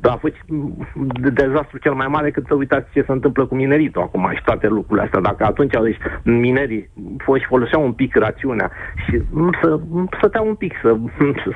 a 0.00 0.16
fost 0.20 0.34
dezastru 1.32 1.78
cel 1.78 1.92
mai 1.92 2.06
mare 2.06 2.30
cât 2.30 2.46
să 2.46 2.54
uitați 2.54 2.92
ce 2.92 3.02
se 3.06 3.12
întâmplă 3.12 3.46
cu 3.46 3.54
mineritul 3.54 4.02
acum 4.02 4.30
și 4.34 4.42
toate 4.44 4.66
lucrurile 4.68 5.04
astea. 5.04 5.20
Dacă 5.20 5.44
atunci 5.44 5.74
deci, 5.82 5.98
minerii 6.22 6.90
și 7.38 7.46
foloseau 7.48 7.84
un 7.84 7.92
pic 7.92 8.16
rațiunea 8.16 8.70
și 9.06 9.22
să, 9.62 9.80
să 10.20 10.40
un 10.40 10.54
pic, 10.54 10.74
să, 10.82 10.96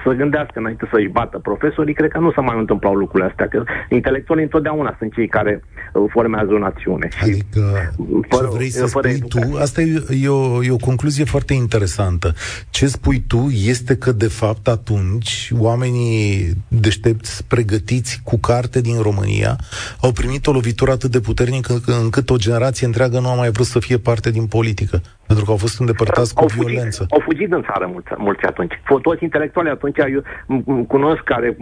să 0.04 0.10
gândească 0.10 0.58
înainte 0.58 0.88
să-și 0.90 1.08
bată 1.08 1.38
profesorii, 1.38 1.94
cred 1.94 2.10
că 2.10 2.18
nu 2.18 2.32
se 2.32 2.40
mai 2.40 2.58
întâmplau 2.58 2.94
lucrurile 2.94 3.28
astea, 3.30 3.48
că 3.48 3.64
intelectualii 3.88 4.44
întotdeauna 4.44 4.94
sunt 4.98 5.12
cei 5.12 5.28
care 5.28 5.64
uh, 5.92 6.04
formează 6.10 6.52
o 6.52 6.58
națiune. 6.58 7.08
Adică, 7.22 7.92
fără, 8.28 8.46
ce 8.46 8.56
vrei 8.56 8.68
să 8.68 8.86
fără 8.86 9.08
spui 9.08 9.20
educație. 9.24 9.50
tu, 9.50 9.58
asta 9.58 9.80
e, 9.80 10.02
e, 10.22 10.28
o, 10.28 10.64
e 10.64 10.70
o 10.70 10.76
concluzie 10.76 11.24
foarte 11.24 11.54
interesantă. 11.54 12.34
Ce 12.70 12.86
spui 12.86 13.22
tu 13.26 13.48
este 13.66 13.96
că, 13.96 14.12
de 14.12 14.28
fapt, 14.28 14.68
atunci, 14.68 15.50
oamenii 15.58 16.52
deștepți, 16.68 17.46
pregătiți 17.46 18.20
cu 18.24 18.38
carte 18.38 18.80
din 18.80 19.00
România, 19.00 19.56
au 20.00 20.12
primit 20.12 20.46
o 20.46 20.52
lovitură 20.52 20.90
atât 20.90 21.10
de 21.10 21.20
puternică 21.20 21.80
încât 21.86 22.30
o 22.30 22.36
generație 22.36 22.86
întreagă 22.86 23.18
nu 23.18 23.28
a 23.28 23.34
mai 23.34 23.50
vrut 23.50 23.66
să 23.66 23.78
fie 23.78 23.98
parte 23.98 24.30
din 24.30 24.46
politică, 24.46 25.02
pentru 25.32 25.44
că 25.44 25.50
au 25.50 25.56
fost 25.66 25.80
îndepărtați 25.80 26.32
au 26.36 26.44
cu 26.44 26.48
fugit, 26.48 26.68
violență. 26.68 27.06
Au 27.10 27.22
fugit 27.28 27.52
în 27.52 27.62
țară 27.68 27.86
mulți, 27.92 28.08
mulți 28.16 28.44
atunci. 28.44 28.74
Toți 29.02 29.22
intelectuali 29.22 29.68
atunci, 29.68 29.98
eu 30.14 30.22
cunosc 30.94 31.22
care, 31.22 31.56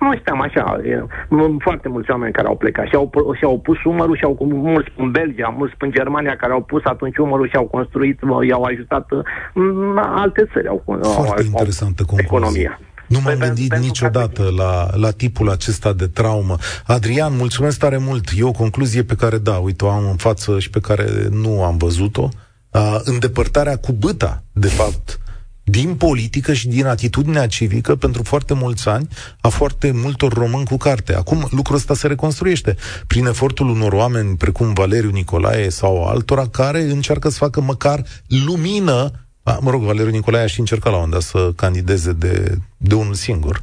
nu 0.00 0.10
știam 0.20 0.40
așa, 0.40 0.80
foarte 1.58 1.88
mulți 1.88 2.10
oameni 2.10 2.32
care 2.32 2.48
au 2.48 2.56
plecat 2.56 2.86
și 2.86 2.94
au, 2.94 3.10
și-au 3.38 3.58
pus 3.58 3.84
umărul 3.84 4.16
și 4.16 4.24
au 4.24 4.36
mulți 4.40 4.92
în 4.96 5.10
Belgia, 5.10 5.48
mulți 5.58 5.74
în 5.78 5.90
Germania 5.90 6.36
care 6.36 6.52
au 6.52 6.62
pus 6.62 6.82
atunci 6.84 7.16
umărul 7.16 7.48
și 7.48 7.56
au 7.56 7.64
construit, 7.64 8.20
i-au 8.48 8.62
ajutat 8.62 9.06
în 9.54 9.98
alte 9.98 10.48
țări. 10.52 10.68
Au, 10.68 10.82
Foarte 11.02 11.42
au, 11.42 11.44
interesantă 11.44 12.02
concluzie. 12.04 12.36
Economia. 12.36 12.78
Nu 13.12 13.20
m-am 13.24 13.38
păi 13.38 13.46
gândit 13.46 13.76
niciodată 13.76 14.52
la, 14.56 14.88
la 14.94 15.10
tipul 15.10 15.50
acesta 15.50 15.92
de 15.92 16.06
traumă. 16.06 16.56
Adrian, 16.86 17.36
mulțumesc 17.36 17.78
tare 17.78 17.98
mult. 17.98 18.28
E 18.36 18.44
o 18.44 18.50
concluzie 18.50 19.02
pe 19.02 19.14
care, 19.14 19.38
da, 19.38 19.56
uite, 19.56 19.84
o 19.84 19.88
am 19.88 20.08
în 20.10 20.16
față 20.16 20.58
și 20.58 20.70
pe 20.70 20.80
care 20.80 21.06
nu 21.30 21.64
am 21.64 21.76
văzut-o. 21.76 22.28
Uh, 22.72 23.00
îndepărtarea 23.02 23.76
cu 23.76 23.92
băta, 23.92 24.42
de 24.52 24.68
fapt, 24.68 25.20
din 25.64 25.94
politică 25.94 26.52
și 26.52 26.68
din 26.68 26.86
atitudinea 26.86 27.46
civică 27.46 27.96
pentru 27.96 28.22
foarte 28.22 28.54
mulți 28.54 28.88
ani 28.88 29.08
a 29.40 29.48
foarte 29.48 29.90
multor 29.90 30.32
români 30.32 30.64
cu 30.64 30.76
carte. 30.76 31.14
Acum 31.14 31.48
lucrul 31.50 31.76
ăsta 31.76 31.94
se 31.94 32.06
reconstruiește 32.06 32.76
prin 33.06 33.26
efortul 33.26 33.68
unor 33.68 33.92
oameni 33.92 34.36
precum 34.36 34.72
Valeriu 34.72 35.10
Nicolae 35.10 35.68
sau 35.68 36.04
altora 36.04 36.48
care 36.48 36.82
încearcă 36.82 37.28
să 37.28 37.36
facă 37.36 37.60
măcar 37.60 38.04
lumină 38.46 39.12
a, 39.42 39.58
mă 39.60 39.70
rog, 39.70 39.82
Valeriu 39.82 40.10
Nicolae 40.10 40.42
a 40.42 40.46
și 40.46 40.60
încercat 40.60 40.92
la 40.92 40.98
un 40.98 41.10
dat 41.10 41.22
să 41.22 41.52
candideze 41.56 42.12
de, 42.12 42.58
de 42.76 42.94
unul 42.94 43.14
singur. 43.14 43.62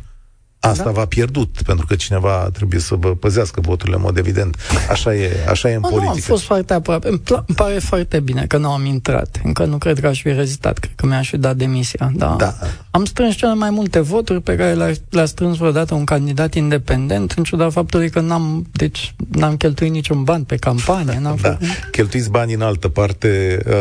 Asta 0.60 0.84
da? 0.84 0.90
va 0.90 1.06
pierdut, 1.06 1.62
pentru 1.66 1.86
că 1.86 1.96
cineva 1.96 2.50
trebuie 2.54 2.80
să 2.80 2.96
vă 2.96 3.16
păzească 3.16 3.62
voturile, 3.62 3.96
în 3.96 4.02
mod 4.02 4.18
evident. 4.18 4.58
Așa 4.90 5.16
e, 5.16 5.32
așa 5.50 5.70
e 5.70 5.74
în 5.74 5.80
no, 5.82 5.88
politică. 5.88 6.14
Nu, 6.14 6.16
am 6.16 6.22
fost 6.28 6.44
foarte 6.44 6.74
aproape. 6.74 7.08
Îmi, 7.08 7.20
pla- 7.20 7.46
îmi 7.46 7.56
pare 7.56 7.80
foarte 7.80 8.20
bine 8.20 8.46
că 8.48 8.58
nu 8.58 8.72
am 8.72 8.86
intrat. 8.86 9.40
Încă 9.44 9.66
nu 9.66 9.78
cred 9.78 10.00
că 10.00 10.08
aș 10.08 10.22
fi 10.22 10.32
rezistat. 10.32 10.78
Cred 10.78 10.94
că 10.96 11.06
mi-aș 11.06 11.30
fi 11.30 11.38
dat 11.38 11.56
demisia. 11.56 12.12
Da. 12.16 12.36
da. 12.38 12.56
Am 12.92 13.06
strâns 13.06 13.36
cele 13.36 13.54
mai 13.54 13.70
multe 13.70 14.00
voturi 14.00 14.42
pe 14.42 14.56
care 14.56 14.74
le-a, 14.74 14.92
le-a 15.10 15.26
strâns 15.26 15.58
vreodată 15.58 15.94
un 15.94 16.04
candidat 16.04 16.54
independent, 16.54 17.32
în 17.32 17.44
ciuda 17.44 17.70
faptului 17.70 18.10
că 18.10 18.20
n-am, 18.20 18.68
deci, 18.72 19.16
n-am 19.32 19.58
cheltuit 19.58 19.92
niciun 19.92 20.24
ban 20.24 20.44
pe 20.44 20.56
campanie. 20.56 21.20
N-am 21.22 21.38
da. 21.42 21.58
Cheltuiți 21.92 22.30
bani 22.30 22.54
în 22.54 22.62
altă 22.62 22.88
parte. 22.88 23.60
Uh, 23.68 23.74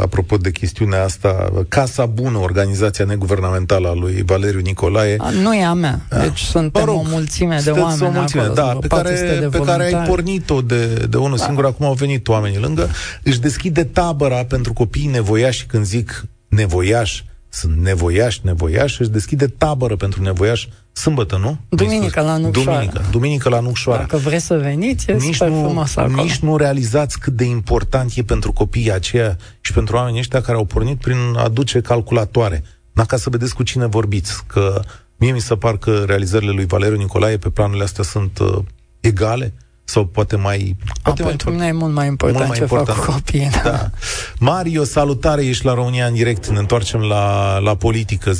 apropo 0.00 0.36
de 0.36 0.50
chestiunea 0.50 1.04
asta, 1.04 1.52
Casa 1.68 2.06
Bună, 2.06 2.38
organizația 2.38 3.04
neguvernamentală 3.04 3.88
a 3.88 3.94
lui 3.94 4.22
Valeriu 4.26 4.60
Nicolae. 4.60 5.16
A, 5.18 5.30
nu 5.30 5.54
e 5.54 5.64
a 5.64 5.72
mea. 5.72 6.00
Deci 6.20 6.40
suntem 6.40 6.84
mă 6.84 6.92
rog, 6.92 6.98
o 6.98 7.08
mulțime 7.08 7.60
de 7.64 7.70
oameni 7.70 8.02
o 8.02 8.18
mulțime, 8.18 8.42
acolo, 8.42 8.54
da, 8.54 8.76
pe 8.80 8.86
care, 8.86 9.38
de 9.40 9.48
pe 9.50 9.58
care 9.58 9.94
ai 9.94 10.06
pornit-o 10.06 10.60
de, 10.60 10.86
de 10.86 11.16
unul 11.16 11.36
da. 11.36 11.44
singur, 11.44 11.64
acum 11.64 11.86
au 11.86 11.94
venit 11.94 12.28
oamenii 12.28 12.58
lângă, 12.58 12.88
își 13.22 13.40
deschide 13.40 13.84
tabăra 13.84 14.44
pentru 14.44 14.72
copiii 14.72 15.06
nevoiași, 15.06 15.66
când 15.66 15.84
zic 15.84 16.26
nevoiași, 16.48 17.24
sunt 17.48 17.76
nevoiași, 17.76 18.40
nevoiași, 18.42 19.00
își 19.00 19.10
deschide 19.10 19.46
tabără 19.46 19.96
pentru 19.96 20.22
nevoiași 20.22 20.68
sâmbătă, 20.92 21.36
nu? 21.36 21.58
Duminică 21.68 22.20
la 22.20 22.36
Nucșoara. 22.36 22.70
Duminică, 22.70 23.02
duminică 23.10 23.48
la 23.48 23.60
Nucșoara. 23.60 24.00
Dacă 24.00 24.16
vreți 24.16 24.44
să 24.44 24.56
veniți, 24.56 25.10
e 25.10 25.12
nici 25.12 25.34
super 25.34 25.48
nu, 25.48 25.62
frumos 25.62 25.96
acolo. 25.96 26.22
Nici 26.22 26.38
nu 26.38 26.56
realizați 26.56 27.18
cât 27.18 27.32
de 27.32 27.44
important 27.44 28.12
e 28.14 28.22
pentru 28.22 28.52
copiii 28.52 28.92
aceia 28.92 29.36
și 29.60 29.72
pentru 29.72 29.96
oamenii 29.96 30.18
ăștia 30.18 30.40
care 30.40 30.56
au 30.56 30.64
pornit 30.64 31.00
prin 31.00 31.16
a 31.36 31.48
duce 31.48 31.80
calculatoare. 31.80 32.64
Da, 32.92 33.04
ca 33.04 33.16
să 33.16 33.30
vedeți 33.30 33.54
cu 33.54 33.62
cine 33.62 33.86
vorbiți, 33.86 34.44
că 34.46 34.82
Mie 35.18 35.32
mi 35.32 35.40
se 35.40 35.56
par 35.56 35.76
că 35.76 36.04
realizările 36.06 36.50
lui 36.50 36.66
Valeriu 36.66 36.96
Nicolae 36.96 37.38
pe 37.38 37.50
planurile 37.50 37.84
astea 37.84 38.04
sunt 38.04 38.38
uh, 38.38 38.58
egale 39.00 39.54
sau 39.84 40.04
poate 40.04 40.36
mai... 40.36 40.76
Poate 41.02 41.22
A, 41.22 41.24
mai 41.24 41.30
pentru 41.30 41.50
mine 41.50 41.66
e 41.66 41.72
mult 41.72 41.92
mai 41.92 42.06
important 42.06 42.38
mult 42.38 42.48
mai 42.48 42.58
ce 42.58 42.62
important. 42.62 42.96
fac 42.98 43.06
cu 43.06 43.12
copiii. 43.12 43.48
Da. 43.62 43.70
da. 43.70 43.90
Mario, 44.38 44.84
salutare, 44.84 45.44
ești 45.46 45.64
la 45.64 45.74
România 45.74 46.06
în 46.06 46.14
direct. 46.14 46.46
Ne 46.46 46.58
întoarcem 46.58 47.00
la, 47.00 47.58
la 47.58 47.74
politică 47.76 48.30
0372069599. 48.30 48.36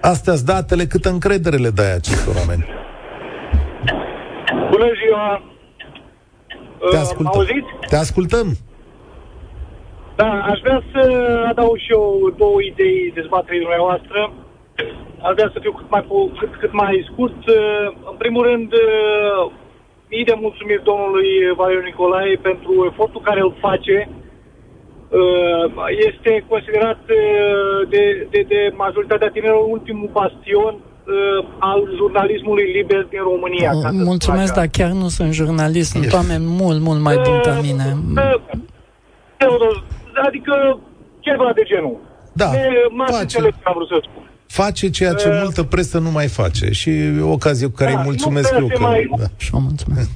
Astea 0.00 0.34
sunt 0.34 0.46
datele, 0.46 0.86
câtă 0.86 1.08
încredere 1.08 1.56
le 1.56 1.70
dai 1.70 1.94
acestor 1.94 2.34
oameni? 2.36 2.64
Bună 4.70 4.86
ziua! 5.02 5.42
Te 6.90 6.96
ascultăm. 6.96 7.32
Auziți? 7.34 7.66
Te 7.88 7.96
ascultăm. 7.96 8.56
Da, 10.16 10.30
aș 10.52 10.58
vrea 10.60 10.82
să 10.92 11.00
adaug 11.48 11.76
și 11.76 11.92
eu 11.92 12.34
două 12.36 12.58
idei 12.70 13.12
dezbaterii 13.14 13.64
dumneavoastră. 13.66 14.32
Aș 15.26 15.32
vrea 15.36 15.50
să 15.52 15.58
fiu 15.60 15.72
cât 15.72 15.90
mai, 15.90 16.04
cât, 16.38 16.52
cât 16.60 16.72
mai 16.72 17.08
scurt. 17.10 17.40
În 18.10 18.16
primul 18.18 18.42
rând, 18.50 18.72
mii 20.10 20.24
de 20.24 20.36
mulțumiri 20.44 20.82
domnului 20.90 21.28
Valeriu 21.56 21.82
Nicolae 21.82 22.34
pentru 22.48 22.72
efortul 22.90 23.20
care 23.28 23.40
îl 23.40 23.54
face. 23.60 24.08
Este 26.08 26.44
considerat 26.48 26.98
de, 27.88 28.26
de, 28.30 28.44
de 28.48 28.72
majoritatea 28.76 29.28
tinerilor 29.28 29.66
ultimul 29.68 30.08
bastion 30.12 30.74
al 31.58 31.80
jurnalismului 31.96 32.72
liber 32.72 33.06
din 33.10 33.22
România. 33.22 33.70
Mulțumesc, 33.92 34.54
dar 34.54 34.66
chiar 34.66 34.90
nu 34.90 35.08
sunt 35.08 35.32
jurnalist, 35.32 35.90
sunt 35.90 36.12
oameni 36.12 36.44
mult, 36.46 36.80
mult 36.80 37.00
mai 37.00 37.16
buni 37.24 37.40
ca 37.42 37.58
mine. 37.62 37.96
Teodor, 39.36 39.82
adică 40.26 40.78
ceva 41.20 41.50
de 41.54 41.62
genul. 41.62 41.96
Da, 42.32 42.50
ne, 42.50 42.68
face. 43.06 43.38
am 43.62 43.72
vrut 43.74 43.88
să 43.88 43.98
spun. 44.02 44.22
Face 44.46 44.90
ceea 44.90 45.14
ce 45.22 45.28
uh, 45.28 45.38
multă 45.42 45.62
presă 45.62 45.98
nu 45.98 46.10
mai 46.10 46.28
face 46.40 46.66
și 46.80 46.90
o 47.28 47.30
ocazie 47.38 47.66
cu 47.66 47.78
care 47.80 47.92
da, 47.92 47.98
îi 47.98 48.04
mulțumesc 48.04 48.50
eu. 48.58 48.66
Că, 48.66 48.80
mai, 48.80 49.10
da. 49.18 49.28
Și 49.36 49.50
o 49.54 49.58
mulțumesc. 49.68 50.10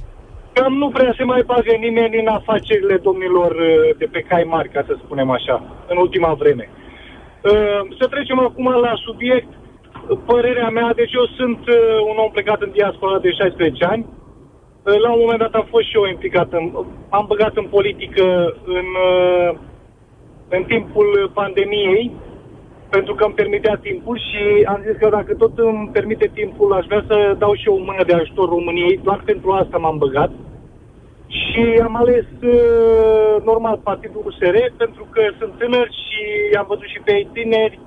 Că 0.53 0.63
nu 0.81 0.87
prea 0.89 1.13
se 1.17 1.23
mai 1.23 1.43
bagă 1.51 1.73
nimeni 1.79 2.19
în 2.19 2.27
afacerile 2.27 2.97
domnilor 3.07 3.51
uh, 3.51 3.97
de 3.97 4.07
pe 4.11 4.21
cai 4.29 4.45
mari, 4.55 4.69
ca 4.69 4.83
să 4.87 4.93
spunem 5.03 5.29
așa, 5.29 5.55
în 5.91 5.97
ultima 5.97 6.33
vreme. 6.33 6.69
Uh, 6.69 7.81
să 7.99 8.05
trecem 8.07 8.39
acum 8.39 8.67
la 8.85 8.93
subiect. 9.05 9.51
Părerea 10.25 10.69
mea, 10.69 10.93
deci 10.95 11.13
eu 11.13 11.25
sunt 11.37 11.61
uh, 11.67 11.75
un 12.11 12.17
om 12.23 12.31
plecat 12.31 12.61
în 12.61 12.71
diaspora 12.71 13.19
de 13.19 13.31
16 13.31 13.85
ani. 13.85 14.05
La 14.83 15.11
un 15.11 15.19
moment 15.21 15.39
dat 15.39 15.53
am 15.53 15.67
fost 15.69 15.87
și 15.87 15.95
eu 15.95 16.05
implicat 16.05 16.49
în, 16.51 16.65
am 17.09 17.25
băgat 17.27 17.53
în 17.55 17.67
politică 17.77 18.25
în 18.65 18.87
în 20.49 20.63
timpul 20.63 21.31
pandemiei, 21.33 22.11
pentru 22.89 23.13
că 23.15 23.23
îmi 23.23 23.33
permitea 23.33 23.75
timpul 23.81 24.17
și 24.17 24.65
am 24.65 24.81
zis 24.87 24.95
că 24.99 25.09
dacă 25.09 25.35
tot 25.35 25.57
îmi 25.57 25.89
permite 25.93 26.31
timpul, 26.33 26.73
aș 26.73 26.85
vrea 26.85 27.03
să 27.07 27.35
dau 27.37 27.53
și 27.53 27.67
eu 27.67 27.75
o 27.75 27.83
mână 27.83 28.03
de 28.05 28.13
ajutor 28.13 28.49
României, 28.49 28.99
doar 29.03 29.21
pentru 29.25 29.51
asta 29.51 29.77
m-am 29.77 29.97
băgat. 29.97 30.31
Și 31.27 31.81
am 31.83 31.95
ales 31.95 32.25
uh, 32.43 33.43
normal 33.43 33.79
Partidul 33.83 34.21
USR 34.25 34.55
pentru 34.77 35.07
că 35.11 35.21
sunt 35.39 35.53
tânăr 35.57 35.87
și 36.03 36.57
am 36.57 36.65
văzut 36.67 36.87
și 36.87 36.99
pe 37.03 37.11
ei 37.13 37.27
tineri 37.33 37.79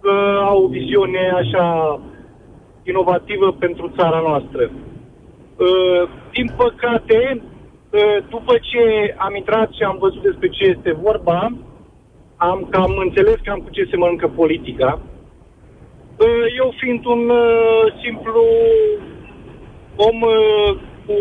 că 0.00 0.12
uh, 0.12 0.46
au 0.48 0.64
o 0.64 0.68
viziune 0.68 1.32
așa 1.34 2.00
inovativă 2.82 3.52
pentru 3.58 3.92
țara 3.96 4.20
noastră. 4.20 4.70
Uh, 5.56 6.08
din 6.32 6.50
păcate, 6.56 7.42
uh, 7.42 8.18
după 8.28 8.54
ce 8.60 9.14
am 9.16 9.34
intrat 9.36 9.70
și 9.72 9.82
am 9.82 9.96
văzut 10.00 10.22
despre 10.22 10.48
ce 10.48 10.64
este 10.64 10.92
vorba, 11.02 11.52
am 12.36 12.66
cam 12.70 12.96
înțeles 12.98 13.36
cam 13.42 13.58
cu 13.58 13.70
ce 13.70 13.88
se 13.90 13.96
mănâncă 13.96 14.28
politica. 14.28 15.00
Eu 16.56 16.74
fiind 16.76 17.04
un 17.04 17.28
uh, 17.28 17.92
simplu 18.02 18.42
om 19.96 20.20
uh, 20.20 20.76
cu 21.06 21.14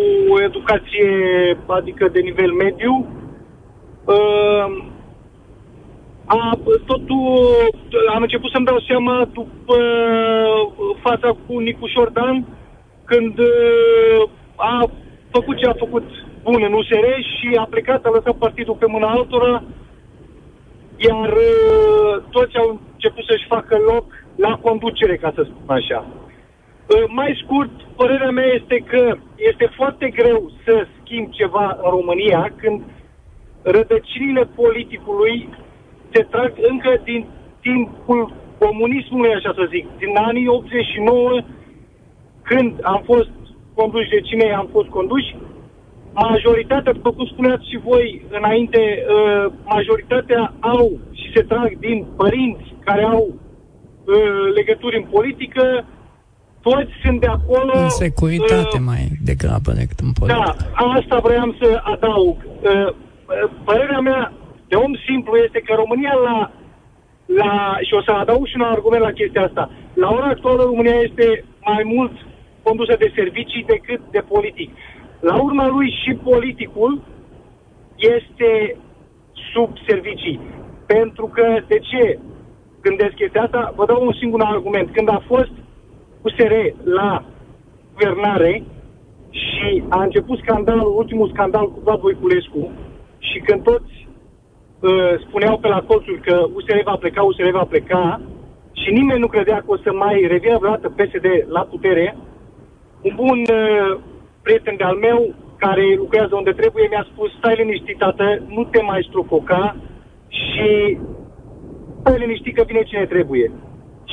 educație, 0.44 1.10
adică 1.66 2.08
de 2.08 2.20
nivel 2.20 2.52
mediu, 2.52 3.08
uh, 4.06 4.84
a, 6.26 6.60
totul, 6.86 7.48
am 8.14 8.22
început 8.22 8.52
să-mi 8.52 8.66
dau 8.66 8.80
seama 8.80 9.30
după 9.34 9.78
fața 11.02 11.38
cu 11.48 11.60
Nicu 11.60 11.88
Șordan, 11.88 12.46
când 13.06 13.40
a 14.56 14.90
făcut 15.32 15.58
ce 15.58 15.66
a 15.68 15.74
făcut 15.74 16.04
bun 16.44 16.64
în 16.64 16.74
USR 16.74 17.06
și 17.36 17.56
a 17.58 17.68
plecat, 17.70 18.06
a 18.06 18.10
lăsat 18.10 18.36
partidul 18.36 18.76
pe 18.76 18.86
mâna 18.86 19.08
altora, 19.08 19.64
iar 20.98 21.30
uh, 21.32 22.24
toți 22.30 22.58
au 22.58 22.80
început 22.94 23.24
să-și 23.26 23.46
facă 23.48 23.78
loc 23.94 24.06
la 24.36 24.60
conducere, 24.62 25.16
ca 25.18 25.32
să 25.36 25.44
spun 25.44 25.76
așa. 25.76 26.06
Uh, 26.06 27.04
mai 27.08 27.40
scurt, 27.44 27.72
părerea 27.96 28.30
mea 28.30 28.46
este 28.46 28.78
că 28.88 29.18
este 29.36 29.72
foarte 29.76 30.10
greu 30.10 30.52
să 30.66 30.88
schimb 31.02 31.30
ceva 31.32 31.80
în 31.84 31.90
România 31.90 32.54
când 32.56 32.82
rădăcinile 33.62 34.50
politicului 34.56 35.50
se 36.12 36.22
trag 36.30 36.54
încă 36.58 37.02
din 37.04 37.26
timpul 37.62 38.34
comunismului, 38.58 39.34
așa 39.34 39.52
să 39.56 39.68
zic, 39.70 39.86
din 39.98 40.18
anii 40.18 40.48
89, 40.48 41.42
când 42.42 42.80
am 42.82 43.02
fost 43.06 43.30
conduși 43.74 44.10
de 44.10 44.22
cine 44.22 44.54
am 44.54 44.68
fost 44.72 44.88
conduși, 44.88 45.36
majoritatea, 46.16 46.94
după 46.94 47.12
cum 47.12 47.26
spuneați 47.26 47.70
și 47.70 47.78
voi 47.78 48.26
înainte, 48.30 48.82
uh, 48.98 49.52
majoritatea 49.66 50.54
au 50.60 51.00
și 51.12 51.32
se 51.36 51.42
trag 51.42 51.78
din 51.80 52.06
părinți 52.16 52.74
care 52.84 53.04
au 53.04 53.24
uh, 53.34 54.54
legături 54.56 54.98
în 54.98 55.06
politică, 55.16 55.86
toți 56.62 56.92
sunt 57.04 57.20
de 57.20 57.28
acolo... 57.28 57.72
În 57.74 57.90
securitate 57.90 58.78
uh, 58.80 58.86
mai 58.86 59.04
degrabă 59.24 59.72
decât 59.72 60.00
în 60.00 60.12
poliție. 60.20 60.44
Da, 60.44 60.56
asta 60.98 61.18
vreau 61.28 61.56
să 61.62 61.82
adaug. 61.84 62.38
Uh, 62.38 62.94
părerea 63.64 64.00
mea 64.00 64.34
de 64.68 64.76
om 64.76 64.94
simplu 65.08 65.34
este 65.46 65.60
că 65.60 65.74
România 65.76 66.14
la, 66.28 66.52
la... 67.26 67.78
Și 67.88 67.94
o 67.94 68.02
să 68.02 68.12
adaug 68.12 68.46
și 68.48 68.56
un 68.60 68.66
argument 68.66 69.04
la 69.04 69.18
chestia 69.20 69.44
asta. 69.44 69.70
La 69.94 70.10
ora 70.18 70.26
actuală 70.26 70.62
România 70.64 70.98
este 71.08 71.44
mai 71.66 71.84
mult 71.96 72.12
condusă 72.64 72.96
de 73.00 73.14
servicii 73.16 73.64
decât 73.74 74.02
de 74.12 74.22
politic. 74.34 74.70
La 75.30 75.42
urma 75.42 75.68
lui 75.68 75.90
și 76.04 76.14
politicul 76.14 77.02
este 77.96 78.78
sub 79.54 79.70
servicii. 79.88 80.40
Pentru 80.86 81.26
că, 81.26 81.46
de 81.68 81.80
ce 81.80 82.20
gândesc 82.82 83.14
chestia 83.14 83.42
asta? 83.42 83.74
Vă 83.76 83.86
dau 83.86 84.06
un 84.06 84.14
singur 84.14 84.42
argument. 84.44 84.90
Când 84.92 85.10
a 85.10 85.22
fost 85.28 85.52
USR 86.22 86.54
la 86.84 87.24
guvernare 87.94 88.64
și 89.30 89.84
a 89.90 90.04
început 90.04 90.38
scandalul, 90.38 90.98
ultimul 90.98 91.30
scandal 91.34 91.72
cu 91.72 91.80
Vlad 91.84 92.00
Voiculescu 92.00 92.72
și 93.18 93.40
când 93.40 93.64
toți 93.64 94.08
uh, 94.80 95.14
spuneau 95.28 95.58
pe 95.58 95.68
la 95.68 95.82
colțuri 95.82 96.22
că 96.22 96.46
USR 96.54 96.82
va 96.84 96.96
pleca, 96.96 97.22
USR 97.24 97.50
va 97.52 97.64
pleca 97.64 98.22
și 98.72 98.92
nimeni 98.92 99.20
nu 99.20 99.28
credea 99.28 99.58
că 99.58 99.66
o 99.68 99.78
să 99.78 99.92
mai 99.94 100.26
revină 100.28 100.58
vreodată 100.58 100.90
PSD 100.90 101.26
la 101.48 101.62
putere, 101.62 102.18
un 103.02 103.14
bun 103.16 103.40
uh, 103.40 103.98
prieten 104.48 104.76
de-al 104.78 104.98
meu 105.08 105.20
care 105.64 105.86
lucrează 106.04 106.34
unde 106.36 106.52
trebuie 106.62 106.86
mi-a 106.90 107.06
spus 107.12 107.30
stai 107.38 107.56
liniștit, 107.58 107.98
tată, 107.98 108.28
nu 108.56 108.64
te 108.64 108.82
mai 108.82 109.06
strofoca 109.08 109.76
și 110.28 110.98
stai 112.00 112.18
liniștit 112.24 112.56
că 112.56 112.64
vine 112.68 112.84
cine 112.84 113.06
trebuie 113.06 113.48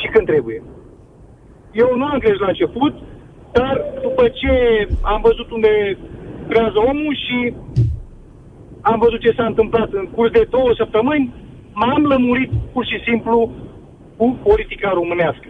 și 0.01 0.07
când 0.13 0.27
trebuie. 0.27 0.63
Eu 1.73 1.97
nu 1.97 2.05
am 2.05 2.19
crezut 2.19 2.41
la 2.41 2.53
început, 2.55 2.95
dar 3.53 3.75
după 4.03 4.25
ce 4.29 4.53
am 5.03 5.21
văzut 5.29 5.51
unde 5.51 5.99
creează 6.49 6.79
omul 6.91 7.17
și 7.25 7.55
am 8.81 8.99
văzut 8.99 9.21
ce 9.21 9.33
s-a 9.37 9.47
întâmplat 9.47 9.91
în 9.93 10.07
curs 10.15 10.31
de 10.31 10.47
două 10.51 10.71
săptămâni, 10.77 11.35
m-am 11.73 12.03
lămurit 12.13 12.51
pur 12.73 12.85
și 12.87 12.99
simplu 13.09 13.53
cu 14.17 14.39
politica 14.43 14.91
românească. 14.95 15.49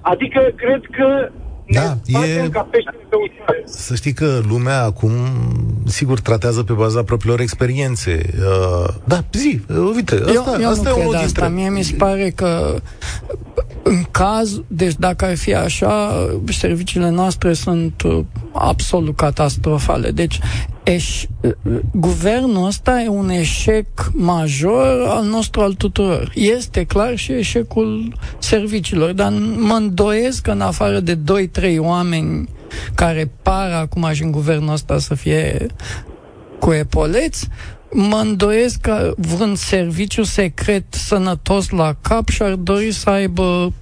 Adică 0.00 0.40
cred 0.56 0.82
că 0.90 1.30
da, 1.66 1.88
e... 2.06 2.48
ca 2.48 2.68
pe 3.46 3.62
Să 3.64 3.94
știi 3.94 4.12
că 4.12 4.40
lumea 4.48 4.82
acum, 4.82 5.12
sigur, 5.84 6.20
tratează 6.20 6.62
pe 6.62 6.72
baza 6.72 7.02
propriilor 7.02 7.40
experiențe. 7.40 8.34
Uh, 8.38 8.94
da, 9.04 9.24
zi, 9.32 9.60
uh, 9.68 9.92
uite, 9.94 10.14
asta, 10.14 10.54
eu, 10.54 10.60
eu 10.60 10.68
asta 10.70 10.82
nu 10.82 10.88
e 10.88 11.00
unul 11.00 11.16
dintre... 11.18 11.24
asta. 11.24 11.48
Mie 11.48 11.68
mi 11.68 11.82
se 11.82 11.94
pare 11.94 12.30
că 12.30 12.80
în 13.82 14.02
caz, 14.10 14.60
deci 14.66 14.94
dacă 14.98 15.24
ar 15.24 15.36
fi 15.36 15.54
așa, 15.54 16.12
serviciile 16.48 17.10
noastre 17.10 17.52
sunt 17.52 18.02
uh, 18.02 18.24
absolut 18.52 19.16
catastrofale. 19.16 20.10
Deci 20.10 20.40
eș, 20.82 21.24
uh, 21.40 21.52
guvernul 21.92 22.66
ăsta 22.66 23.00
e 23.00 23.08
un 23.08 23.28
eșec 23.28 23.86
major 24.12 25.06
al 25.08 25.24
nostru, 25.24 25.60
al 25.60 25.72
tuturor. 25.72 26.32
Este 26.34 26.84
clar 26.84 27.16
și 27.16 27.32
eșecul 27.32 28.12
serviciilor, 28.38 29.12
dar 29.12 29.32
mă 29.56 29.74
îndoiesc 29.74 30.42
că 30.42 30.50
în 30.50 30.60
afară 30.60 31.00
de 31.00 31.18
2-3 31.62 31.78
oameni 31.78 32.48
care 32.94 33.30
par 33.42 33.70
acum 33.70 34.08
și 34.12 34.22
în 34.22 34.30
guvernul 34.30 34.72
ăsta 34.72 34.98
să 34.98 35.14
fie 35.14 35.66
cu 36.58 36.72
epoleți, 36.72 37.48
mă 37.90 38.16
îndoiesc 38.16 38.80
că 38.80 39.14
vreun 39.16 39.54
serviciu 39.54 40.22
secret 40.22 40.84
sănătos 40.94 41.68
la 41.68 41.96
cap 42.02 42.28
și-ar 42.28 42.54
dori 42.54 42.92
să 42.92 43.10
aibă 43.10 43.72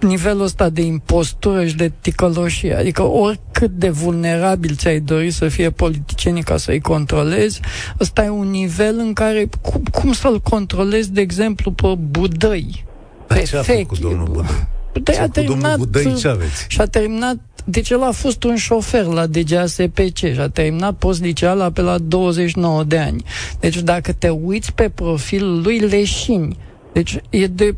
nivelul 0.00 0.42
ăsta 0.42 0.68
de 0.68 0.82
impostură 0.82 1.66
și 1.66 1.76
de 1.76 1.92
ticăloșie. 2.00 2.74
Adică 2.74 3.02
oricât 3.02 3.70
de 3.70 3.88
vulnerabil 3.88 4.74
ți-ai 4.74 5.00
dori 5.00 5.30
să 5.30 5.48
fie 5.48 5.70
politicienii 5.70 6.42
ca 6.42 6.56
să-i 6.56 6.80
controlezi, 6.80 7.60
ăsta 8.00 8.24
e 8.24 8.28
un 8.28 8.50
nivel 8.50 8.98
în 8.98 9.12
care 9.12 9.48
cum, 9.60 9.82
cum 9.92 10.12
să-l 10.12 10.40
controlezi, 10.40 11.12
de 11.12 11.20
exemplu, 11.20 11.72
pe 11.72 11.94
Budăi. 11.98 12.84
Pe 13.26 13.42
ce 13.42 13.56
a 13.56 13.62
făcut 13.62 13.98
domnul 13.98 14.26
Budăi? 14.26 14.72
Budăi 14.94 15.18
a 15.18 15.28
terminat, 15.28 15.78
Budăi, 15.78 16.14
ce 16.14 16.28
aveți? 16.28 16.64
Și 16.68 16.80
a 16.80 16.84
terminat 16.84 17.36
deci 17.64 17.90
el 17.90 18.02
a 18.02 18.10
fost 18.10 18.44
un 18.44 18.56
șofer 18.56 19.04
la 19.04 19.26
DGASPC 19.26 20.16
și 20.16 20.36
a 20.38 20.48
terminat 20.48 20.94
post 20.94 21.22
liceala 21.22 21.70
pe 21.70 21.80
la 21.80 21.98
29 21.98 22.84
de 22.84 22.98
ani. 22.98 23.24
Deci 23.60 23.82
dacă 23.82 24.12
te 24.12 24.28
uiți 24.28 24.72
pe 24.72 24.88
profilul 24.88 25.62
lui 25.62 25.78
leșini, 25.78 26.58
deci 26.92 27.20
e 27.30 27.46
de 27.46 27.74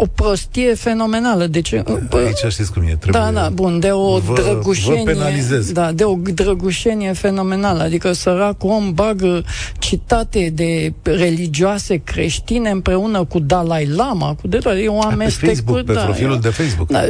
o 0.00 0.06
prostie 0.06 0.74
fenomenală. 0.74 1.46
Deci, 1.46 1.72
Aici 1.72 2.44
știți 2.48 2.72
cum 2.72 2.82
e, 2.82 2.96
trebuie... 3.00 3.22
Da, 3.22 3.30
da, 3.30 3.48
bun, 3.48 3.80
de 3.80 3.90
o 3.90 4.18
vă, 4.18 4.34
drăgușenie... 4.34 5.02
Vă 5.04 5.10
penalizez. 5.10 5.72
Da, 5.72 5.92
de 5.92 6.04
o 6.04 6.16
drăgușenie 6.34 7.12
fenomenală. 7.12 7.82
Adică 7.82 8.12
săracul 8.12 8.70
om 8.70 8.94
bagă 8.94 9.44
citate 9.78 10.50
de 10.54 10.92
religioase 11.02 11.96
creștine 11.96 12.70
împreună 12.70 13.24
cu 13.24 13.38
Dalai 13.38 13.86
Lama, 13.86 14.34
cu 14.34 14.48
de 14.48 14.58
toate. 14.58 14.78
E 14.78 14.88
o 14.88 15.00
amestecuri... 15.00 15.46
Pe 15.50 15.54
Facebook, 15.54 15.84
pe 15.84 15.92
da, 15.92 16.00
profilul 16.00 16.40
de 16.40 16.48
Facebook. 16.48 16.88
Da, 16.90 17.08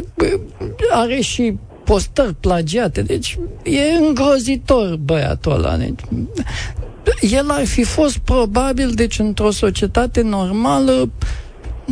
are 0.91 1.21
și 1.21 1.55
postări 1.85 2.35
plagiate. 2.41 3.03
Deci 3.03 3.39
e 3.63 4.07
îngrozitor 4.07 4.97
băiatul 4.97 5.53
ăla. 5.53 5.77
Deci, 5.77 7.33
el 7.33 7.51
ar 7.51 7.65
fi 7.65 7.83
fost 7.83 8.19
probabil, 8.19 8.91
deci 8.95 9.19
într-o 9.19 9.51
societate 9.51 10.21
normală, 10.21 11.11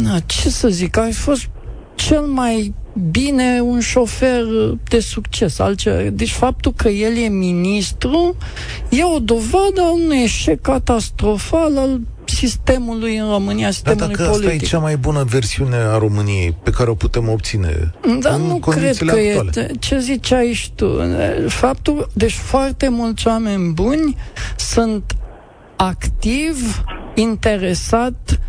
na, 0.03 0.19
ce 0.19 0.51
să 0.51 0.69
zic, 0.69 0.97
ar 0.97 1.07
fi 1.07 1.13
fost 1.13 1.49
cel 1.95 2.21
mai 2.21 2.75
bine 3.11 3.61
un 3.61 3.81
șofer 3.81 4.45
de 4.89 5.01
succes. 5.01 5.59
Altceva. 5.59 6.11
Deci 6.13 6.33
faptul 6.33 6.73
că 6.77 6.89
el 6.89 7.17
e 7.17 7.29
ministru 7.29 8.37
e 8.89 9.05
o 9.05 9.19
dovadă 9.19 9.81
a 9.81 9.93
unui 9.93 10.23
eșec 10.23 10.61
catastrofal 10.61 11.79
al 11.79 12.01
sistemului 12.25 13.17
în 13.17 13.29
România, 13.29 13.71
sistemului 13.71 14.07
Dar 14.07 14.17
dacă 14.17 14.31
politic. 14.31 14.53
asta 14.53 14.65
e 14.65 14.69
cea 14.69 14.79
mai 14.79 14.97
bună 14.97 15.23
versiune 15.23 15.77
a 15.77 15.99
României 15.99 16.55
pe 16.63 16.71
care 16.71 16.91
o 16.91 16.95
putem 16.95 17.29
obține 17.29 17.93
Dar 18.21 18.35
în 18.35 18.43
nu 18.43 18.57
cred 18.57 18.97
că 18.97 19.05
actuale. 19.05 19.51
e... 19.55 19.71
Ce 19.79 19.99
ziceai 19.99 20.53
și 20.53 20.73
tu? 20.73 21.01
Faptul, 21.49 22.09
deci 22.13 22.35
foarte 22.35 22.89
mulți 22.89 23.27
oameni 23.27 23.73
buni 23.73 24.17
sunt 24.57 25.17
activ, 25.77 26.85
interesat, 27.15 28.41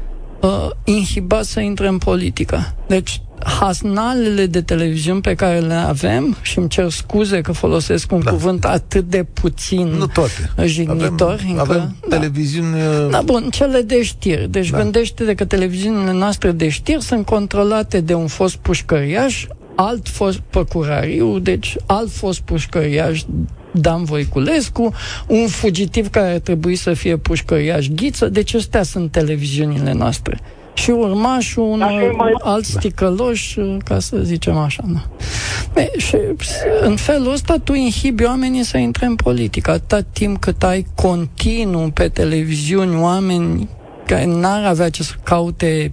uh, 0.41 0.69
inhibat 0.83 1.43
să 1.45 1.59
intre 1.59 1.87
în 1.87 1.97
politică. 1.97 2.75
Deci 2.87 3.21
hasnalele 3.43 4.45
de 4.45 4.61
televiziuni 4.61 5.21
pe 5.21 5.33
care 5.35 5.59
le 5.59 5.73
avem, 5.73 6.37
și 6.41 6.57
îmi 6.57 6.69
cer 6.69 6.89
scuze 6.89 7.41
că 7.41 7.51
folosesc 7.51 8.11
un 8.11 8.21
Da. 8.23 8.31
cuvânt 8.31 8.65
atât 8.65 9.09
de 9.09 9.23
puțin 9.33 9.87
Nu 9.87 10.07
toate. 10.07 10.51
jignitor. 10.65 11.31
Avem, 11.31 11.49
încă, 11.49 11.61
avem 11.61 11.95
da. 12.09 12.15
televiziuni... 12.17 12.73
uh, 12.73 13.09
Da, 13.09 13.21
bun, 13.25 13.49
cele 13.51 13.81
de 13.81 14.03
știri. 14.03 14.47
Deci 14.49 14.69
Da. 14.69 14.77
da. 14.77 14.83
gândește 14.83 15.33
că 15.35 15.45
televiziunile 15.45 16.11
noastre 16.11 16.51
de 16.51 16.69
știri 16.69 17.01
sunt 17.01 17.25
controlate 17.25 17.99
de 17.99 18.13
un 18.13 18.27
fost 18.27 18.55
pușcăriaș, 18.55 19.45
alt 19.75 20.07
fost 20.07 20.39
procurariu, 20.49 21.39
deci 21.39 21.75
alt 21.85 22.11
fost 22.11 22.39
pușcăriaș 22.39 23.21
Dan 23.71 24.03
Voiculescu, 24.03 24.93
un 25.27 25.47
fugitiv 25.47 26.09
care 26.09 26.31
ar 26.33 26.39
trebui 26.39 26.75
să 26.75 26.93
fie 26.93 27.17
pușcăriaș 27.17 27.87
Ghiță, 27.87 28.29
deci 28.29 28.53
astea 28.53 28.83
sunt 28.83 29.11
televiziunile 29.11 29.93
noastre. 29.93 30.39
Și 30.73 30.89
urmașul 30.89 31.63
unor 31.63 31.89
Dacă 31.91 32.03
e 32.03 32.11
mai- 32.11 32.31
alți 32.43 32.71
sticăloși, 32.71 33.59
ca 33.83 33.99
să 33.99 34.17
zicem 34.17 34.57
așa. 34.57 34.83
Da. 34.93 35.07
Be, 35.73 35.91
și 35.97 36.15
în 36.81 36.95
felul 36.95 37.31
ăsta 37.31 37.55
tu 37.63 37.73
inhibi 37.73 38.23
oamenii 38.23 38.63
să 38.63 38.77
intre 38.77 39.05
în 39.05 39.15
politică. 39.15 39.71
Atâta 39.71 40.01
timp 40.13 40.39
cât 40.39 40.63
ai 40.63 40.85
continuu 40.95 41.89
pe 41.89 42.07
televiziuni 42.07 42.99
oameni 42.99 43.69
care 44.05 44.25
n-ar 44.25 44.65
avea 44.65 44.89
ce 44.89 45.03
să 45.03 45.13
caute 45.23 45.91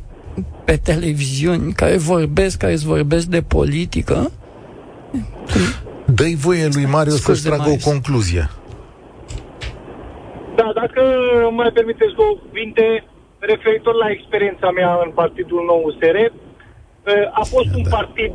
pe 0.64 0.76
televiziuni, 0.76 1.72
care 1.72 1.96
vorbesc, 1.96 2.56
care 2.58 2.72
îți 2.72 2.84
vorbesc 2.84 3.26
de 3.26 3.40
politică, 3.42 4.30
Dă-i 6.24 6.44
voie 6.48 6.66
lui 6.76 6.86
Mario 6.96 7.16
Scuze, 7.16 7.28
să-și 7.28 7.46
tragă 7.48 7.68
Marius. 7.68 7.84
o 7.84 7.90
concluzie. 7.90 8.44
Da, 10.58 10.68
dacă 10.80 11.02
mai 11.60 11.70
permiteți 11.78 12.14
două 12.20 12.34
cuvinte, 12.44 12.84
referitor 13.52 13.94
la 14.04 14.08
experiența 14.16 14.68
mea 14.78 14.90
în 15.04 15.10
Partidul 15.20 15.60
Nou 15.68 15.80
USR, 15.88 16.16
eh, 16.16 16.30
a 17.40 17.44
fost 17.54 17.70
un 17.78 17.84
partid 17.96 18.32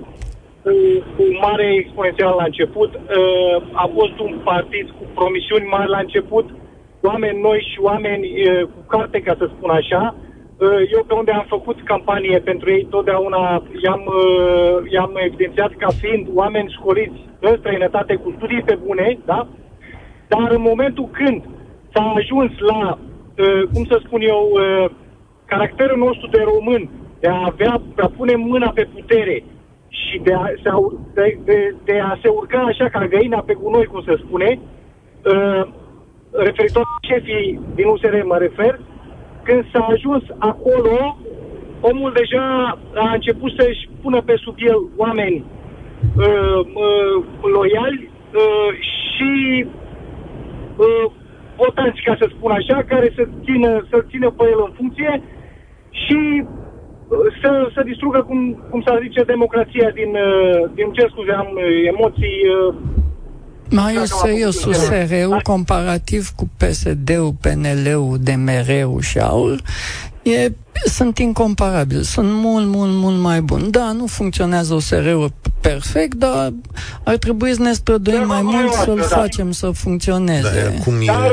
cu, 0.64 0.74
cu 1.16 1.24
mare 1.46 1.68
exponențial 1.82 2.34
la 2.42 2.50
început, 2.52 2.92
eh, 2.94 3.58
a 3.84 3.86
fost 3.98 4.16
un 4.26 4.34
partid 4.52 4.88
cu 4.98 5.04
promisiuni 5.18 5.72
mari 5.76 5.90
la 5.96 6.00
început, 6.06 6.48
oameni 7.10 7.42
noi 7.48 7.60
și 7.70 7.78
oameni 7.90 8.26
eh, 8.28 8.62
cu 8.74 8.82
carte, 8.94 9.18
ca 9.22 9.34
să 9.40 9.46
spun 9.48 9.70
așa. 9.70 10.16
Eh, 10.62 10.90
Eu 10.92 11.04
pe 11.08 11.14
unde 11.14 11.32
am 11.32 11.46
făcut 11.48 11.78
campanie 11.84 12.40
pentru 12.40 12.72
ei, 12.72 12.88
totdeauna 12.90 13.64
i-am, 13.84 14.04
eh, 14.24 14.92
i-am 14.92 15.12
evidențiat 15.16 15.72
ca 15.78 15.88
fiind 16.02 16.28
oameni 16.34 16.76
școliți 16.78 17.20
în 17.40 17.56
străinătate 17.58 18.16
cu 18.16 18.34
studii 18.38 18.62
pe 18.62 18.78
bune, 18.86 19.18
da? 19.26 19.48
Dar 20.28 20.52
în 20.52 20.62
momentul 20.62 21.10
când 21.12 21.44
s-a 21.94 22.14
ajuns 22.16 22.52
la, 22.58 22.98
uh, 22.98 23.64
cum 23.74 23.86
să 23.86 24.02
spun 24.06 24.22
eu, 24.22 24.50
uh, 24.52 24.90
caracterul 25.46 25.98
nostru 25.98 26.28
de 26.28 26.42
român, 26.44 26.90
de 27.20 27.28
a 27.28 27.46
avea, 27.46 27.82
de 27.96 28.02
a 28.02 28.12
pune 28.18 28.36
mâna 28.36 28.70
pe 28.70 28.88
putere 28.94 29.44
și 29.88 30.20
de 30.24 30.34
a, 30.34 30.44
se, 30.64 30.70
de, 31.14 31.38
de, 31.46 31.76
de 31.84 32.00
a 32.00 32.18
se 32.22 32.30
urca 32.30 32.60
așa 32.60 32.90
ca 32.90 33.08
găina 33.08 33.40
pe 33.46 33.54
gunoi, 33.54 33.86
cum 33.86 34.02
se 34.02 34.22
spune, 34.26 34.60
uh, 35.26 35.68
referitor 36.32 36.84
la 36.86 37.14
șefii 37.14 37.60
din 37.76 37.88
USR 37.88 38.24
mă 38.24 38.38
refer, 38.38 38.80
când 39.44 39.66
s-a 39.72 39.86
ajuns 39.86 40.24
acolo, 40.38 41.18
omul 41.82 42.12
deja 42.14 42.78
a 42.96 43.14
început 43.14 43.52
să-și 43.58 43.90
pună 44.02 44.22
pe 44.22 44.36
sub 44.36 44.56
el 44.58 44.80
oameni 44.98 45.46
uh, 46.18 46.60
uh, 46.84 47.24
loiali 47.54 48.10
uh, 48.34 48.70
și 48.80 49.66
uh, 50.78 51.12
votanți, 51.58 52.02
ca 52.02 52.16
să 52.20 52.30
spun 52.30 52.52
așa, 52.52 52.84
care 52.84 53.14
să 53.16 53.28
țină, 53.44 53.86
să 53.90 54.06
țină 54.10 54.30
pe 54.30 54.44
el 54.52 54.62
în 54.66 54.72
funcție 54.76 55.22
și 55.90 56.44
să, 57.42 57.70
să 57.74 57.82
distrugă, 57.86 58.22
cum, 58.22 58.64
cum 58.70 58.82
s-ar 58.82 59.00
zice, 59.02 59.24
democrația 59.24 59.90
din, 59.90 60.10
uh, 60.10 60.70
din 60.74 60.92
ce 60.92 61.08
scuze, 61.10 61.32
am 61.32 61.50
uh, 61.56 61.64
emoții 61.94 62.40
uh, 62.48 62.74
mai 63.70 63.96
eu 63.96 64.04
serios, 64.06 64.66
USR-ul, 64.66 65.40
comparativ 65.44 66.30
cu 66.36 66.50
PSD-ul, 66.58 67.34
PNL-ul, 67.42 68.18
DMR-ul 68.22 69.02
și 69.02 69.18
AUR, 69.18 69.62
e, 70.22 70.52
sunt 70.86 71.18
incomparabili, 71.18 72.04
sunt 72.04 72.32
mult, 72.32 72.66
mult, 72.66 72.92
mult 72.92 73.20
mai 73.20 73.42
buni. 73.42 73.72
Da, 73.72 73.92
nu 73.92 74.06
funcționează 74.06 74.74
USR-ul 74.74 75.32
perfect, 75.62 76.16
dar 76.16 76.54
ar 77.04 77.16
trebui 77.16 77.54
să 77.54 77.62
ne 77.62 77.72
străduim 77.72 78.28
mai 78.28 78.42
mult 78.42 78.72
să-l 78.72 78.96
da. 78.96 79.04
facem 79.04 79.52
să 79.52 79.72
funcționeze. 79.72 80.74
Da, 80.76 80.84
cum 80.84 80.94
e... 81.02 81.06
Dar, 81.06 81.32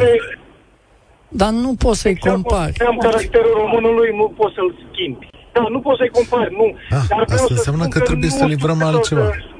dar 1.28 1.50
nu 1.50 1.74
poți 1.74 2.00
să-i 2.00 2.16
compari. 2.16 2.78
Am 2.86 2.96
caracterul 2.96 3.54
românului, 3.56 4.16
nu 4.16 4.32
poți 4.36 4.54
să-l 4.54 4.74
schimbi. 4.92 5.28
Da, 5.52 5.66
nu 5.70 5.80
poți 5.80 5.98
să-i 5.98 6.08
compari, 6.08 6.52
nu. 6.54 6.74
Ah, 6.90 7.04
Dar 7.08 7.24
asta 7.28 7.46
înseamnă 7.48 7.82
că, 7.82 7.98
că 7.98 8.04
trebuie 8.04 8.30
să 8.30 8.44
livrăm 8.44 8.82
altceva. 8.82 9.24
Să... 9.24 9.55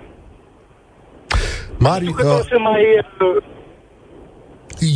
Mario, 1.79 2.15
uh, 2.19 2.61
mai, 2.63 2.83
uh... 3.21 3.43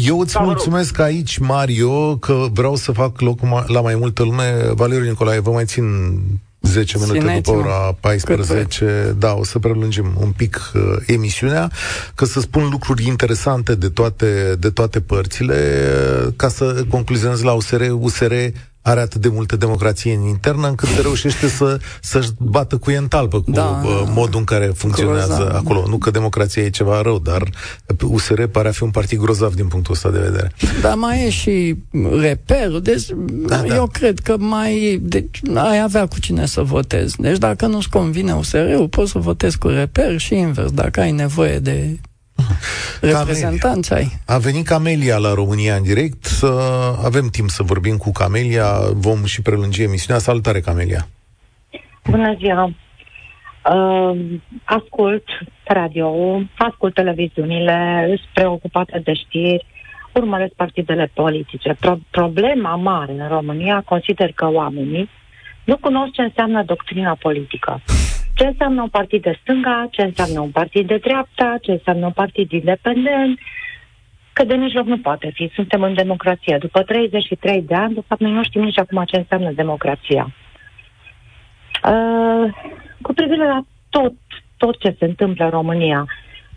eu 0.06 0.20
îți 0.20 0.32
da, 0.32 0.40
mulțumesc 0.40 0.96
rog. 0.96 1.06
aici, 1.06 1.38
Mario, 1.38 2.16
că 2.16 2.46
vreau 2.52 2.76
să 2.76 2.92
fac 2.92 3.20
loc 3.20 3.38
la 3.66 3.80
mai 3.80 3.94
multă 3.94 4.22
lume. 4.22 4.70
Valeriu 4.74 5.08
Nicolae, 5.08 5.40
vă 5.40 5.50
mai 5.50 5.64
țin 5.64 5.84
10 6.60 6.98
minute 6.98 7.18
Țineți-mă. 7.18 7.56
după 7.56 7.68
ora 7.68 7.96
14, 8.00 9.14
da, 9.18 9.34
o 9.34 9.44
să 9.44 9.58
prelungim 9.58 10.12
un 10.20 10.30
pic 10.30 10.72
uh, 10.74 10.82
emisiunea, 11.06 11.70
că 12.14 12.24
să 12.24 12.40
spun 12.40 12.68
lucruri 12.70 13.06
interesante 13.06 13.74
de 13.74 13.88
toate, 13.88 14.56
de 14.58 14.70
toate 14.70 15.00
părțile, 15.00 15.54
uh, 16.24 16.32
ca 16.36 16.48
să 16.48 16.84
concluzionez 16.88 17.42
la 17.42 17.52
USR, 17.52 17.82
USR 18.00 18.32
are 18.82 19.00
atât 19.00 19.20
de 19.20 19.28
multă 19.28 19.56
democrație 19.56 20.14
în 20.14 20.22
internă 20.22 20.68
încât 20.68 20.88
se 20.88 21.00
reușește 21.00 21.48
să, 21.48 21.78
să-și 22.00 22.30
bată 22.38 22.76
cu 22.76 22.90
în 22.98 23.08
talpă 23.08 23.40
cu 23.40 23.50
da, 23.50 23.82
modul 24.14 24.38
în 24.38 24.44
care 24.44 24.66
funcționează 24.66 25.34
grozav. 25.34 25.54
acolo. 25.54 25.86
Nu 25.88 25.98
că 25.98 26.10
democrația 26.10 26.62
e 26.62 26.70
ceva 26.70 27.02
rău, 27.02 27.18
dar 27.18 27.42
USR 28.02 28.42
pare 28.42 28.68
a 28.68 28.72
fi 28.72 28.82
un 28.82 28.90
partid 28.90 29.18
grozav 29.18 29.54
din 29.54 29.66
punctul 29.66 29.94
ăsta 29.94 30.10
de 30.10 30.18
vedere. 30.18 30.52
Dar 30.80 30.94
mai 30.94 31.26
e 31.26 31.30
și 31.30 31.76
reperul. 32.20 32.82
Deci 32.82 33.06
da, 33.28 33.56
da. 33.56 33.74
eu 33.74 33.86
da. 33.92 33.98
cred 33.98 34.18
că 34.18 34.36
mai 34.38 34.98
deci, 35.02 35.40
ai 35.54 35.80
avea 35.80 36.06
cu 36.06 36.20
cine 36.20 36.46
să 36.46 36.62
votezi. 36.62 37.16
Deci 37.20 37.38
dacă 37.38 37.66
nu-ți 37.66 37.88
convine 37.88 38.32
USR-ul, 38.32 38.88
poți 38.88 39.10
să 39.10 39.18
votezi 39.18 39.58
cu 39.58 39.68
reper 39.68 40.18
și 40.18 40.34
invers. 40.34 40.70
Dacă 40.70 41.00
ai 41.00 41.12
nevoie 41.12 41.58
de 41.58 41.98
reprezentanți 43.00 43.94
ai. 43.94 44.12
A 44.26 44.38
venit 44.38 44.66
Camelia 44.66 45.16
la 45.16 45.34
România 45.34 45.74
în 45.74 45.82
direct. 45.82 46.26
Avem 47.04 47.28
timp 47.28 47.48
să 47.48 47.62
vorbim 47.62 47.96
cu 47.96 48.12
Camelia. 48.12 48.66
Vom 48.94 49.24
și 49.24 49.42
prelungi 49.42 49.82
emisiunea. 49.82 50.20
Salutare, 50.20 50.60
Camelia! 50.60 51.06
Bună 52.04 52.34
ziua! 52.38 52.72
Uh, 53.64 54.20
ascult 54.64 55.24
radio, 55.64 56.40
ascult 56.58 56.94
televiziunile, 56.94 58.04
sunt 58.06 58.28
preocupată 58.34 59.00
de 59.04 59.14
știri, 59.14 59.66
urmăresc 60.14 60.52
partidele 60.52 61.10
politice. 61.14 61.76
Pro- 61.80 61.98
problema 62.10 62.74
mare 62.76 63.12
în 63.12 63.28
România, 63.28 63.82
consider 63.86 64.32
că 64.32 64.46
oamenii 64.46 65.08
nu 65.64 65.76
cunosc 65.76 66.12
ce 66.12 66.22
înseamnă 66.22 66.62
doctrina 66.62 67.16
politică 67.20 67.80
ce 68.40 68.46
înseamnă 68.46 68.82
un 68.82 68.88
partid 68.88 69.22
de 69.22 69.38
stânga, 69.40 69.88
ce 69.90 70.02
înseamnă 70.02 70.40
un 70.40 70.50
partid 70.50 70.86
de 70.86 70.96
dreapta, 70.96 71.58
ce 71.62 71.70
înseamnă 71.70 72.06
un 72.06 72.12
partid 72.12 72.52
independent, 72.52 73.38
că 74.32 74.44
de 74.44 74.54
nici 74.54 74.72
loc 74.72 74.86
nu 74.86 74.98
poate 74.98 75.30
fi. 75.34 75.50
Suntem 75.54 75.82
în 75.82 75.94
democrație. 75.94 76.56
După 76.58 76.82
33 76.82 77.62
de 77.62 77.74
ani, 77.74 77.94
de 77.94 78.02
fapt, 78.06 78.20
noi 78.20 78.32
nu 78.32 78.42
știm 78.42 78.62
nici 78.62 78.78
acum 78.78 79.04
ce 79.04 79.16
înseamnă 79.16 79.50
democrația. 79.52 80.32
Uh, 81.84 82.52
cu 83.02 83.12
privire 83.12 83.46
la 83.46 83.60
tot, 83.90 84.12
tot 84.56 84.78
ce 84.78 84.96
se 84.98 85.04
întâmplă 85.04 85.44
în 85.44 85.50
România, 85.50 86.06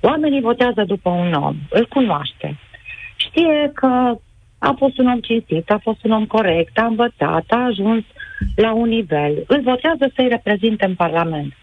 oamenii 0.01 0.41
votează 0.41 0.83
după 0.83 1.09
un 1.09 1.33
om, 1.33 1.55
îl 1.69 1.85
cunoaște. 1.85 2.59
Știe 3.15 3.71
că 3.73 4.15
a 4.57 4.75
fost 4.77 4.97
un 4.97 5.07
om 5.07 5.19
cinstit, 5.19 5.71
a 5.71 5.79
fost 5.81 6.03
un 6.03 6.11
om 6.11 6.25
corect, 6.25 6.77
a 6.77 6.85
învățat, 6.85 7.45
a 7.47 7.65
ajuns 7.65 8.03
la 8.55 8.73
un 8.73 8.87
nivel. 8.87 9.43
Îl 9.47 9.61
votează 9.61 10.11
să-i 10.15 10.27
reprezinte 10.27 10.85
în 10.85 10.95
Parlament 10.95 11.53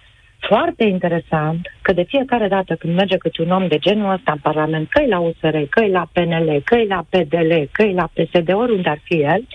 foarte 0.40 0.84
interesant 0.84 1.66
că 1.82 1.92
de 1.92 2.02
fiecare 2.02 2.48
dată 2.48 2.74
când 2.74 2.94
merge 2.94 3.16
câte 3.16 3.42
un 3.42 3.50
om 3.50 3.68
de 3.68 3.78
genul 3.78 4.12
ăsta 4.12 4.32
în 4.32 4.38
Parlament, 4.38 4.88
că 4.88 5.06
la 5.06 5.18
USR, 5.18 5.56
că 5.68 5.86
la 5.86 6.08
PNL, 6.12 6.62
că 6.64 6.76
la 6.88 7.04
PDL, 7.08 7.52
că 7.72 7.84
la 7.84 8.08
PSD, 8.12 8.52
oriunde 8.52 8.88
ar 8.88 9.00
fi 9.04 9.14
el, 9.14 9.46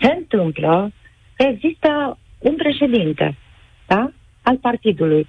se 0.00 0.14
întâmplă 0.18 0.92
că 1.36 1.46
există 1.46 2.18
un 2.38 2.56
președinte 2.56 3.36
da? 3.86 4.10
al 4.42 4.56
partidului. 4.56 5.26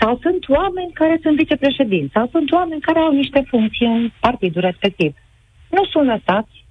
Sau 0.00 0.18
sunt 0.22 0.48
oameni 0.48 0.92
care 0.92 1.18
sunt 1.22 1.36
vicepreședinți, 1.36 2.12
sau 2.12 2.28
sunt 2.30 2.52
oameni 2.52 2.80
care 2.80 2.98
au 2.98 3.12
niște 3.12 3.44
funcții 3.46 3.86
în 3.86 4.10
partidul 4.20 4.60
respectiv. 4.60 5.14
Nu 5.70 5.84
sunt 5.84 6.06
lăsați, 6.06 6.64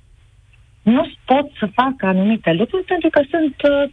nu 0.82 1.12
pot 1.26 1.52
să 1.60 1.66
facă 1.66 2.06
anumite 2.06 2.52
lucruri 2.54 2.84
pentru 2.84 3.10
că 3.10 3.22
sunt 3.30 3.56
uh, 3.62 3.92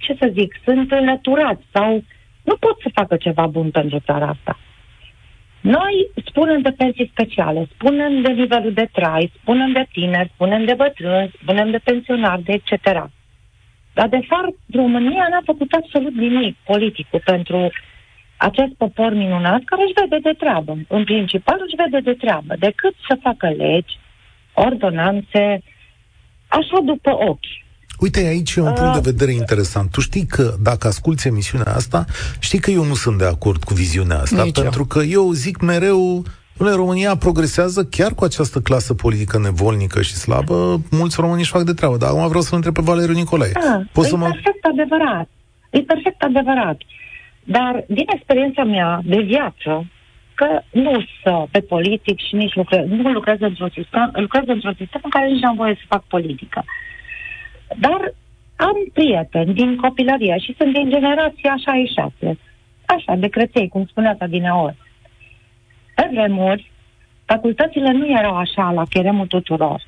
ce 0.00 0.16
să 0.20 0.30
zic, 0.32 0.60
sunt 0.64 0.92
înlăturați 0.92 1.62
sau 1.72 2.04
nu 2.42 2.56
pot 2.56 2.80
să 2.80 2.90
facă 2.94 3.16
ceva 3.16 3.46
bun 3.46 3.70
pentru 3.70 3.98
țara 3.98 4.26
asta. 4.26 4.58
Noi 5.60 6.10
spunem 6.24 6.60
de 6.60 6.70
pensii 6.70 7.10
speciale, 7.12 7.68
spunem 7.74 8.22
de 8.22 8.32
nivelul 8.32 8.72
de 8.72 8.88
trai, 8.92 9.32
spunem 9.40 9.72
de 9.72 9.86
tineri, 9.92 10.30
spunem 10.34 10.64
de 10.64 10.74
bătrâni, 10.74 11.32
spunem 11.42 11.70
de 11.70 11.78
pensionari, 11.78 12.42
de 12.42 12.52
etc. 12.52 13.08
Dar, 13.94 14.08
de 14.08 14.20
fapt, 14.28 14.54
România 14.72 15.26
n-a 15.30 15.40
făcut 15.44 15.72
absolut 15.72 16.14
nimic 16.14 16.56
politicul 16.64 17.20
pentru 17.24 17.70
acest 18.36 18.72
popor 18.76 19.12
minunat 19.12 19.62
care 19.64 19.82
își 19.82 19.98
vede 20.00 20.18
de 20.22 20.34
treabă. 20.38 20.78
În 20.88 21.04
principal 21.04 21.58
își 21.66 21.76
vede 21.82 22.00
de 22.10 22.14
treabă, 22.14 22.54
decât 22.58 22.94
să 23.08 23.18
facă 23.22 23.48
legi, 23.48 23.98
ordonanțe, 24.54 25.62
așa 26.48 26.80
după 26.84 27.10
ochi. 27.10 27.54
Uite, 28.00 28.20
aici 28.20 28.54
e 28.54 28.60
un 28.60 28.72
punct 28.72 28.92
de 28.92 29.10
vedere 29.10 29.32
interesant. 29.32 29.90
Tu 29.90 30.00
știi 30.00 30.26
că, 30.26 30.54
dacă 30.62 30.86
asculți 30.86 31.26
emisiunea 31.26 31.74
asta, 31.74 32.04
știi 32.40 32.58
că 32.58 32.70
eu 32.70 32.84
nu 32.84 32.94
sunt 32.94 33.18
de 33.18 33.24
acord 33.24 33.64
cu 33.64 33.74
viziunea 33.74 34.18
asta, 34.18 34.42
Nici 34.42 34.60
pentru 34.60 34.80
eu. 34.80 34.86
că 34.86 34.98
eu 34.98 35.32
zic 35.32 35.60
mereu 35.60 36.24
Dom'le, 36.60 36.74
România 36.74 37.16
progresează 37.16 37.84
chiar 37.84 38.12
cu 38.14 38.24
această 38.24 38.58
clasă 38.60 38.94
politică 38.94 39.38
nevolnică 39.38 40.02
și 40.02 40.14
slabă. 40.14 40.80
Mulți 40.90 41.20
români 41.20 41.40
își 41.40 41.50
fac 41.50 41.62
de 41.62 41.72
treabă. 41.72 41.96
Dar 41.96 42.08
acum 42.08 42.28
vreau 42.28 42.42
să-l 42.42 42.56
întreb 42.56 42.74
pe 42.74 42.80
Valeriu 42.84 43.14
Nicolae. 43.14 43.52
Da, 43.52 43.82
Poți 43.92 44.06
e 44.06 44.10
să 44.10 44.16
mă... 44.16 44.24
perfect 44.24 44.64
adevărat. 44.72 45.28
E 45.70 45.80
perfect 45.80 46.22
adevărat. 46.22 46.78
Dar 47.44 47.84
din 47.88 48.04
experiența 48.14 48.64
mea 48.64 49.00
de 49.04 49.20
viață, 49.20 49.86
că 50.34 50.48
nu 50.70 51.04
sunt 51.22 51.48
pe 51.50 51.60
politic 51.60 52.18
și 52.28 52.34
nici 52.34 52.54
lucrez, 52.54 52.84
nu 52.88 53.10
lucrez 53.12 53.36
într-un 53.40 53.70
sistem, 53.74 54.10
lucrez 54.12 54.44
într-un 54.46 54.74
sistem 54.78 55.00
în 55.04 55.10
care 55.10 55.26
nici 55.26 55.42
nu 55.42 55.48
am 55.48 55.56
voie 55.56 55.74
să 55.74 55.84
fac 55.88 56.02
politică. 56.04 56.64
Dar 57.78 58.14
am 58.56 58.76
prieteni 58.92 59.54
din 59.54 59.76
copilărie 59.76 60.36
și 60.38 60.54
sunt 60.58 60.72
din 60.72 60.90
generația 60.90 61.54
66. 61.64 62.38
Așa, 62.84 63.14
de 63.14 63.28
creței, 63.28 63.68
cum 63.68 63.86
spuneați 63.86 64.22
adineori. 64.22 64.76
Pe 65.94 66.08
vremuri, 66.12 66.70
facultățile 67.24 67.90
nu 67.92 68.06
erau 68.18 68.36
așa 68.36 68.70
la 68.70 68.84
cheremul 68.84 69.26
tuturor. 69.26 69.82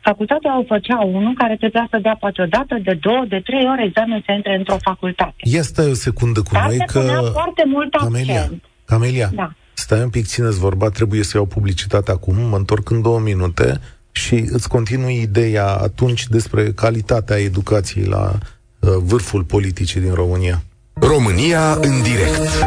Facultatea 0.00 0.58
o 0.58 0.64
făcea 0.64 0.98
unul 1.04 1.34
care 1.34 1.56
trebuia 1.56 1.86
să 1.90 1.98
dea 1.98 2.16
poate 2.20 2.42
o 2.42 2.46
dată, 2.46 2.74
de 2.82 2.94
două, 3.00 3.24
de 3.28 3.40
trei 3.44 3.64
ore 3.72 3.84
examen 3.84 4.22
să 4.26 4.32
intre 4.32 4.54
într-o 4.56 4.76
facultate. 4.80 5.34
Ia 5.38 5.62
stai 5.62 5.90
o 5.90 5.94
secundă 5.94 6.40
cu 6.40 6.52
Dar 6.52 6.66
noi 6.66 6.78
că... 6.86 7.00
foarte 7.32 7.64
mult 7.66 7.96
Camelia, 7.96 8.40
accent. 8.40 8.62
Camelia, 8.84 9.28
da. 9.34 9.52
stai 9.72 10.02
un 10.02 10.10
pic, 10.10 10.24
țineți 10.26 10.58
vorba, 10.58 10.88
trebuie 10.88 11.22
să 11.22 11.36
iau 11.36 11.46
publicitate 11.46 12.10
acum, 12.10 12.36
mă 12.48 12.56
întorc 12.56 12.90
în 12.90 13.02
două 13.02 13.18
minute 13.18 13.80
și 14.24 14.44
îți 14.48 14.68
continui 14.68 15.20
ideea 15.20 15.66
atunci 15.66 16.26
despre 16.26 16.72
calitatea 16.72 17.36
educației 17.36 18.04
la 18.04 18.38
uh, 18.78 18.90
vârful 18.98 19.42
politicii 19.44 20.00
din 20.00 20.12
România. 20.12 20.62
România 20.92 21.72
în 21.72 22.02
direct 22.02 22.64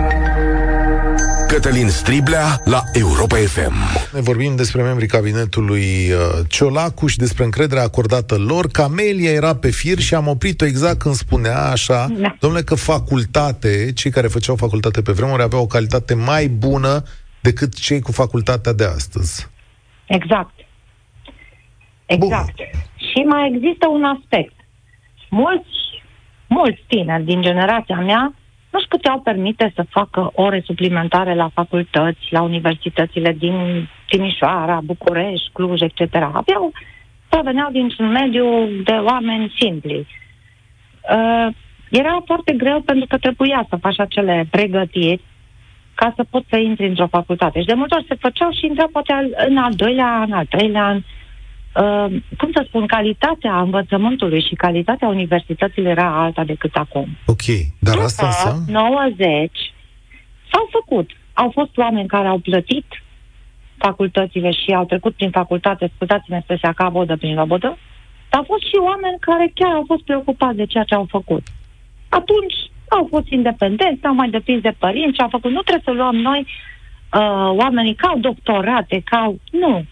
Cătălin 1.47 1.89
Striblea 1.89 2.61
la 2.65 2.83
Europa 2.93 3.35
FM. 3.35 3.73
Ne 4.13 4.21
vorbim 4.21 4.55
despre 4.55 4.81
membrii 4.81 5.07
cabinetului 5.07 6.11
uh, 6.11 6.45
Ciolacu 6.47 7.07
și 7.07 7.17
despre 7.17 7.43
încrederea 7.43 7.83
acordată 7.83 8.35
lor. 8.35 8.67
Camelia 8.67 9.31
era 9.31 9.55
pe 9.55 9.69
fir 9.69 9.99
și 9.99 10.15
am 10.15 10.27
oprit-o 10.27 10.65
exact 10.65 10.97
când 10.97 11.15
spunea 11.15 11.61
așa, 11.61 12.07
da. 12.19 12.35
domnule, 12.39 12.63
că 12.63 12.75
facultate, 12.75 13.91
cei 13.93 14.11
care 14.11 14.27
făceau 14.27 14.55
facultate 14.55 15.01
pe 15.01 15.11
vremuri 15.11 15.41
aveau 15.41 15.61
o 15.61 15.67
calitate 15.67 16.13
mai 16.13 16.47
bună 16.47 17.03
decât 17.41 17.73
cei 17.73 17.99
cu 17.99 18.11
facultatea 18.11 18.73
de 18.73 18.85
astăzi. 18.85 19.47
Exact. 20.05 20.56
Exact. 22.07 22.55
Bun. 22.55 22.65
Și 22.95 23.19
mai 23.19 23.51
există 23.53 23.87
un 23.87 24.03
aspect. 24.03 24.53
Mulți, 25.29 26.03
mulți 26.47 26.83
tineri 26.87 27.23
din 27.23 27.41
generația 27.41 27.99
mea 27.99 28.33
nu-și 28.71 28.87
puteau 28.87 29.19
permite 29.19 29.71
să 29.75 29.85
facă 29.89 30.31
ore 30.33 30.61
suplimentare 30.65 31.35
la 31.35 31.49
facultăți, 31.53 32.19
la 32.29 32.41
universitățile 32.41 33.31
din 33.31 33.87
Timișoara, 34.07 34.79
București, 34.83 35.49
Cluj, 35.53 35.81
etc. 35.81 36.15
Aveau, 36.15 36.71
proveneau 37.29 37.71
dintr-un 37.71 38.11
mediu 38.11 38.45
de 38.83 38.91
oameni 38.91 39.53
simpli. 39.59 40.07
Uh, 41.11 41.47
era 41.89 42.21
foarte 42.25 42.53
greu 42.53 42.81
pentru 42.81 43.05
că 43.07 43.17
trebuia 43.17 43.65
să 43.69 43.75
faci 43.75 43.99
acele 43.99 44.47
pregătiri 44.51 45.21
ca 45.93 46.13
să 46.15 46.23
poți 46.29 46.47
să 46.49 46.57
intri 46.57 46.87
într-o 46.87 47.07
facultate. 47.07 47.59
Și 47.59 47.65
de 47.65 47.73
multe 47.73 47.95
ori 47.95 48.05
se 48.07 48.15
făceau 48.15 48.51
și 48.51 48.65
intra 48.65 48.85
poate 48.91 49.13
în 49.47 49.57
al 49.57 49.73
doilea 49.73 50.19
an, 50.19 50.31
al 50.31 50.45
treilea 50.45 50.85
an, 50.85 50.97
Uh, 50.97 51.16
cum 52.37 52.51
să 52.53 52.63
spun, 52.67 52.85
calitatea 52.85 53.59
învățământului 53.61 54.41
și 54.47 54.55
calitatea 54.55 55.07
universităților 55.07 55.91
era 55.91 56.23
alta 56.23 56.43
decât 56.43 56.75
acum. 56.75 57.07
Ok, 57.25 57.45
dar 57.79 57.93
După 57.93 58.05
asta 58.05 58.25
înseamnă? 58.25 58.89
90 58.89 59.73
s-au 60.51 60.67
făcut. 60.71 61.09
Au 61.33 61.49
fost 61.53 61.77
oameni 61.77 62.07
care 62.07 62.27
au 62.27 62.37
plătit 62.37 62.85
facultățile 63.77 64.51
și 64.51 64.73
au 64.73 64.85
trecut 64.85 65.13
prin 65.15 65.29
facultate, 65.29 65.91
scuzați-mi 65.95 66.37
expresia, 66.37 66.71
ca 66.71 66.89
bodă 66.89 67.17
prin 67.17 67.35
lobodă, 67.35 67.77
dar 68.29 68.39
au 68.39 68.45
fost 68.47 68.63
și 68.63 68.75
oameni 68.89 69.17
care 69.19 69.51
chiar 69.53 69.73
au 69.73 69.83
fost 69.87 70.03
preocupați 70.03 70.55
de 70.57 70.65
ceea 70.65 70.83
ce 70.83 70.95
au 70.95 71.05
făcut. 71.09 71.43
Atunci 72.09 72.55
au 72.89 73.07
fost 73.09 73.27
independenți, 73.29 74.05
au 74.05 74.13
mai 74.13 74.29
depins 74.29 74.61
de 74.61 74.75
părinți 74.77 75.15
și 75.15 75.21
au 75.21 75.29
făcut. 75.29 75.51
Nu 75.51 75.61
trebuie 75.61 75.83
să 75.85 76.01
luăm 76.01 76.15
noi 76.15 76.41
uh, 77.13 77.49
oamenii 77.63 77.95
ca 77.95 78.07
au 78.07 78.17
doctorate, 78.19 79.01
ca 79.05 79.17
au... 79.17 79.39
Nu. 79.51 79.85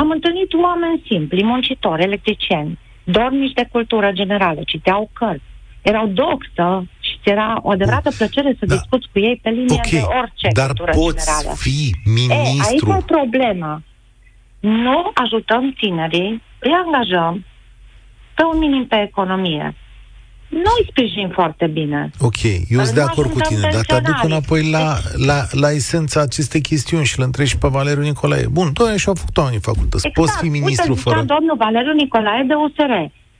Am 0.00 0.10
întâlnit 0.10 0.52
oameni 0.52 1.02
simpli, 1.08 1.44
muncitori, 1.44 2.02
electricieni, 2.02 2.78
dornici 3.04 3.52
de 3.52 3.68
cultură 3.72 4.10
generală, 4.12 4.60
citeau 4.66 5.10
cărți, 5.12 5.44
erau 5.82 6.06
doxă 6.06 6.86
și 7.00 7.18
era 7.24 7.58
o 7.62 7.70
adevărată 7.70 8.10
Bun. 8.18 8.28
să 8.58 8.66
da. 8.66 8.74
discuți 8.74 9.08
cu 9.12 9.18
ei 9.18 9.40
pe 9.42 9.50
linie 9.50 9.80
okay. 9.84 10.00
de 10.00 10.04
orice 10.20 10.48
Dar 10.52 10.66
cultură 10.66 10.90
poți 10.90 11.24
generală. 11.24 11.56
fi 11.56 11.94
ministru. 12.04 12.34
E, 12.34 12.68
aici 12.68 13.02
e 13.02 13.04
problema. 13.06 13.82
Nu 14.60 15.10
ajutăm 15.14 15.72
tinerii, 15.72 16.42
îi 16.58 16.72
angajăm 16.84 17.44
pe 18.34 18.42
un 18.52 18.58
minim 18.58 18.86
pe 18.86 19.02
economie 19.08 19.74
noi 20.48 20.80
sprijin 20.88 21.28
foarte 21.28 21.66
bine. 21.66 22.10
Ok, 22.20 22.42
eu 22.68 22.80
sunt 22.80 22.94
de 22.94 23.00
acord 23.00 23.30
cu 23.30 23.40
tine, 23.40 23.68
dar 23.72 23.84
te 23.84 23.94
aduc 23.94 24.18
înapoi 24.22 24.70
la, 24.70 24.96
la, 25.26 25.38
la 25.50 25.70
esența 25.70 26.20
acestei 26.20 26.60
chestiuni 26.60 27.04
și 27.04 27.18
îl 27.18 27.24
întreb 27.24 27.46
și 27.46 27.58
pe 27.58 27.68
Valeriu 27.68 28.02
Nicolae. 28.02 28.46
Bun, 28.50 28.68
doamne, 28.72 28.96
și-au 28.96 29.14
făcut 29.14 29.36
oamenii 29.36 29.60
facultăți. 29.60 30.06
Exact. 30.06 30.26
Poți 30.26 30.38
fi 30.42 30.48
ministru 30.58 30.92
Uite, 30.92 31.02
fără... 31.02 31.22
domnul 31.34 31.56
Valeriu 31.56 31.92
Nicolae 31.92 32.42
de 32.50 32.54
USR. 32.54 32.92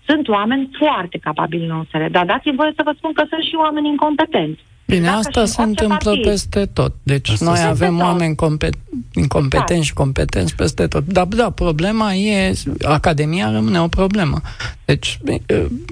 Sunt 0.08 0.28
oameni 0.28 0.70
foarte 0.78 1.18
capabili 1.18 1.64
în 1.64 1.70
USR, 1.70 2.02
dar 2.10 2.24
dați-mi 2.24 2.56
voie 2.56 2.72
să 2.76 2.82
vă 2.84 2.92
spun 2.96 3.12
că 3.12 3.24
sunt 3.28 3.42
și 3.42 3.54
oameni 3.64 3.88
incompetenți. 3.88 4.60
Bine, 4.86 5.06
Dacă 5.06 5.16
asta 5.16 5.44
se 5.44 5.62
întâmplă 5.62 6.10
partid. 6.10 6.24
peste 6.24 6.66
tot. 6.66 6.94
Deci 7.02 7.28
asta 7.28 7.44
noi 7.44 7.62
avem 7.62 7.96
tot. 7.96 8.06
oameni 8.06 8.34
compet- 8.34 8.78
incompetenți 9.14 9.74
da. 9.74 9.82
și 9.82 9.92
competenți 9.92 10.54
peste 10.54 10.86
tot. 10.86 11.06
Dar, 11.06 11.24
da, 11.24 11.50
problema 11.50 12.14
e, 12.14 12.54
Academia 12.84 13.50
rămâne 13.50 13.80
o 13.80 13.88
problemă. 13.88 14.40
Deci, 14.84 15.18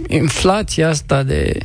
inflația 0.08 0.88
asta 0.88 1.22
de 1.22 1.58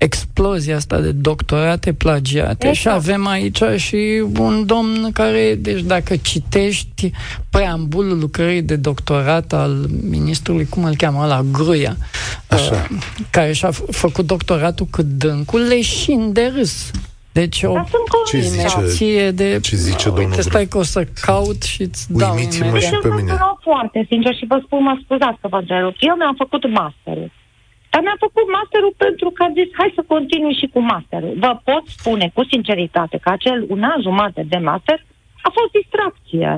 explozia 0.00 0.76
asta 0.76 1.00
de 1.00 1.12
doctorate 1.12 1.92
plagiate 1.92 2.68
exact. 2.68 2.76
și 2.76 2.88
avem 2.88 3.26
aici 3.26 3.62
și 3.76 4.24
un 4.38 4.66
domn 4.66 5.10
care, 5.12 5.54
deci 5.58 5.80
dacă 5.80 6.16
citești 6.16 7.10
preambulul 7.50 8.18
lucrării 8.18 8.62
de 8.62 8.76
doctorat 8.76 9.52
al 9.52 9.86
ministrului, 10.10 10.66
cum 10.66 10.84
îl 10.84 10.96
cheamă, 10.96 11.26
la 11.26 11.40
Gruia, 11.52 11.96
uh, 12.50 12.84
care 13.30 13.52
și-a 13.52 13.70
f- 13.70 13.90
făcut 13.90 14.26
doctoratul 14.26 14.86
cu 14.90 15.02
dâncul, 15.02 15.60
leșin 15.60 16.32
de 16.32 16.52
râs. 16.56 16.90
Deci 17.32 17.62
o 17.62 17.74
ce 18.26 18.40
zice, 18.40 19.30
de... 19.30 19.58
Ce 19.62 19.76
zice 19.76 20.08
domnul 20.08 20.24
Uite, 20.24 20.42
stai 20.42 20.66
că 20.66 20.78
o 20.78 20.82
să 20.82 21.06
caut 21.20 21.62
și 21.62 21.82
îți 21.82 22.12
dau 22.12 22.34
Uimiți-mă 22.34 22.78
și 22.78 22.98
pe 23.02 23.08
mine. 23.08 23.30
Eu 23.30 23.58
foarte 23.62 24.06
sincer 24.08 24.34
și 24.34 24.44
vă 24.48 24.60
spun, 24.64 24.82
mă 24.82 24.98
scuzați 25.04 25.38
că 25.40 25.48
vă 25.48 25.56
întrerup. 25.56 25.94
Eu 25.98 26.14
mi-am 26.16 26.34
făcut 26.38 26.70
masterul. 26.70 27.30
Dar 27.90 28.00
mi-am 28.02 28.20
făcut 28.26 28.46
masterul 28.58 28.94
pentru 29.06 29.28
că 29.34 29.40
am 29.42 29.52
zis, 29.58 29.68
hai 29.78 29.90
să 29.98 30.02
continui 30.14 30.58
și 30.60 30.66
cu 30.74 30.80
masterul. 30.92 31.34
Vă 31.44 31.52
pot 31.68 31.84
spune 31.96 32.26
cu 32.36 32.42
sinceritate 32.52 33.16
că 33.22 33.28
acel 33.30 33.58
un 33.74 33.82
an 33.92 33.98
jumate 34.06 34.42
de 34.52 34.58
master 34.70 34.98
a 35.46 35.48
fost 35.56 35.70
distracție. 35.78 36.50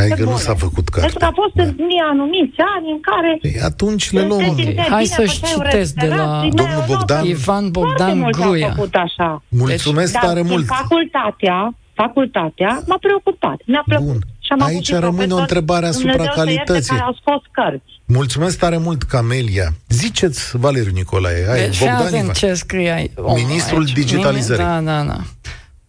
Adică 0.00 0.24
nu 0.24 0.36
s-a 0.36 0.54
făcut 0.54 0.88
carte. 0.88 1.00
Pentru 1.00 1.18
că 1.18 1.24
a 1.24 1.34
fost 1.42 1.54
da. 1.54 1.62
în 1.62 1.90
anumiți 2.10 2.58
ani 2.76 2.90
în 2.90 3.00
care... 3.00 3.38
Ei, 3.42 3.60
atunci 3.60 4.10
le 4.10 4.26
luăm. 4.26 4.56
Hai 4.88 5.04
să-și 5.04 5.42
citesc 5.42 5.94
de 5.94 6.08
la 6.08 6.48
domnul 6.52 6.84
Bogdan. 6.86 7.24
Ivan 7.24 7.70
Bogdan 7.70 8.28
Gruia. 8.30 8.68
făcut 8.68 8.94
așa. 8.94 9.42
Mulțumesc 9.48 10.12
deci, 10.12 10.22
tare 10.22 10.42
mult. 10.42 10.66
facultatea, 10.66 11.74
facultatea 11.92 12.82
m-a 12.86 12.98
preocupat. 13.00 13.58
Mi-a 13.66 13.82
plăcut. 13.86 14.06
Bun. 14.06 14.18
Și 14.38 14.52
am 14.52 14.62
Aici 14.62 14.92
rămâne 14.92 15.32
o 15.32 15.36
întrebare 15.36 15.86
asupra 15.86 16.12
Dumnezeu 16.12 16.44
calității. 16.44 16.96
Care 16.96 17.02
au 17.02 17.16
scos 17.20 17.42
cărți. 17.50 17.97
Mulțumesc 18.10 18.58
tare 18.58 18.76
mult, 18.76 19.02
Camelia. 19.02 19.74
Ziceți, 19.88 20.56
Valeriu 20.56 20.92
Nicolae, 20.92 21.50
ai, 21.50 21.60
deci, 21.60 21.78
Bogdan 21.78 22.28
ce 22.28 22.54
scrie 22.54 22.90
ai, 22.90 23.10
Ministrul 23.34 23.80
aici. 23.80 23.92
digitalizării. 23.92 24.64
Da, 24.64 24.80
da, 24.80 25.02
da. 25.02 25.20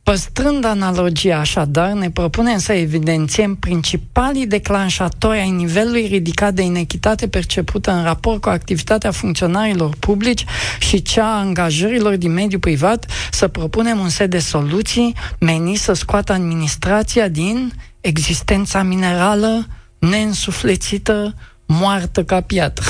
Păstrând 0.04 0.66
analogia 0.66 1.38
așadar, 1.38 1.92
ne 1.92 2.10
propunem 2.10 2.58
să 2.58 2.74
evidențiem 2.74 3.56
principalii 3.56 4.48
declanșatori 4.48 5.38
ai 5.38 5.50
nivelului 5.50 6.08
ridicat 6.08 6.54
de 6.54 6.62
inechitate 6.62 7.28
percepută 7.28 7.92
în 7.92 8.04
raport 8.04 8.42
cu 8.42 8.50
activitatea 8.50 9.12
funcționarilor 9.12 9.96
publici 10.00 10.46
și 10.80 11.02
cea 11.02 11.26
a 11.26 11.40
angajărilor 11.40 12.16
din 12.16 12.34
mediul 12.34 12.60
privat, 12.60 13.06
să 13.32 13.48
propunem 13.48 14.00
un 14.00 14.10
set 14.10 14.30
de 14.30 14.40
soluții 14.40 15.16
meni 15.40 15.76
să 15.76 15.94
scoată 15.94 16.34
administrația 16.34 17.28
din 17.28 17.74
existența 18.02 18.84
minerală 18.84 19.68
neînsuflețită, 20.00 21.36
moartă 21.70 22.24
ca 22.24 22.42
piatră. 22.42 22.86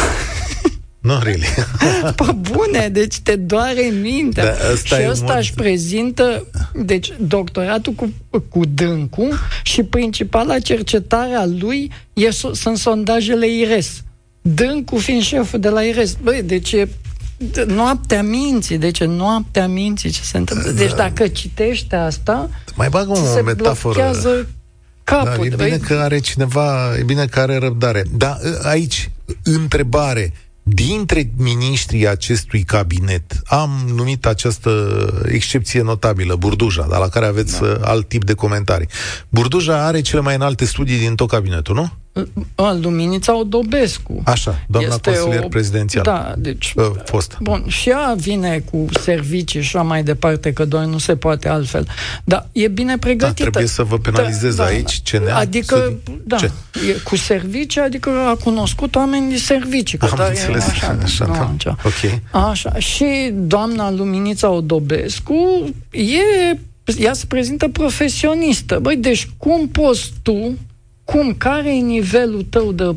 Nu, 1.00 1.14
no, 1.14 1.20
really. 1.20 1.48
Pe 2.16 2.32
bune, 2.32 2.90
deci 2.92 3.20
te 3.20 3.36
doare 3.36 3.92
mintea. 4.02 4.44
Da, 4.46 4.52
și 4.84 5.10
ăsta 5.10 5.34
își 5.34 5.54
prezintă, 5.54 6.46
deci, 6.74 7.14
doctoratul 7.20 7.94
cu, 7.94 8.14
cu 8.50 8.66
dâncu 8.66 9.28
și 9.64 9.84
principala 9.84 10.60
cercetare 10.60 11.34
a 11.34 11.46
lui 11.46 11.92
e, 12.14 12.30
sunt 12.52 12.78
sondajele 12.78 13.48
IRES. 13.48 14.04
Dâncu 14.42 14.98
fiind 14.98 15.22
șeful 15.22 15.60
de 15.60 15.70
la 15.70 15.84
IRES. 15.84 16.18
Băi, 16.24 16.44
deci 16.44 16.72
e 16.72 16.90
noaptea 17.66 18.24
minții, 18.24 18.78
deci 18.78 19.04
noaptea 19.04 19.68
minții 19.68 20.10
ce 20.10 20.22
se 20.22 20.38
întâmplă. 20.38 20.72
Deci 20.72 20.94
dacă 20.96 21.28
citești 21.28 21.96
asta, 21.96 22.50
mai 22.76 22.90
bag 22.90 23.10
o 23.10 23.42
metaforă 23.44 24.14
capul. 25.10 25.50
Da, 25.50 25.64
e 25.64 25.70
bine 25.70 25.78
că 25.78 25.94
are 25.94 26.20
cineva, 26.20 26.98
e 26.98 27.04
bine 27.04 27.26
că 27.26 27.40
are 27.40 27.58
răbdare. 27.58 28.04
Dar 28.12 28.38
aici, 28.64 29.10
întrebare, 29.44 30.34
dintre 30.64 31.32
miniștrii 31.38 32.08
acestui 32.08 32.64
cabinet, 32.64 33.42
am 33.46 33.70
numit 33.96 34.26
această 34.26 34.72
excepție 35.32 35.82
notabilă, 35.82 36.36
Burduja, 36.36 36.86
dar 36.90 37.00
la 37.00 37.08
care 37.08 37.26
aveți 37.26 37.62
da. 37.62 37.78
alt 37.82 38.08
tip 38.08 38.26
de 38.26 38.34
comentarii. 38.34 38.88
Burduja 39.30 39.86
are 39.86 40.02
cele 40.02 40.22
mai 40.22 40.36
înalte 40.36 40.66
studii 40.66 40.98
din 40.98 41.16
tot 41.16 41.30
cabinetul, 41.30 41.76
nu? 41.76 41.92
Al 42.56 42.80
Duminița 42.80 43.38
Odobescu. 43.38 44.22
Așa, 44.26 44.66
doamna 44.68 44.94
este 44.94 45.12
consilier 45.12 45.44
o... 45.44 45.48
prezidențial. 45.48 46.04
Da, 46.04 46.34
deci... 46.38 46.74
Uh, 46.76 46.86
fost. 47.06 47.38
Bun, 47.40 47.64
și 47.68 47.90
ea 47.90 48.16
vine 48.18 48.64
cu 48.72 48.86
servicii 49.02 49.62
și 49.62 49.76
așa 49.76 49.86
mai 49.86 50.04
departe, 50.04 50.54
că 50.54 50.66
doar 50.66 50.86
nu 50.86 50.98
se 50.98 51.16
poate 51.16 51.50
altfel. 51.50 51.88
Dar 52.24 52.48
e 52.52 52.68
bine 52.68 52.98
pregătită. 52.98 53.44
Da, 53.44 53.50
trebuie 53.50 53.68
să 53.68 53.84
vă 53.84 53.98
penalizez 53.98 54.56
da, 54.56 54.64
aici 54.64 55.00
ce 55.04 55.18
ne 55.18 55.32
Adică, 55.32 55.76
să... 55.76 56.12
da, 56.24 56.36
ce? 56.36 56.52
E 56.90 56.92
cu 57.04 57.16
servicii, 57.16 57.82
adică 57.82 58.10
a 58.10 58.36
cunoscut 58.44 58.96
oameni 58.96 59.30
de 59.32 59.38
servicii. 59.38 59.98
Că 59.98 60.06
Am 60.06 60.14
dar 60.18 60.30
înțeles, 60.30 60.68
e 60.68 60.70
așa, 60.70 60.98
așa, 61.04 61.26
nu, 61.26 61.34
da. 61.34 61.54
așa. 61.58 61.78
Ok. 61.84 62.20
Așa, 62.50 62.74
și 62.78 63.32
doamna 63.34 63.92
Luminița 63.92 64.50
Odobescu 64.50 65.70
e 65.92 66.58
ea 66.98 67.14
se 67.14 67.26
prezintă 67.28 67.68
profesionistă. 67.68 68.80
Băi, 68.82 68.96
deci 68.96 69.30
cum 69.38 69.68
poți 69.68 70.12
tu 70.22 70.58
cum, 71.12 71.34
care 71.38 71.76
e 71.76 71.80
nivelul 71.80 72.46
tău 72.50 72.72
de 72.72 72.96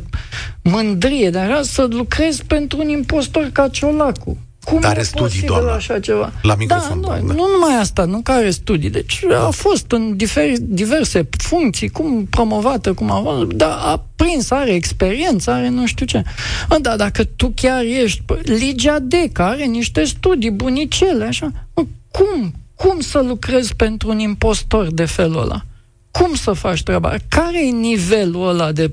mândrie, 0.62 1.30
dar 1.30 1.62
să 1.62 1.86
lucrezi 1.90 2.44
pentru 2.44 2.78
un 2.80 2.88
impostor 2.88 3.50
ca 3.52 3.68
Ciolacu? 3.68 4.36
cum 4.64 4.78
Are 4.82 5.00
e 5.00 5.02
studii, 5.02 5.22
posibil 5.24 5.48
doamna. 5.48 5.72
așa 5.72 6.00
ceva? 6.00 6.32
La 6.42 6.54
microfon, 6.54 7.00
da, 7.00 7.06
doamna. 7.06 7.32
nu, 7.32 7.40
nu 7.40 7.48
numai 7.52 7.76
asta, 7.80 8.04
nu 8.04 8.20
care 8.20 8.50
studii. 8.50 8.90
Deci 8.90 9.20
a 9.46 9.50
fost 9.50 9.92
în 9.92 10.16
difer- 10.16 10.56
diverse 10.60 11.28
funcții, 11.38 11.88
cum 11.88 12.26
promovată, 12.30 12.92
cum 12.92 13.10
a 13.10 13.20
fost, 13.20 13.46
dar 13.52 13.70
a 13.70 14.04
prins, 14.16 14.50
are 14.50 14.70
experiență, 14.70 15.50
are 15.50 15.68
nu 15.68 15.86
știu 15.86 16.06
ce. 16.06 16.22
Mă, 16.68 16.78
Dar 16.80 16.96
dacă 16.96 17.24
tu 17.24 17.52
chiar 17.54 17.82
ești 17.84 18.22
pă, 18.26 18.38
Ligia 18.42 18.98
Deca, 18.98 19.46
are 19.46 19.64
niște 19.64 20.04
studii 20.04 20.50
bunicele, 20.50 21.24
așa, 21.24 21.50
mă, 21.74 21.84
cum? 22.10 22.52
Cum 22.74 23.00
să 23.00 23.20
lucrezi 23.20 23.74
pentru 23.76 24.10
un 24.10 24.18
impostor 24.18 24.92
de 24.92 25.04
felul 25.04 25.40
ăla? 25.42 25.64
Cum 26.12 26.34
să 26.34 26.52
faci 26.52 26.82
treaba? 26.82 27.14
Care 27.28 27.66
e 27.66 27.70
nivelul 27.70 28.48
ăla 28.48 28.72
de... 28.72 28.90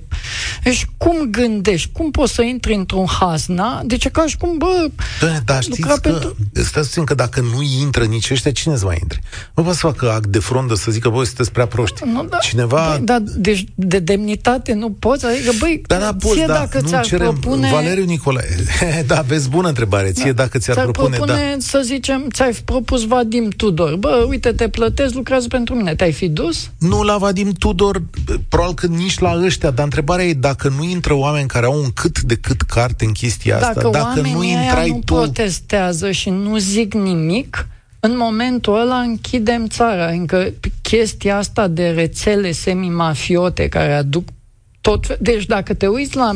Deci 0.63 0.87
cum 0.97 1.27
gândești? 1.31 1.89
Cum 1.93 2.11
poți 2.11 2.33
să 2.33 2.41
intri 2.41 2.73
într-un 2.73 3.05
hazna? 3.19 3.81
Deci 3.85 4.05
e 4.05 4.09
ca 4.09 4.25
și 4.27 4.37
cum, 4.37 4.57
bă... 4.57 4.89
Doamne, 5.19 5.41
dar 5.45 5.61
știți 5.61 5.79
lucra 5.79 5.93
că, 5.93 6.09
pentru- 6.09 6.35
stați 6.53 6.87
puțin 6.87 7.03
că 7.03 7.13
dacă 7.13 7.41
nu 7.41 7.61
intră 7.81 8.03
nici 8.03 8.31
ăștia, 8.31 8.51
cine 8.51 8.77
să 8.77 8.85
mai 8.85 8.97
intre? 9.01 9.21
Nu 9.53 9.63
poate 9.63 9.77
să 9.77 9.87
facă 9.87 10.11
act 10.11 10.27
de 10.27 10.39
frondă 10.39 10.75
să 10.75 10.91
zică, 10.91 11.09
voi 11.09 11.25
sunteți 11.25 11.51
prea 11.51 11.65
proști. 11.67 12.01
Nu, 12.05 12.23
da, 12.23 12.37
Cineva... 12.37 12.87
Băi, 12.89 13.05
da, 13.05 13.19
deci 13.19 13.65
de 13.75 13.99
demnitate 13.99 14.73
nu 14.73 14.91
poți? 14.91 15.25
Adică, 15.25 15.51
băi, 15.59 15.81
Da, 15.87 15.97
da, 15.97 16.15
poți, 16.19 16.33
ție 16.33 16.45
da, 16.45 16.53
dacă 16.53 16.79
nu 16.81 16.87
ți-ar 16.87 17.05
cerem... 17.05 17.35
propune... 17.37 17.69
Valeriu 17.71 18.03
Nicolae, 18.03 18.65
da, 19.07 19.17
aveți 19.17 19.49
bună 19.49 19.67
întrebare. 19.67 20.11
Ție 20.11 20.31
dacă 20.31 20.57
ți-ar, 20.57 20.75
ți-ar 20.75 20.89
propune, 20.91 21.15
propune, 21.15 21.49
da. 21.51 21.57
să 21.59 21.81
zicem, 21.83 22.27
ți-ai 22.33 22.51
propus 22.65 23.05
Vadim 23.05 23.49
Tudor. 23.49 23.95
Bă, 23.95 24.25
uite, 24.27 24.51
te 24.51 24.69
plătesc, 24.69 25.13
lucrează 25.13 25.47
pentru 25.47 25.75
mine. 25.75 25.95
Te-ai 25.95 26.11
fi 26.11 26.27
dus? 26.27 26.69
Nu 26.77 27.01
la 27.09 27.17
Vadim 27.17 27.51
Tudor, 27.51 28.01
probabil 28.49 28.75
că 28.75 28.87
nici 28.87 29.19
la 29.19 29.39
ăștia, 29.43 29.69
dar 29.71 29.83
întrebarea 29.83 30.25
e 30.25 30.33
dacă 30.33 30.73
nu 30.77 30.83
intră 30.83 31.13
oameni 31.13 31.47
care 31.47 31.65
au 31.65 31.77
un 31.83 31.91
cât 31.93 32.21
de 32.21 32.35
cât 32.35 32.61
carte 32.61 33.05
în 33.05 33.11
chestia 33.11 33.55
asta, 33.55 33.73
Dacă, 33.73 33.89
dacă 33.89 34.05
oamenii 34.05 34.33
nu 34.33 34.39
ăia 34.39 34.61
intrai 34.61 34.89
nu 34.89 34.99
tu... 35.05 35.13
protestează 35.13 36.11
și 36.11 36.29
nu 36.29 36.57
zic 36.57 36.93
nimic, 36.93 37.67
în 37.99 38.17
momentul 38.17 38.79
ăla 38.79 38.99
închidem 38.99 39.67
țara. 39.67 40.07
Încă 40.09 40.53
chestia 40.81 41.37
asta 41.37 41.67
de 41.67 41.89
rețele 41.89 42.51
semimafiote 42.51 43.67
care 43.67 43.93
aduc 43.93 44.27
tot... 44.81 45.05
fe- 45.05 45.17
Deci 45.21 45.45
dacă 45.45 45.73
te 45.73 45.87
uiți 45.87 46.15
la, 46.15 46.35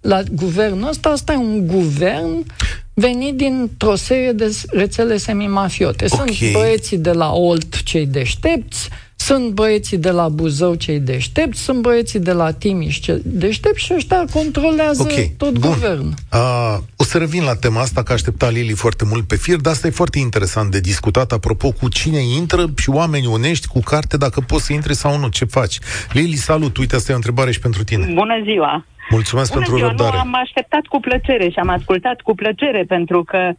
la 0.00 0.22
guvernul 0.32 0.88
ăsta, 0.88 1.08
asta 1.08 1.32
e 1.32 1.36
un 1.36 1.66
guvern 1.66 2.46
venit 2.94 3.34
dintr-o 3.36 3.94
serie 3.94 4.32
de 4.32 4.48
s- 4.48 4.64
rețele 4.70 5.16
semimafiote. 5.16 6.08
Sunt 6.08 6.28
Ok. 6.28 6.52
băieții 6.52 6.98
de 6.98 7.12
la 7.12 7.32
Olt 7.32 7.82
cei 7.82 8.06
deștepți, 8.06 8.88
sunt 9.26 9.52
băieții 9.52 9.98
de 9.98 10.10
la 10.10 10.28
Buzău 10.28 10.74
cei 10.74 11.00
deștepți, 11.00 11.60
sunt 11.60 11.80
băieții 11.82 12.20
de 12.20 12.32
la 12.32 12.52
Timiș 12.52 12.98
cei 12.98 13.20
deștepți 13.24 13.84
și 13.84 13.92
ăștia 13.94 14.24
controlează 14.32 15.02
Ok, 15.02 15.36
tot 15.36 15.58
bun. 15.58 15.70
guvernul. 15.70 16.14
Uh, 16.32 16.76
o 16.96 17.04
să 17.04 17.18
revin 17.18 17.44
la 17.44 17.54
tema 17.54 17.80
asta, 17.80 18.02
că 18.02 18.12
aștepta 18.12 18.48
Lili 18.50 18.72
foarte 18.72 19.04
mult 19.10 19.28
pe 19.28 19.36
fir, 19.36 19.56
dar 19.56 19.72
asta 19.72 19.86
e 19.86 19.90
foarte 19.90 20.18
interesant 20.18 20.70
de 20.70 20.80
discutat, 20.80 21.32
apropo, 21.32 21.70
cu 21.70 21.88
cine 21.88 22.18
intră 22.38 22.64
și 22.76 22.90
oameni 22.90 23.26
onești 23.26 23.66
cu 23.66 23.80
carte, 23.80 24.16
dacă 24.16 24.40
poți 24.40 24.64
să 24.64 24.72
intri 24.72 24.94
sau 24.94 25.18
nu, 25.18 25.28
ce 25.28 25.44
faci. 25.44 25.78
Lili, 26.12 26.34
salut, 26.34 26.76
uite, 26.76 26.94
asta 26.94 27.10
e 27.10 27.14
o 27.14 27.22
întrebare 27.22 27.50
și 27.50 27.60
pentru 27.60 27.84
tine. 27.84 28.04
Bună 28.12 28.40
ziua! 28.42 28.86
Mulțumesc 29.10 29.52
Bună 29.52 29.60
pentru 29.60 29.76
ziua! 29.78 29.88
răbdare. 29.88 30.16
Nu, 30.16 30.20
am 30.20 30.34
așteptat 30.42 30.84
cu 30.86 31.00
plăcere 31.00 31.48
și 31.48 31.58
am 31.58 31.68
ascultat 31.68 32.20
cu 32.20 32.34
plăcere 32.34 32.84
pentru 32.88 33.24
că 33.24 33.52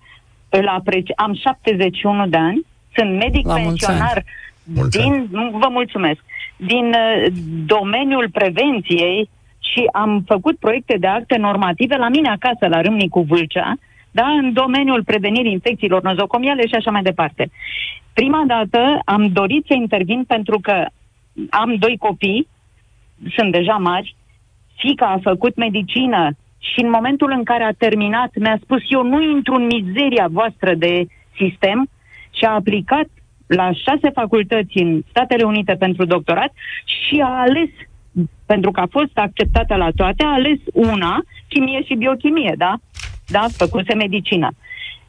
îl 0.50 0.68
apreci... 0.78 1.12
am 1.16 1.34
71 1.34 2.28
de 2.28 2.38
ani, 2.38 2.66
sunt 2.96 3.18
medic 3.18 3.46
La 3.46 3.58
mulți 3.58 3.86
pensionar 3.86 4.24
Mulți 4.74 4.98
din, 4.98 5.28
vă 5.32 5.68
mulțumesc, 5.72 6.20
din 6.58 6.86
uh, 6.86 7.26
domeniul 7.66 8.30
prevenției 8.32 9.30
și 9.60 9.90
am 9.92 10.24
făcut 10.26 10.58
proiecte 10.58 10.98
de 11.00 11.08
acte 11.08 11.38
normative 11.38 11.96
la 11.96 12.10
mine 12.10 12.30
acasă, 12.30 12.68
la 12.68 12.82
Râmnicu 12.82 13.22
Vâlcea, 13.22 13.78
da, 14.12 14.28
în 14.28 14.54
domeniul 14.54 15.04
prevenirii 15.04 15.52
infecțiilor 15.52 16.02
nozocomiale 16.02 16.68
și 16.68 16.76
așa 16.76 16.92
mai 16.92 17.02
departe. 17.02 17.50
Prima 18.14 18.44
dată 18.48 19.00
am 19.06 19.28
dorit 19.28 19.66
să 19.66 19.74
intervin 19.74 20.24
pentru 20.24 20.60
că 20.60 20.86
am 21.50 21.76
doi 21.76 21.98
copii, 21.98 22.48
sunt 23.36 23.52
deja 23.52 23.74
mari, 23.74 24.16
fica 24.78 25.06
a 25.06 25.20
făcut 25.22 25.56
medicină 25.56 26.32
și 26.58 26.80
în 26.82 26.90
momentul 26.90 27.32
în 27.32 27.44
care 27.44 27.64
a 27.64 27.72
terminat 27.72 28.32
mi-a 28.36 28.60
spus 28.62 28.82
eu 28.88 29.04
nu 29.04 29.22
intru 29.22 29.54
în 29.54 29.66
mizeria 29.66 30.28
voastră 30.32 30.74
de 30.74 31.06
sistem. 31.36 31.90
Și 32.38 32.46
a 32.46 32.54
aplicat 32.54 33.08
la 33.48 33.72
șase 33.72 34.10
facultăți 34.14 34.78
în 34.78 35.02
Statele 35.10 35.44
Unite 35.44 35.74
pentru 35.74 36.06
doctorat 36.06 36.54
și 36.86 37.20
a 37.24 37.40
ales, 37.40 37.70
pentru 38.46 38.72
că 38.72 38.80
a 38.80 38.88
fost 38.92 39.18
acceptată 39.18 39.76
la 39.76 39.90
toate, 39.96 40.24
a 40.24 40.34
ales 40.34 40.60
una, 40.74 41.24
chimie 41.48 41.84
și 41.84 41.96
biochimie, 41.96 42.54
da? 42.58 42.76
Da, 43.28 43.46
făcuse 43.58 43.94
medicină. 43.96 44.50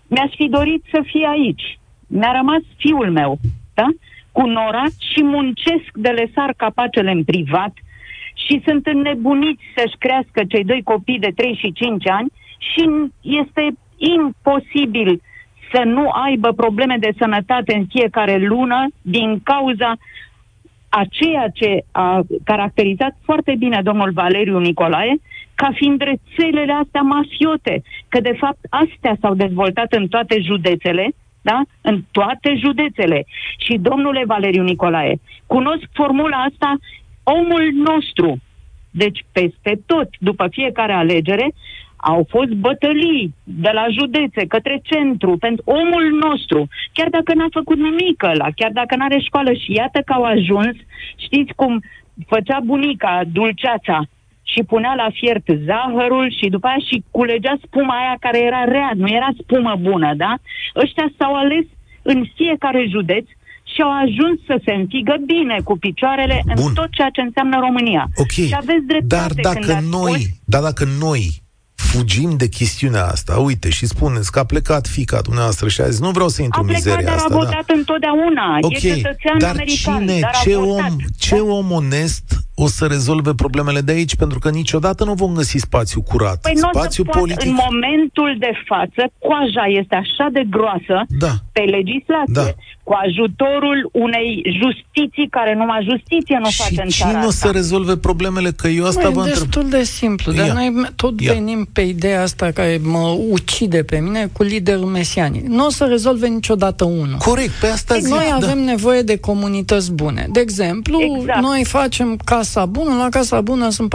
Mi-aș 0.06 0.30
fi 0.34 0.48
dorit 0.48 0.84
să 0.90 1.00
fie 1.04 1.26
aici. 1.28 1.78
Mi-a 2.06 2.32
rămas 2.32 2.62
fiul 2.76 3.10
meu, 3.10 3.38
da? 3.74 3.86
Cu 4.32 4.46
norat 4.46 4.92
și 5.12 5.22
muncesc 5.22 5.90
de 5.94 6.08
le 6.08 6.30
sar 6.34 6.54
capacele 6.56 7.10
în 7.10 7.24
privat 7.24 7.72
și 8.34 8.62
sunt 8.64 8.86
înnebuniți 8.86 9.62
să-și 9.76 9.96
crească 9.98 10.44
cei 10.48 10.64
doi 10.64 10.82
copii 10.82 11.18
de 11.18 11.32
3 11.36 11.54
și 11.54 11.72
5 11.72 12.08
ani 12.08 12.32
și 12.58 12.82
este 13.20 13.66
imposibil 13.96 15.20
să 15.76 15.82
nu 15.84 16.08
aibă 16.10 16.52
probleme 16.52 16.96
de 17.00 17.10
sănătate 17.18 17.74
în 17.74 17.86
fiecare 17.88 18.36
lună 18.36 18.86
din 19.02 19.40
cauza 19.42 19.96
a 20.88 21.04
ceea 21.10 21.48
ce 21.54 21.84
a 21.92 22.22
caracterizat 22.44 23.16
foarte 23.24 23.54
bine 23.58 23.80
domnul 23.82 24.10
Valeriu 24.10 24.58
Nicolae, 24.58 25.16
ca 25.54 25.70
fiind 25.74 26.00
rețelele 26.00 26.72
astea 26.72 27.00
mafiote, 27.00 27.82
că 28.08 28.20
de 28.20 28.34
fapt 28.38 28.58
astea 28.68 29.16
s-au 29.20 29.34
dezvoltat 29.34 29.92
în 29.92 30.08
toate 30.08 30.40
județele, 30.40 31.08
da? 31.42 31.60
În 31.80 32.02
toate 32.10 32.54
județele. 32.64 33.24
Și 33.58 33.78
domnule 33.78 34.22
Valeriu 34.26 34.62
Nicolae, 34.62 35.20
cunosc 35.46 35.84
formula 35.92 36.36
asta 36.36 36.76
omul 37.22 37.70
nostru. 37.74 38.36
Deci 38.90 39.24
peste 39.32 39.80
tot, 39.86 40.08
după 40.18 40.46
fiecare 40.50 40.92
alegere, 40.92 41.52
au 42.12 42.26
fost 42.34 42.52
bătălii 42.66 43.34
de 43.44 43.70
la 43.78 43.86
județe 43.98 44.42
către 44.54 44.80
centru 44.90 45.36
pentru 45.46 45.62
omul 45.80 46.04
nostru, 46.26 46.68
chiar 46.92 47.08
dacă 47.16 47.34
n-a 47.34 47.50
făcut 47.58 47.78
nimic 47.88 48.22
ăla, 48.22 48.48
chiar 48.60 48.72
dacă 48.80 48.96
n-are 48.96 49.18
școală 49.28 49.52
și 49.52 49.72
iată 49.80 49.98
că 50.04 50.12
au 50.12 50.24
ajuns, 50.36 50.76
știți 51.24 51.52
cum 51.60 51.72
făcea 52.32 52.58
bunica 52.70 53.12
dulceața 53.38 53.98
și 54.52 54.60
punea 54.70 54.94
la 55.02 55.08
fiert 55.18 55.46
zahărul 55.68 56.26
și 56.38 56.46
după 56.54 56.66
aia 56.66 56.82
și 56.88 57.04
culegea 57.10 57.54
spuma 57.64 57.94
aia 58.00 58.16
care 58.20 58.38
era 58.50 58.64
rea, 58.64 58.90
nu 59.02 59.08
era 59.18 59.30
spumă 59.42 59.74
bună, 59.80 60.10
da? 60.16 60.32
Ăștia 60.82 61.08
s-au 61.18 61.34
ales 61.34 61.66
în 62.02 62.18
fiecare 62.34 62.82
județ 62.94 63.26
și 63.72 63.80
au 63.82 63.92
ajuns 64.04 64.36
să 64.46 64.56
se 64.64 64.72
înfigă 64.72 65.16
bine 65.26 65.56
cu 65.64 65.78
picioarele 65.78 66.36
Bun. 66.44 66.54
în 66.66 66.74
tot 66.74 66.90
ceea 66.90 67.10
ce 67.16 67.20
înseamnă 67.20 67.56
România. 67.66 68.04
Ok, 68.16 68.30
Și 68.30 68.56
aveți 68.62 68.86
dreptate 68.92 69.40
dar 69.42 69.52
când 69.52 69.64
dacă 69.64 69.72
ați 69.78 69.90
noi, 69.98 70.20
spus- 70.20 70.40
dar 70.52 70.62
dacă 70.62 70.84
noi 71.06 71.22
fugim 71.92 72.36
de 72.36 72.48
chestiunea 72.48 73.06
asta, 73.06 73.36
uite, 73.38 73.70
și 73.70 73.86
spuneți 73.86 74.32
că 74.32 74.38
a 74.38 74.44
plecat 74.44 74.86
fica 74.86 75.20
dumneavoastră 75.20 75.68
și 75.68 75.80
a 75.80 75.88
zis, 75.88 76.00
nu 76.00 76.10
vreau 76.10 76.28
să 76.28 76.42
intru 76.42 76.60
A 76.60 76.62
în 76.62 76.68
plecat, 76.68 76.84
mizeria 76.84 77.06
dar 77.08 77.16
asta. 77.16 77.28
a 77.34 77.38
da. 77.38 77.44
votat 77.44 77.64
întotdeauna. 77.76 78.58
Ok, 78.60 78.72
E 78.72 78.78
cetățean 78.78 79.38
dar 79.38 79.50
american, 79.50 79.98
cine, 80.06 80.20
dar 80.20 80.30
a 80.34 80.38
ce 80.42 80.56
votat. 80.56 80.90
om, 80.90 80.96
ce 81.18 81.34
Da? 81.36 81.42
om 81.42 81.70
onest 81.70 82.24
o 82.58 82.66
să 82.68 82.84
rezolve 82.86 83.32
problemele 83.34 83.80
de 83.80 83.92
aici? 83.92 84.14
Pentru 84.16 84.38
că 84.38 84.50
niciodată 84.50 85.04
nu 85.04 85.12
vom 85.12 85.34
găsi 85.34 85.58
spațiu 85.58 86.00
curat. 86.02 86.38
Păi 86.40 86.52
nu 86.54 86.68
o 86.68 86.70
să 86.72 86.78
spațiu 86.78 87.02
poată, 87.04 87.18
politic. 87.18 87.46
în 87.48 87.56
momentul 87.64 88.36
de 88.38 88.50
față, 88.70 89.02
coaja 89.18 89.64
este 89.80 89.94
așa 89.94 90.26
de 90.32 90.42
groasă 90.50 90.96
Da. 91.18 91.32
pe 91.52 91.60
legislație, 91.60 92.32
Da. 92.42 92.46
cu 92.82 92.92
ajutorul 93.06 93.78
unei 93.92 94.28
justiții 94.60 95.28
care 95.30 95.54
numai 95.54 95.86
justiție 95.90 96.36
nu 96.38 96.48
face 96.50 96.74
și 96.74 96.80
în 96.82 96.88
cine 96.88 97.10
țara 97.12 97.26
o 97.26 97.30
să 97.30 97.46
asta. 97.46 97.50
rezolve 97.50 97.96
problemele? 97.96 98.50
Că 98.50 98.68
eu 98.68 98.84
asta 98.86 98.98
Asta 99.00 99.10
vă 99.10 99.20
e 99.20 99.22
întreb. 99.28 99.42
destul 99.42 99.68
de 99.78 99.82
simplu, 99.82 100.32
dar 100.32 100.46
Ia. 100.46 100.52
noi 100.52 100.68
tot 100.96 101.20
Ia. 101.20 101.32
venim 101.32 101.68
pe 101.72 101.80
ideea 101.80 102.22
asta 102.22 102.50
care 102.50 102.80
mă 102.82 103.16
ucide 103.30 103.82
pe 103.82 103.98
mine 103.98 104.28
cu 104.32 104.42
liderul 104.42 104.84
mesianic. 104.98 105.46
Nu 105.46 105.66
o 105.66 105.70
să 105.70 105.84
rezolve 105.84 106.26
niciodată 106.28 106.84
unul. 106.84 107.16
Corect, 107.18 107.52
pe 107.60 107.66
asta 107.66 107.94
zic. 107.98 108.12
Noi 108.14 108.26
da. 108.28 108.34
avem 108.34 108.58
nevoie 108.58 109.02
de 109.02 109.18
comunități 109.18 109.92
bune. 109.92 110.26
De 110.30 110.40
exemplu, 110.40 110.98
Exact. 111.18 111.40
noi 111.40 111.64
facem 111.64 112.16
Casa 112.46 112.66
Bună, 112.66 112.94
la 112.94 113.08
Casa 113.08 113.40
Bună 113.40 113.70
sunt 113.70 113.94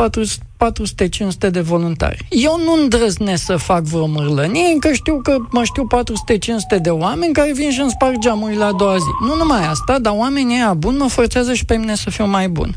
400-500 1.48 1.50
de 1.52 1.60
voluntari. 1.60 2.26
Eu 2.30 2.60
nu 2.64 2.82
îndrăznesc 2.82 3.44
să 3.44 3.56
fac 3.56 3.84
vreo 3.84 4.06
mărlănie, 4.06 4.72
încă 4.74 4.92
știu 4.92 5.22
că 5.24 5.38
mă 5.52 5.64
știu 5.64 5.88
400-500 6.78 6.82
de 6.82 6.90
oameni 6.90 7.34
care 7.34 7.52
vin 7.54 7.72
și 7.72 7.80
îmi 7.80 7.90
sparg 7.90 8.18
geamurile 8.20 8.64
a 8.64 8.72
doua 8.72 8.98
zi. 8.98 9.26
Nu 9.28 9.36
numai 9.36 9.68
asta, 9.68 10.00
dar 10.00 10.14
oamenii 10.16 10.56
ăia 10.56 10.74
buni 10.74 10.98
mă 10.98 11.08
forțează 11.08 11.54
și 11.54 11.66
pe 11.66 11.76
mine 11.76 11.96
să 11.96 12.10
fiu 12.10 12.26
mai 12.26 12.50
bun. 12.50 12.76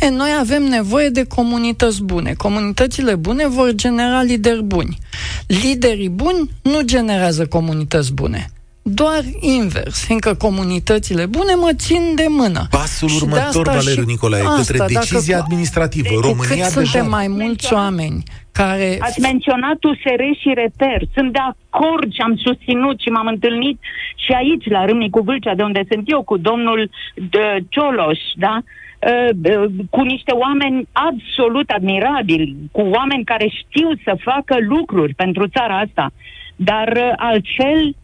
E, 0.00 0.08
noi 0.08 0.30
avem 0.40 0.62
nevoie 0.62 1.08
de 1.08 1.24
comunități 1.24 2.02
bune. 2.02 2.32
Comunitățile 2.32 3.14
bune 3.14 3.48
vor 3.48 3.72
genera 3.72 4.22
lideri 4.22 4.62
buni. 4.62 4.98
Liderii 5.46 6.08
buni 6.08 6.50
nu 6.62 6.80
generează 6.80 7.46
comunități 7.46 8.12
bune. 8.12 8.50
Doar 8.88 9.22
invers, 9.40 10.04
fiindcă 10.04 10.34
comunitățile 10.34 11.26
bune 11.26 11.54
mă 11.54 11.70
țin 11.76 12.14
de 12.14 12.26
mână. 12.28 12.66
Pasul 12.70 13.08
Și 13.08 13.18
de 13.18 13.24
următor, 13.24 13.66
asta 13.68 13.78
Valeriu 13.78 14.02
și 14.02 14.08
Nicolae, 14.08 14.42
asta, 14.42 14.56
către 14.56 14.78
dacă 14.78 14.92
decizie 14.92 15.34
cu- 15.34 15.40
administrativă. 15.42 16.08
Cu 16.14 16.20
România 16.20 16.66
cât 16.66 16.74
deja... 16.74 16.90
suntem 16.90 17.08
mai 17.10 17.28
mulți 17.28 17.72
oameni 17.72 18.22
care... 18.52 18.96
Ați 19.00 19.20
menționat 19.20 19.78
USR 19.90 20.22
și 20.40 20.50
Reper. 20.54 21.00
Sunt 21.14 21.32
de 21.32 21.38
acord 21.38 22.12
și 22.12 22.20
am 22.20 22.36
susținut 22.36 23.00
și 23.00 23.08
m-am 23.08 23.26
întâlnit 23.26 23.78
și 24.24 24.32
aici, 24.32 24.66
la 24.68 24.84
Râmnicu 24.84 25.20
Vâlcea, 25.20 25.54
de 25.54 25.62
unde 25.62 25.82
sunt 25.90 26.04
eu, 26.06 26.22
cu 26.22 26.36
domnul 26.36 26.90
de 27.30 27.44
Cioloș, 27.68 28.18
da? 28.34 28.56
Uh, 28.62 29.30
uh, 29.42 29.70
cu 29.90 30.02
niște 30.02 30.32
oameni 30.32 30.88
absolut 30.92 31.70
admirabili, 31.70 32.56
cu 32.72 32.80
oameni 32.80 33.24
care 33.24 33.46
știu 33.48 33.88
să 34.04 34.16
facă 34.22 34.56
lucruri 34.68 35.14
pentru 35.14 35.48
țara 35.48 35.78
asta. 35.78 36.10
Dar 36.56 36.88
uh, 36.96 37.12
altfel, 37.16 37.94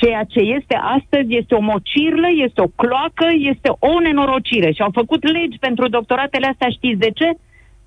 ceea 0.00 0.24
ce 0.32 0.40
este 0.58 0.76
astăzi 0.96 1.36
este 1.40 1.54
o 1.54 1.60
mocirlă, 1.60 2.28
este 2.46 2.60
o 2.60 2.74
cloacă, 2.80 3.26
este 3.52 3.70
o 3.78 4.00
nenorocire. 4.00 4.72
Și 4.72 4.82
au 4.82 4.92
făcut 4.92 5.22
legi 5.32 5.58
pentru 5.66 5.88
doctoratele 5.88 6.46
astea, 6.46 6.68
știți 6.68 7.02
de 7.06 7.10
ce? 7.10 7.28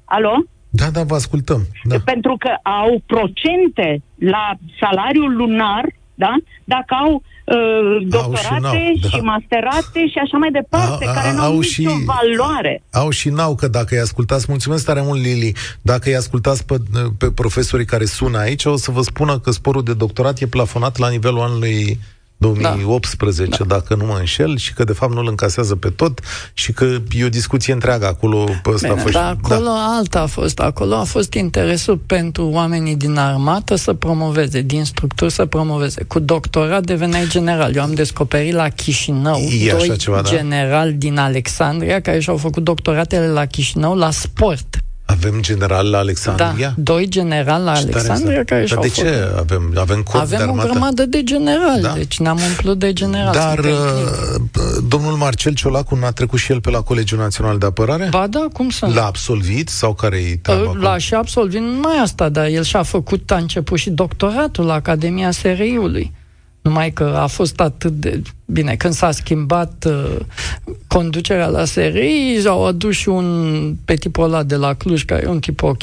Alo? 0.06 0.36
Da, 0.70 0.88
da, 0.90 1.04
vă 1.04 1.16
ascultăm. 1.16 1.62
Da. 1.84 1.96
pentru 2.06 2.36
că 2.40 2.52
au 2.62 3.02
procente 3.06 4.02
la 4.16 4.46
salariul 4.80 5.36
lunar, 5.36 5.86
da? 6.18 6.34
Dacă 6.64 6.96
au 7.04 7.12
uh, 7.46 8.08
doctorate 8.08 8.60
n-au, 8.62 8.74
și, 9.10 9.18
da. 9.18 9.22
masterate 9.24 10.08
și 10.12 10.18
așa 10.24 10.38
mai 10.38 10.52
departe, 10.52 11.06
A- 11.06 11.10
a- 11.10 11.14
care 11.14 11.34
nu 11.34 11.42
au 11.42 11.54
au 11.54 11.62
și- 11.62 11.80
nicio 11.86 11.96
valoare. 12.06 12.82
Au 12.92 13.10
și 13.10 13.30
n-au, 13.30 13.56
că 13.56 13.68
dacă 13.68 13.96
îi 13.96 14.02
ascultați, 14.02 14.46
mulțumesc 14.50 14.86
tare 14.86 15.02
mult, 15.02 15.22
Lili, 15.22 15.56
dacă 15.82 16.10
îi 16.10 16.16
ascultați 16.16 16.66
pe, 16.66 16.76
pe 17.18 17.32
profesorii 17.32 17.86
care 17.86 18.06
sună 18.06 18.38
aici, 18.38 18.66
o 18.66 18.76
să 18.76 18.92
vă 18.92 19.02
spună 19.02 19.40
că 19.40 19.52
sporul 19.52 19.84
de 19.84 19.94
doctorat 19.94 20.40
e 20.40 20.48
plafonat 20.48 20.98
la 20.98 21.10
nivelul 21.10 21.40
anului 21.40 22.00
2018, 22.38 23.64
da. 23.64 23.76
dacă 23.76 23.96
nu 23.96 24.06
mă 24.06 24.16
înșel, 24.20 24.58
și 24.58 24.74
că 24.74 24.84
de 24.84 24.94
fapt 24.94 25.14
nu-l 25.14 25.28
încasează 25.28 25.76
pe 25.76 25.90
tot 25.90 26.20
și 26.54 26.72
că 26.72 26.98
e 27.12 27.26
o 27.26 27.30
discuție 27.30 27.74
întreagă 27.74 28.06
acolo 28.06 28.44
pe 28.64 28.70
ăsta. 28.70 28.88
Bine, 28.88 29.04
fă- 29.10 29.12
dar 29.12 29.38
acolo 29.42 29.66
da. 29.66 29.96
alta 29.98 30.20
a 30.22 30.26
fost. 30.26 30.60
Acolo 30.60 30.96
a 30.96 31.04
fost 31.04 31.34
interesul 31.34 31.98
pentru 31.98 32.50
oamenii 32.50 32.96
din 32.96 33.18
armată 33.18 33.76
să 33.76 33.94
promoveze, 33.94 34.62
din 34.62 34.84
structuri 34.86 35.32
să 35.32 35.46
promoveze. 35.46 36.04
Cu 36.04 36.20
doctorat 36.20 36.84
deveneai 36.84 37.28
general. 37.28 37.76
Eu 37.76 37.82
am 37.84 37.94
descoperit 37.94 38.54
la 38.54 38.70
Chișinău 38.70 39.38
E 39.38 39.74
așa 39.74 39.86
doi 39.86 39.98
ceva, 39.98 40.22
da? 40.22 40.30
generali 40.30 40.94
din 40.94 41.18
Alexandria 41.18 42.02
care 42.02 42.20
și-au 42.20 42.38
făcut 42.38 42.64
doctoratele 42.64 43.28
la 43.28 43.46
Chișinău 43.46 43.96
la 43.96 44.12
sport. 44.12 44.82
Avem 45.10 45.42
general 45.42 45.86
la 45.86 45.92
Da, 45.92 45.98
Alexandria? 45.98 46.74
doi 46.78 47.08
generali 47.08 47.64
la 47.64 47.74
Ce 47.76 47.86
tare 47.86 47.94
Alexandria 47.98 48.32
asta. 48.40 48.44
care 48.44 48.60
Dar 48.60 48.68
și-au 48.70 48.82
de 48.82 48.88
făcut. 48.88 49.10
ce 49.10 49.36
avem, 49.40 49.74
avem 49.76 50.02
cod 50.02 50.28
de 50.30 50.36
Avem 50.36 50.48
o 50.48 50.52
armată? 50.52 50.70
grămadă 50.70 51.06
de 51.06 51.24
generali, 51.24 51.82
Da. 51.82 51.94
deci 51.94 52.20
ne-am 52.20 52.40
umplut 52.50 52.80
de 52.80 52.94
generali. 52.94 53.38
Dar 53.38 53.54
Suntem 53.54 53.72
plini. 54.52 54.68
uh, 54.68 54.84
domnul 54.88 55.14
Marcel 55.14 55.54
Ciolacu 55.54 55.96
n-a 55.96 56.12
trecut 56.12 56.40
și 56.40 56.52
el 56.52 56.62
pe 56.62 56.70
la 56.70 56.82
Colegiul 56.82 57.20
Național 57.20 57.58
de 57.58 57.66
Apărare? 57.66 58.08
Ba 58.12 58.28
da, 58.28 58.48
cum 58.54 58.70
să 58.70 58.86
nu? 58.86 58.94
L-a 58.94 59.06
absolvit 59.06 59.70
sau 59.70 59.94
care-i 59.94 60.38
treaba 60.38 60.62
acolo? 60.62 60.82
L-a 60.82 60.98
și 60.98 61.14
absolvit, 61.14 61.62
nu 61.62 61.80
mai 61.82 61.98
asta, 62.02 62.30
dar 62.30 62.46
el 62.48 62.64
și-a 62.64 62.84
făcut, 62.84 63.32
a 63.32 63.36
început 63.36 63.78
și 63.80 63.90
doctoratul 63.90 64.66
la 64.66 64.74
Academia 64.74 65.32
SRI-ului. 65.32 66.12
Numai 66.68 66.92
că 66.92 67.18
a 67.22 67.28
fost 67.28 67.60
atât 67.60 67.92
de... 67.92 68.22
Bine, 68.46 68.76
când 68.76 68.94
s-a 68.94 69.12
schimbat 69.12 69.86
uh, 69.88 70.16
conducerea 70.88 71.48
la 71.48 71.66
SRI, 71.66 72.42
au 72.46 72.66
adus 72.66 72.96
și 72.96 73.10
un 73.10 73.76
pe 73.86 73.94
tipul 73.96 74.24
ăla 74.24 74.44
de 74.44 74.56
la 74.56 74.74
Cluj, 74.74 75.04
care 75.06 75.24
e 75.26 75.30
un 75.30 75.40
tip 75.40 75.64
ok, 75.64 75.82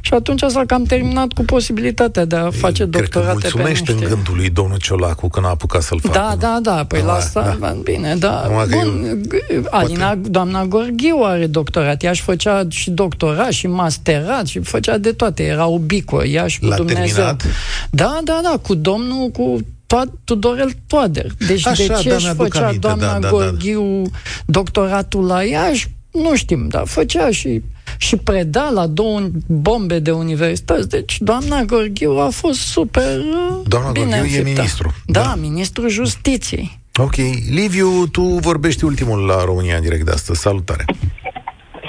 și 0.00 0.10
atunci 0.14 0.42
s-a 0.48 0.62
cam 0.66 0.82
terminat 0.84 1.32
cu 1.32 1.42
posibilitatea 1.44 2.24
de 2.24 2.36
a 2.36 2.50
face 2.50 2.88
Cred 2.88 2.90
că 2.90 3.18
doctorate 3.18 3.38
pe 3.40 3.50
mulțumește 3.54 3.92
niște... 3.92 4.06
în 4.08 4.14
gândul 4.14 4.36
lui 4.36 4.50
domnul 4.50 4.78
Ciolacu 4.78 5.28
când 5.28 5.46
a 5.46 5.48
apucat 5.48 5.82
să-l 5.82 6.00
facă. 6.02 6.18
Da, 6.18 6.36
da, 6.38 6.58
da, 6.62 6.84
păi 6.84 7.00
Da, 7.00 7.06
la 7.06 7.12
asta, 7.12 7.56
da. 7.60 7.76
bine, 7.82 8.14
da. 8.18 8.40
Acum 8.40 8.56
că 8.56 8.76
Bun, 8.76 9.20
g- 9.28 9.68
Alina, 9.70 10.14
doamna 10.14 10.64
Gorghiu 10.64 11.20
are 11.22 11.46
doctorat, 11.46 12.02
ea 12.02 12.12
și 12.12 12.22
făcea 12.22 12.66
și 12.68 12.90
doctorat 12.90 13.50
și 13.50 13.66
masterat 13.66 14.46
și 14.46 14.58
făcea 14.60 14.98
de 14.98 15.12
toate, 15.12 15.42
era 15.42 15.64
ubico, 15.64 16.24
ea 16.24 16.46
și 16.46 16.58
cu 16.58 16.66
L-a 16.66 16.76
Dumnezeu. 16.76 17.04
terminat? 17.06 17.42
Da, 17.90 18.20
da, 18.24 18.40
da, 18.42 18.58
cu 18.62 18.74
domnul, 18.74 19.28
cu 19.28 19.60
to- 19.94 20.12
Tudorel 20.24 20.70
Toader. 20.86 21.26
Deci 21.46 21.66
Așa, 21.66 21.86
de 21.86 21.92
ce 22.00 22.08
da, 22.08 22.14
își 22.14 22.24
mi-aduc 22.24 22.42
făcea 22.52 22.66
aminte, 22.66 22.86
doamna 22.86 23.06
da, 23.06 23.12
da, 23.12 23.18
da. 23.18 23.28
Gorghiu 23.28 24.02
doctoratul 24.46 25.26
la 25.26 25.42
Iași? 25.44 25.88
Nu 26.10 26.36
știm, 26.36 26.68
dar 26.68 26.86
făcea 26.86 27.30
și 27.30 27.62
și 27.98 28.16
preda 28.16 28.68
la 28.70 28.86
două 28.86 29.20
bombe 29.46 29.98
de 29.98 30.10
universități. 30.10 30.88
Deci 30.88 31.16
doamna 31.20 31.62
Gorghiu 31.62 32.10
a 32.10 32.28
fost 32.28 32.58
super 32.60 33.18
uh, 33.18 33.60
Doamna 33.66 33.90
bine 33.90 34.04
Gorghiu 34.04 34.24
e 34.24 34.38
înfiptă. 34.38 34.48
ministru. 34.48 34.94
Da, 35.06 35.20
Da. 35.20 35.34
ministrul 35.40 35.88
justiției. 35.88 36.78
Ok. 36.96 37.14
Liviu, 37.50 38.06
tu 38.06 38.22
vorbești 38.22 38.84
ultimul 38.84 39.18
la 39.26 39.44
România 39.44 39.76
în 39.76 39.82
direct 39.82 40.04
de 40.04 40.10
astăzi. 40.10 40.40
Salutare. 40.40 40.84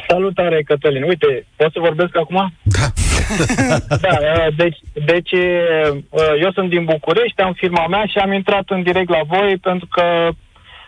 Salutare, 0.07 0.63
Cătălin. 0.63 1.03
Uite, 1.03 1.47
pot 1.55 1.71
să 1.71 1.79
vorbesc 1.79 2.15
acum? 2.17 2.53
Da. 2.63 2.93
Da, 4.05 4.17
uh, 4.21 4.47
deci, 4.55 4.77
deci 5.05 5.31
uh, 5.31 5.97
eu 6.41 6.51
sunt 6.51 6.69
din 6.69 6.83
București, 6.83 7.41
am 7.41 7.53
firma 7.53 7.87
mea 7.87 8.05
și 8.05 8.17
am 8.17 8.31
intrat 8.31 8.63
în 8.67 8.83
direct 8.83 9.09
la 9.09 9.21
voi 9.27 9.57
pentru 9.57 9.87
că 9.91 10.29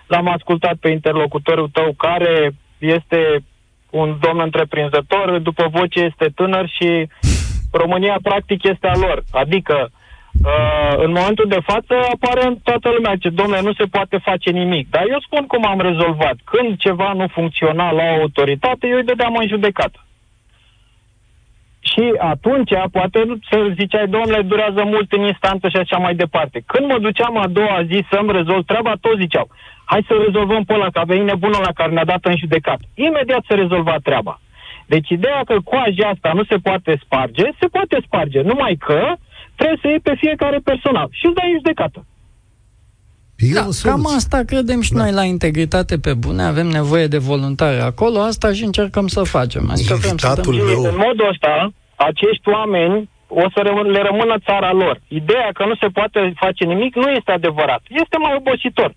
l-am 0.08 0.28
ascultat 0.28 0.76
pe 0.76 0.90
interlocutorul 0.90 1.70
tău 1.74 1.94
care 1.98 2.52
este 2.78 3.44
un 3.90 4.18
domn 4.22 4.40
întreprinzător, 4.40 5.40
după 5.40 5.68
voce 5.72 6.00
este 6.00 6.32
tânăr 6.36 6.70
și 6.70 7.08
România 7.72 8.18
practic 8.24 8.64
este 8.64 8.88
a 8.88 8.98
lor. 8.98 9.24
Adică 9.32 9.92
Uh, 10.46 10.94
în 11.06 11.12
momentul 11.12 11.48
de 11.48 11.60
față 11.64 11.94
apare 12.14 12.46
în 12.46 12.56
toată 12.64 12.90
lumea 12.90 13.16
ce, 13.16 13.30
domnule, 13.30 13.62
nu 13.62 13.74
se 13.74 13.86
poate 13.92 14.18
face 14.18 14.50
nimic. 14.50 14.90
Dar 14.90 15.06
eu 15.10 15.20
spun 15.20 15.46
cum 15.48 15.66
am 15.66 15.80
rezolvat. 15.80 16.36
Când 16.44 16.78
ceva 16.78 17.14
nu 17.14 17.28
funcționa 17.28 17.92
la 17.92 18.04
o 18.04 18.20
autoritate, 18.22 18.88
eu 18.88 18.98
îi 18.98 19.04
dădeam 19.04 19.36
în 19.36 19.48
judecată. 19.48 20.07
Și 21.92 22.04
atunci, 22.18 22.72
poate 22.92 23.20
să 23.50 23.58
ziceai, 23.80 24.08
domnule, 24.08 24.42
durează 24.42 24.82
mult 24.94 25.12
în 25.12 25.24
instanță 25.32 25.66
și 25.70 25.78
așa 25.78 25.98
mai 25.98 26.16
departe. 26.16 26.64
Când 26.66 26.86
mă 26.92 26.98
duceam 27.00 27.38
a 27.38 27.48
doua 27.48 27.80
zi 27.90 28.06
să-mi 28.12 28.32
rezolv 28.32 28.66
treaba, 28.66 28.94
toți 29.02 29.20
ziceau, 29.20 29.48
hai 29.86 30.06
să 30.08 30.14
rezolvăm 30.26 30.64
pe 30.64 30.74
ăla, 30.74 30.90
că 30.90 31.00
a 31.00 31.12
venit 31.12 31.26
nebunul 31.26 31.62
la 31.66 31.74
care 31.80 31.92
ne-a 31.92 32.12
dat 32.14 32.24
în 32.26 32.38
judecat. 32.38 32.80
Imediat 32.96 33.44
se 33.48 33.54
rezolva 33.54 33.96
treaba. 34.04 34.40
Deci 34.86 35.10
ideea 35.10 35.42
că 35.46 35.56
coaja 35.64 36.08
asta 36.08 36.32
nu 36.34 36.44
se 36.44 36.58
poate 36.68 37.00
sparge, 37.04 37.46
se 37.60 37.68
poate 37.76 37.98
sparge, 38.06 38.42
numai 38.42 38.76
că 38.88 39.02
trebuie 39.56 39.80
să 39.82 39.88
iei 39.88 40.00
pe 40.00 40.16
fiecare 40.24 40.58
personal 40.64 41.08
și 41.12 41.26
îți 41.26 41.36
dai 41.36 41.52
în 41.52 41.58
judecată. 41.62 42.06
E 43.38 43.54
Da, 43.54 43.60
o 43.60 43.72
soluție. 43.72 43.90
cam 43.90 44.06
asta 44.16 44.40
credem 44.52 44.82
și 44.82 44.94
Da. 44.94 45.02
noi 45.02 45.12
la 45.12 45.24
integritate 45.24 45.96
pe 46.06 46.14
bune, 46.14 46.44
avem 46.44 46.68
nevoie 46.68 47.08
de 47.08 47.18
voluntari 47.18 47.80
acolo, 47.92 48.20
asta 48.20 48.54
și 48.54 48.64
încercăm 48.64 49.08
să 49.08 49.22
facem. 49.24 49.64
Adică 49.74 49.94
vrem 49.96 50.18
să 50.18 50.28
Invitatul 50.28 50.58
dăm... 50.58 50.68
Și 50.68 50.74
meu- 50.74 50.84
în 50.92 50.98
modul 51.08 51.28
ăsta, 51.34 51.54
acești 51.96 52.50
oameni 52.58 53.10
o 53.28 53.46
să 53.54 53.60
răm- 53.68 53.90
le 53.96 54.02
rămână 54.10 54.36
țara 54.46 54.72
lor. 54.74 54.96
Ideea 55.08 55.50
că 55.54 55.64
nu 55.66 55.76
se 55.82 55.88
poate 55.88 56.34
face 56.44 56.64
nimic 56.74 56.96
nu 56.96 57.10
este 57.12 57.32
adevărat. 57.32 57.82
Este 58.04 58.18
mai 58.18 58.34
obositor. 58.42 58.92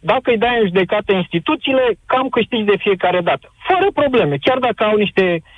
Dacă 0.00 0.30
îi 0.30 0.38
dai 0.38 0.58
în 0.60 0.66
judecată 0.66 1.12
instituțiile, 1.12 1.84
cam 2.06 2.28
câștigi 2.28 2.70
de 2.72 2.76
fiecare 2.86 3.20
dată. 3.20 3.46
Fără 3.68 3.86
probleme. 4.00 4.36
Chiar 4.46 4.58
dacă 4.58 4.84
au 4.84 4.96
niște 4.96 5.24
uh, 5.42 5.55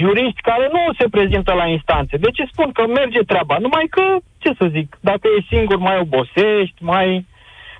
juriști 0.00 0.40
care 0.50 0.66
nu 0.76 0.82
se 0.98 1.06
prezintă 1.16 1.52
la 1.60 1.66
instanțe. 1.76 2.14
Deci 2.26 2.40
spun 2.52 2.68
că 2.76 2.82
merge 3.00 3.20
treaba. 3.30 3.56
Numai 3.66 3.86
că, 3.96 4.02
ce 4.42 4.50
să 4.58 4.66
zic, 4.76 4.88
dacă 5.10 5.24
ești 5.36 5.52
singur, 5.54 5.78
mai 5.88 5.96
obosești, 6.04 6.78
mai... 6.92 7.08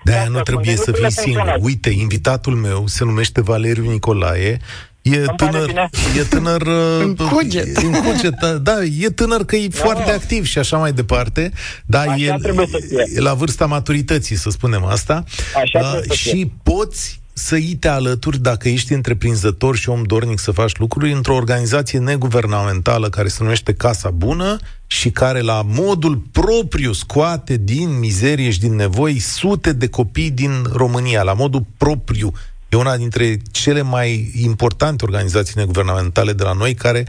De-aia 0.05 0.20
Asta 0.26 0.32
nu 0.36 0.41
trebuie 0.51 0.74
spun. 0.76 0.84
să 0.84 0.91
Deci 0.91 1.01
fii 1.01 1.05
lucrurile 1.05 1.22
singur. 1.26 1.41
funcționează. 1.41 1.64
Uite, 1.68 1.91
invitatul 2.05 2.55
meu 2.66 2.80
se 2.86 3.05
numește 3.05 3.41
Valeriu 3.51 3.91
Nicolae. 3.91 4.57
E 5.03 5.16
pare 5.16 5.32
tânăr, 5.36 5.66
bine. 5.66 5.88
e 6.18 6.22
tânăr 6.22 6.61
uh, 6.80 7.01
În 7.01 7.14
cuget. 7.14 7.76
în 7.76 7.93
cuget, 7.93 8.34
da, 8.41 8.53
da, 8.53 8.72
e 9.01 9.09
tânăr 9.09 9.45
că 9.45 9.57
e 9.57 9.68
foarte 9.70 10.11
activ 10.11 10.45
și 10.45 10.59
așa 10.59 10.76
mai 10.76 10.93
departe, 10.93 11.53
dar 11.86 12.09
Așa 12.09 12.16
e, 12.24 12.36
trebuie 12.43 12.66
să 12.66 12.78
fie. 12.88 13.05
e 13.16 13.20
la 13.20 13.34
vârsta 13.34 13.66
maturității, 13.66 14.36
să 14.36 14.51
spunem 14.51 14.84
asta. 14.84 15.24
Așa 15.57 15.78
Uh, 15.78 15.88
trebuie 15.91 16.03
să 16.16 16.22
fie. 16.22 16.30
și 16.30 16.51
poți 16.62 17.20
să 17.32 17.54
îi 17.54 17.76
te 17.80 17.88
alături 17.88 18.38
dacă 18.38 18.68
ești 18.68 18.92
întreprinzător 18.92 19.76
și 19.76 19.88
om 19.88 20.02
dornic 20.02 20.38
să 20.38 20.50
faci 20.50 20.76
lucruri 20.76 21.12
într-o 21.12 21.34
organizație 21.34 21.98
neguvernamentală 21.98 23.08
care 23.08 23.28
se 23.28 23.42
numește 23.42 23.74
Casa 23.74 24.10
Bună 24.10 24.56
și 24.86 25.10
care 25.10 25.40
la 25.40 25.62
modul 25.64 26.22
propriu 26.32 26.92
scoate 26.92 27.56
din 27.56 27.98
mizerie 27.98 28.50
și 28.50 28.60
din 28.60 28.74
nevoi 28.74 29.18
sute 29.18 29.72
de 29.72 29.88
copii 29.88 30.30
din 30.30 30.50
România, 30.72 31.22
la 31.22 31.32
modul 31.32 31.64
propriu. 31.76 32.32
E 32.68 32.76
una 32.76 32.96
dintre 32.96 33.36
cele 33.50 33.82
mai 33.82 34.30
importante 34.42 35.04
organizații 35.04 35.54
neguvernamentale 35.56 36.32
de 36.32 36.42
la 36.42 36.52
noi 36.52 36.74
care 36.74 37.04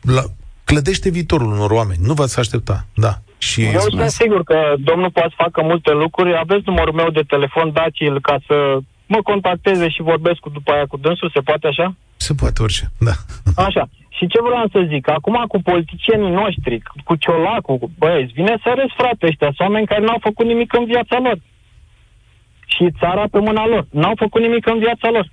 la, 0.00 0.22
clădește 0.64 1.10
viitorul 1.10 1.52
unor 1.52 1.70
oameni. 1.70 2.06
Nu 2.06 2.12
v-ați 2.12 2.38
aștepta, 2.38 2.86
da. 2.94 3.18
Și 3.38 3.62
Eu 3.62 3.80
sunt 3.80 4.10
sigur 4.10 4.42
că 4.42 4.74
domnul 4.78 5.10
poate 5.10 5.28
să 5.28 5.42
facă 5.44 5.62
multe 5.62 5.90
lucruri. 5.92 6.36
Aveți 6.38 6.62
numărul 6.66 6.94
meu 6.94 7.10
de 7.10 7.22
telefon, 7.26 7.72
dați-l 7.72 8.20
ca 8.20 8.38
să 8.46 8.78
mă 9.14 9.20
contacteze 9.30 9.86
și 9.94 10.08
vorbesc 10.12 10.38
cu 10.44 10.50
după 10.56 10.70
aia 10.72 10.86
cu 10.92 10.96
dânsul, 11.04 11.30
se 11.34 11.40
poate 11.48 11.66
așa? 11.66 11.86
Se 12.26 12.32
poate 12.40 12.62
orice, 12.62 12.84
da. 13.08 13.14
Așa. 13.66 13.84
Și 14.16 14.24
ce 14.32 14.38
vreau 14.48 14.66
să 14.74 14.88
zic, 14.92 15.04
acum 15.08 15.36
cu 15.52 15.58
politicienii 15.70 16.36
noștri, 16.40 16.82
cu 17.04 17.14
Ciolacu, 17.22 17.72
cu 17.78 17.90
băieți, 17.98 18.32
vine 18.32 18.54
să 18.62 18.68
râs, 18.78 18.92
frate, 19.00 19.26
ăștia 19.30 19.50
sunt 19.52 19.60
oameni 19.66 19.90
care 19.90 20.02
n-au 20.04 20.20
făcut 20.28 20.46
nimic 20.46 20.70
în 20.78 20.84
viața 20.92 21.16
lor. 21.26 21.38
Și 22.72 22.84
țara 23.00 23.24
pe 23.32 23.38
mâna 23.48 23.64
lor. 23.66 23.84
N-au 24.00 24.14
făcut 24.22 24.40
nimic 24.46 24.64
în 24.66 24.78
viața 24.78 25.08
lor. 25.16 25.26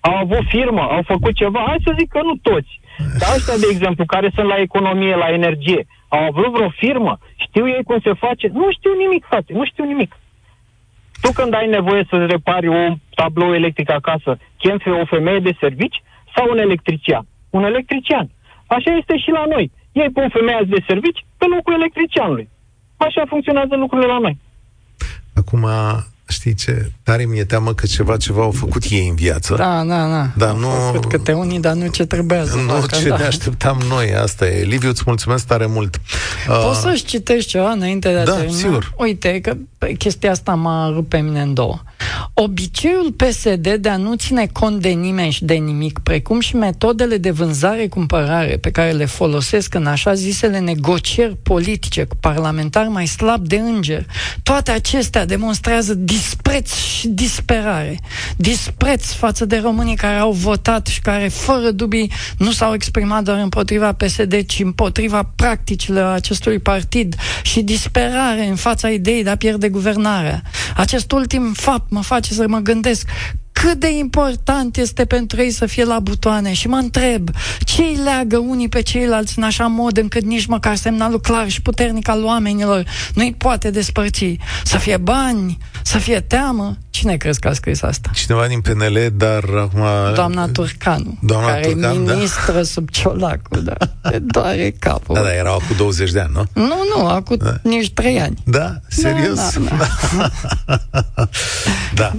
Au 0.00 0.16
avut 0.24 0.44
firmă, 0.54 0.84
au 0.96 1.02
făcut 1.12 1.34
ceva, 1.42 1.60
hai 1.66 1.86
să 1.86 1.96
zic 1.98 2.08
că 2.14 2.20
nu 2.28 2.34
toți. 2.48 2.72
Dar 3.20 3.28
ăștia, 3.36 3.56
de 3.62 3.68
exemplu, 3.70 4.04
care 4.14 4.28
sunt 4.34 4.46
la 4.46 4.58
economie, 4.66 5.14
la 5.24 5.28
energie, 5.38 5.86
au 6.08 6.22
avut 6.30 6.48
vreo 6.54 6.70
firmă, 6.82 7.18
știu 7.44 7.64
ei 7.68 7.82
cum 7.88 7.98
se 8.06 8.12
face? 8.24 8.46
Nu 8.60 8.66
știu 8.76 8.92
nimic, 9.02 9.22
frate, 9.30 9.52
nu 9.52 9.64
știu 9.70 9.84
nimic. 9.84 10.10
Tu 11.20 11.32
când 11.32 11.54
ai 11.54 11.68
nevoie 11.68 12.06
să 12.10 12.16
repari 12.26 12.68
un 12.68 12.96
tablou 13.14 13.54
electric 13.54 13.90
acasă, 13.90 14.38
chemi 14.58 15.00
o 15.02 15.04
femeie 15.04 15.38
de 15.38 15.56
servici 15.60 16.02
sau 16.34 16.50
un 16.50 16.58
electrician? 16.58 17.26
Un 17.50 17.64
electrician. 17.64 18.30
Așa 18.66 18.90
este 19.00 19.16
și 19.16 19.30
la 19.30 19.44
noi. 19.48 19.70
Ei 19.92 20.10
pun 20.10 20.28
femeia 20.28 20.60
de 20.66 20.84
servici 20.86 21.24
pe 21.38 21.46
locul 21.54 21.74
electricianului. 21.74 22.48
Așa 22.96 23.22
funcționează 23.28 23.76
lucrurile 23.76 24.12
la 24.12 24.18
noi. 24.18 24.38
Acum, 25.34 25.66
știi 26.34 26.54
ce, 26.54 26.90
tare 27.02 27.24
mi-e 27.24 27.44
teamă 27.44 27.74
că 27.74 27.86
ceva, 27.86 28.16
ceva 28.16 28.42
au 28.42 28.50
făcut 28.50 28.82
ei 28.90 29.06
în 29.08 29.14
viață. 29.14 29.54
Da, 29.56 29.84
da, 29.84 30.08
da. 30.08 30.28
Dar 30.36 30.54
nu... 30.54 30.68
Făcut 30.92 31.10
câte 31.10 31.32
unii, 31.32 31.60
dar 31.60 31.72
nu 31.74 31.86
ce 31.86 32.04
trebuia 32.04 32.44
să 32.44 32.54
Nu 32.56 32.72
facă, 32.72 32.96
ce 33.02 33.08
da. 33.08 33.16
ne 33.16 33.24
așteptam 33.24 33.80
noi, 33.88 34.14
asta 34.14 34.46
e. 34.46 34.62
Liviu, 34.64 34.88
îți 34.88 35.02
mulțumesc 35.06 35.46
tare 35.46 35.66
mult. 35.66 36.00
Poți 36.46 36.80
să-și 36.80 37.04
citești 37.04 37.50
ceva 37.50 37.70
înainte 37.70 38.08
de 38.12 38.18
a 38.18 38.24
Da, 38.24 38.32
termina? 38.32 38.56
sigur. 38.58 38.92
Uite, 38.96 39.40
că 39.40 39.56
pe, 39.78 39.92
chestia 39.92 40.30
asta 40.30 40.54
m-a 40.54 40.88
rupt 40.88 41.08
pe 41.08 41.18
mine 41.18 41.40
în 41.40 41.54
două. 41.54 41.78
Obiceiul 42.34 43.12
PSD 43.12 43.74
de 43.74 43.88
a 43.88 43.96
nu 43.96 44.14
ține 44.14 44.46
cont 44.52 44.80
de 44.80 44.88
nimeni 44.88 45.30
și 45.32 45.44
de 45.44 45.54
nimic, 45.54 45.98
precum 45.98 46.40
și 46.40 46.56
metodele 46.56 47.16
de 47.16 47.30
vânzare-cumpărare 47.30 48.56
pe 48.56 48.70
care 48.70 48.90
le 48.90 49.04
folosesc 49.04 49.74
în 49.74 49.86
așa 49.86 50.14
zisele 50.14 50.58
negocieri 50.58 51.36
politice 51.42 52.04
cu 52.04 52.16
parlamentari 52.20 52.88
mai 52.88 53.06
slab 53.06 53.46
de 53.46 53.56
înger, 53.56 54.06
toate 54.42 54.70
acestea 54.70 55.24
demonstrează 55.26 55.94
dispreț 56.24 56.74
și 56.74 57.08
disperare. 57.08 58.00
Dispreț 58.36 59.12
față 59.12 59.44
de 59.44 59.56
românii 59.56 59.96
care 59.96 60.16
au 60.16 60.32
votat 60.32 60.86
și 60.86 61.00
care, 61.00 61.28
fără 61.28 61.70
dubii, 61.70 62.12
nu 62.38 62.50
s-au 62.50 62.74
exprimat 62.74 63.22
doar 63.22 63.38
împotriva 63.38 63.92
PSD, 63.92 64.46
ci 64.46 64.60
împotriva 64.60 65.22
practicilor 65.36 66.12
acestui 66.12 66.58
partid 66.58 67.16
și 67.42 67.62
disperare 67.62 68.46
în 68.46 68.56
fața 68.56 68.90
ideii 68.90 69.22
de 69.22 69.30
a 69.30 69.36
pierde 69.36 69.68
guvernarea. 69.68 70.42
Acest 70.76 71.12
ultim 71.12 71.52
fapt 71.52 71.90
mă 71.90 72.02
face 72.02 72.32
să 72.32 72.44
mă 72.48 72.58
gândesc 72.58 73.08
cât 73.60 73.80
de 73.80 73.90
important 73.90 74.76
este 74.76 75.04
pentru 75.04 75.40
ei 75.40 75.50
să 75.50 75.66
fie 75.66 75.84
la 75.84 75.98
butoane 75.98 76.52
și 76.52 76.68
mă 76.68 76.76
întreb 76.76 77.30
ce 77.60 77.82
îi 77.82 77.98
leagă 78.04 78.38
unii 78.38 78.68
pe 78.68 78.80
ceilalți 78.80 79.38
în 79.38 79.44
așa 79.44 79.66
mod 79.66 79.96
încât 79.96 80.24
nici 80.24 80.46
măcar 80.46 80.76
semnalul 80.76 81.20
clar 81.20 81.48
și 81.48 81.62
puternic 81.62 82.08
al 82.08 82.24
oamenilor 82.24 82.84
nu 83.14 83.22
îi 83.22 83.34
poate 83.38 83.70
despărți. 83.70 84.36
Să 84.64 84.78
fie 84.78 84.96
bani, 84.96 85.58
să 85.82 85.98
fie 85.98 86.20
teamă. 86.20 86.76
Cine 86.94 87.16
crezi 87.16 87.40
că 87.40 87.48
a 87.48 87.52
scris 87.52 87.82
asta? 87.82 88.10
Cineva 88.14 88.46
din 88.46 88.60
PNL, 88.60 89.12
dar 89.12 89.44
acum... 89.56 89.82
Doamna 90.14 90.48
Turcanu, 90.48 91.18
Doamna 91.22 91.46
care 91.48 91.60
Turcan, 91.66 92.02
e 92.02 92.04
da. 92.04 92.12
ministră 92.14 92.62
sub 92.62 92.88
Ciolacu, 92.90 93.56
da. 93.58 93.76
Te 94.10 94.18
doare 94.18 94.74
capul. 94.78 95.14
Da, 95.14 95.22
da, 95.22 95.34
erau 95.34 95.56
cu 95.68 95.74
20 95.76 96.10
de 96.10 96.20
ani, 96.20 96.30
nu? 96.32 96.44
Nu, 96.52 96.76
nu, 96.96 97.06
acum 97.06 97.36
Da. 97.36 97.54
nici 97.62 97.92
trei 97.92 98.20
ani. 98.20 98.42
Da? 98.44 98.74
Serios? 98.88 99.34
Da, 99.58 99.86
da, 100.64 101.30
da. 101.94 102.12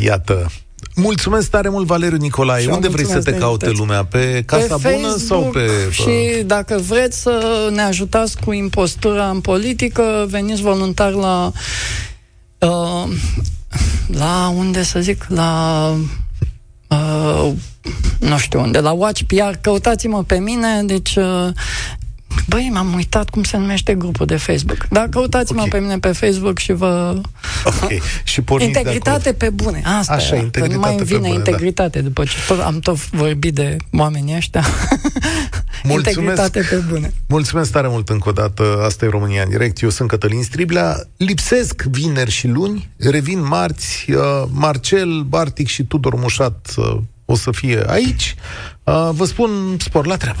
Iată. 0.08 0.46
Mulțumesc 0.94 1.50
tare 1.50 1.68
mult, 1.68 1.86
Valeriu 1.86 2.18
Nicolae. 2.18 2.60
Și 2.60 2.68
eu 2.68 2.74
Unde 2.74 2.88
vrei 2.88 3.04
să 3.04 3.12
mulțumesc 3.12 3.26
te 3.26 3.32
de 3.32 3.38
caute 3.44 3.64
invitație. 3.64 3.94
lumea? 3.94 4.04
Pe 4.04 4.42
Casa 4.46 4.76
pe 4.82 4.96
Bună 5.00 5.16
sau 5.16 5.40
Facebook 5.40 5.52
pe... 5.52 5.90
Și 5.90 6.42
dacă 6.44 6.78
vreți 6.88 7.20
să 7.20 7.68
ne 7.72 7.82
ajutați 7.82 8.36
cu 8.44 8.52
impostura 8.52 9.28
în 9.28 9.40
politică, 9.40 10.26
veniți 10.28 10.62
voluntar 10.62 11.10
la... 11.12 11.52
Uh, 12.58 13.08
la 14.06 14.52
unde 14.56 14.82
să 14.82 15.00
zic? 15.00 15.26
La... 15.28 15.88
Uh, 16.88 17.52
nu 18.20 18.38
știu 18.38 18.60
unde, 18.60 18.80
la 18.80 18.92
Watch 18.92 19.22
PR, 19.26 19.56
căutați-mă 19.60 20.22
pe 20.22 20.38
mine, 20.38 20.82
deci 20.82 21.16
uh, 21.16 21.48
Băi, 22.48 22.70
m-am 22.72 22.94
uitat 22.94 23.30
cum 23.30 23.42
se 23.42 23.56
numește 23.56 23.94
grupul 23.94 24.26
de 24.26 24.36
Facebook. 24.36 24.86
Dar 24.90 25.08
căutați-mă 25.08 25.60
Ok. 25.60 25.68
pe 25.68 25.78
mine 25.78 25.98
pe 25.98 26.12
Facebook 26.12 26.58
și 26.58 26.72
vă... 26.72 27.20
Ok. 27.64 27.90
Și 28.24 28.42
porniți 28.42 28.72
de 28.72 28.78
Integritate 28.78 29.32
pe 29.32 29.50
bune. 29.50 29.82
Asta 29.98 30.12
Așa, 30.12 30.26
era, 30.26 30.36
că 30.36 30.42
integritate 30.44 30.74
nu 30.74 30.80
mai 30.80 30.90
îmi 30.90 30.98
pe 30.98 31.04
vine 31.04 31.18
bune, 31.18 31.30
da. 31.30 31.36
integritate 31.36 32.00
după 32.00 32.24
ce 32.24 32.36
tot, 32.46 32.60
am 32.60 32.78
tot 32.78 33.10
vorbit 33.10 33.54
de 33.54 33.76
oamenii 33.92 34.36
ăștia. 34.36 34.64
Mulțumesc. 35.82 36.16
integritate 36.16 36.60
pe 36.60 36.76
bune. 36.88 37.12
Mulțumesc 37.26 37.72
tare 37.72 37.88
mult 37.88 38.08
încă 38.08 38.28
o 38.28 38.32
dată. 38.32 38.82
Asta 38.84 39.04
e 39.04 39.08
România 39.08 39.42
în 39.42 39.48
direct. 39.48 39.82
Eu 39.82 39.88
sunt 39.90 40.08
Cătălin 40.08 40.42
Striblea. 40.42 40.96
Lipsesc 41.16 41.82
vineri 41.82 42.30
și 42.30 42.46
luni. 42.46 42.90
Revin 42.96 43.46
marți. 43.46 44.10
Uh, 44.10 44.42
Marcel, 44.50 45.22
Bartic 45.22 45.66
și 45.68 45.84
Tudor 45.84 46.14
Mușat 46.14 46.72
uh, 46.76 46.96
o 47.24 47.36
să 47.36 47.50
fie 47.50 47.84
aici. 47.86 48.34
Uh, 48.84 49.08
vă 49.12 49.24
spun 49.24 49.76
spor 49.78 50.06
la 50.06 50.16
treabă. 50.16 50.40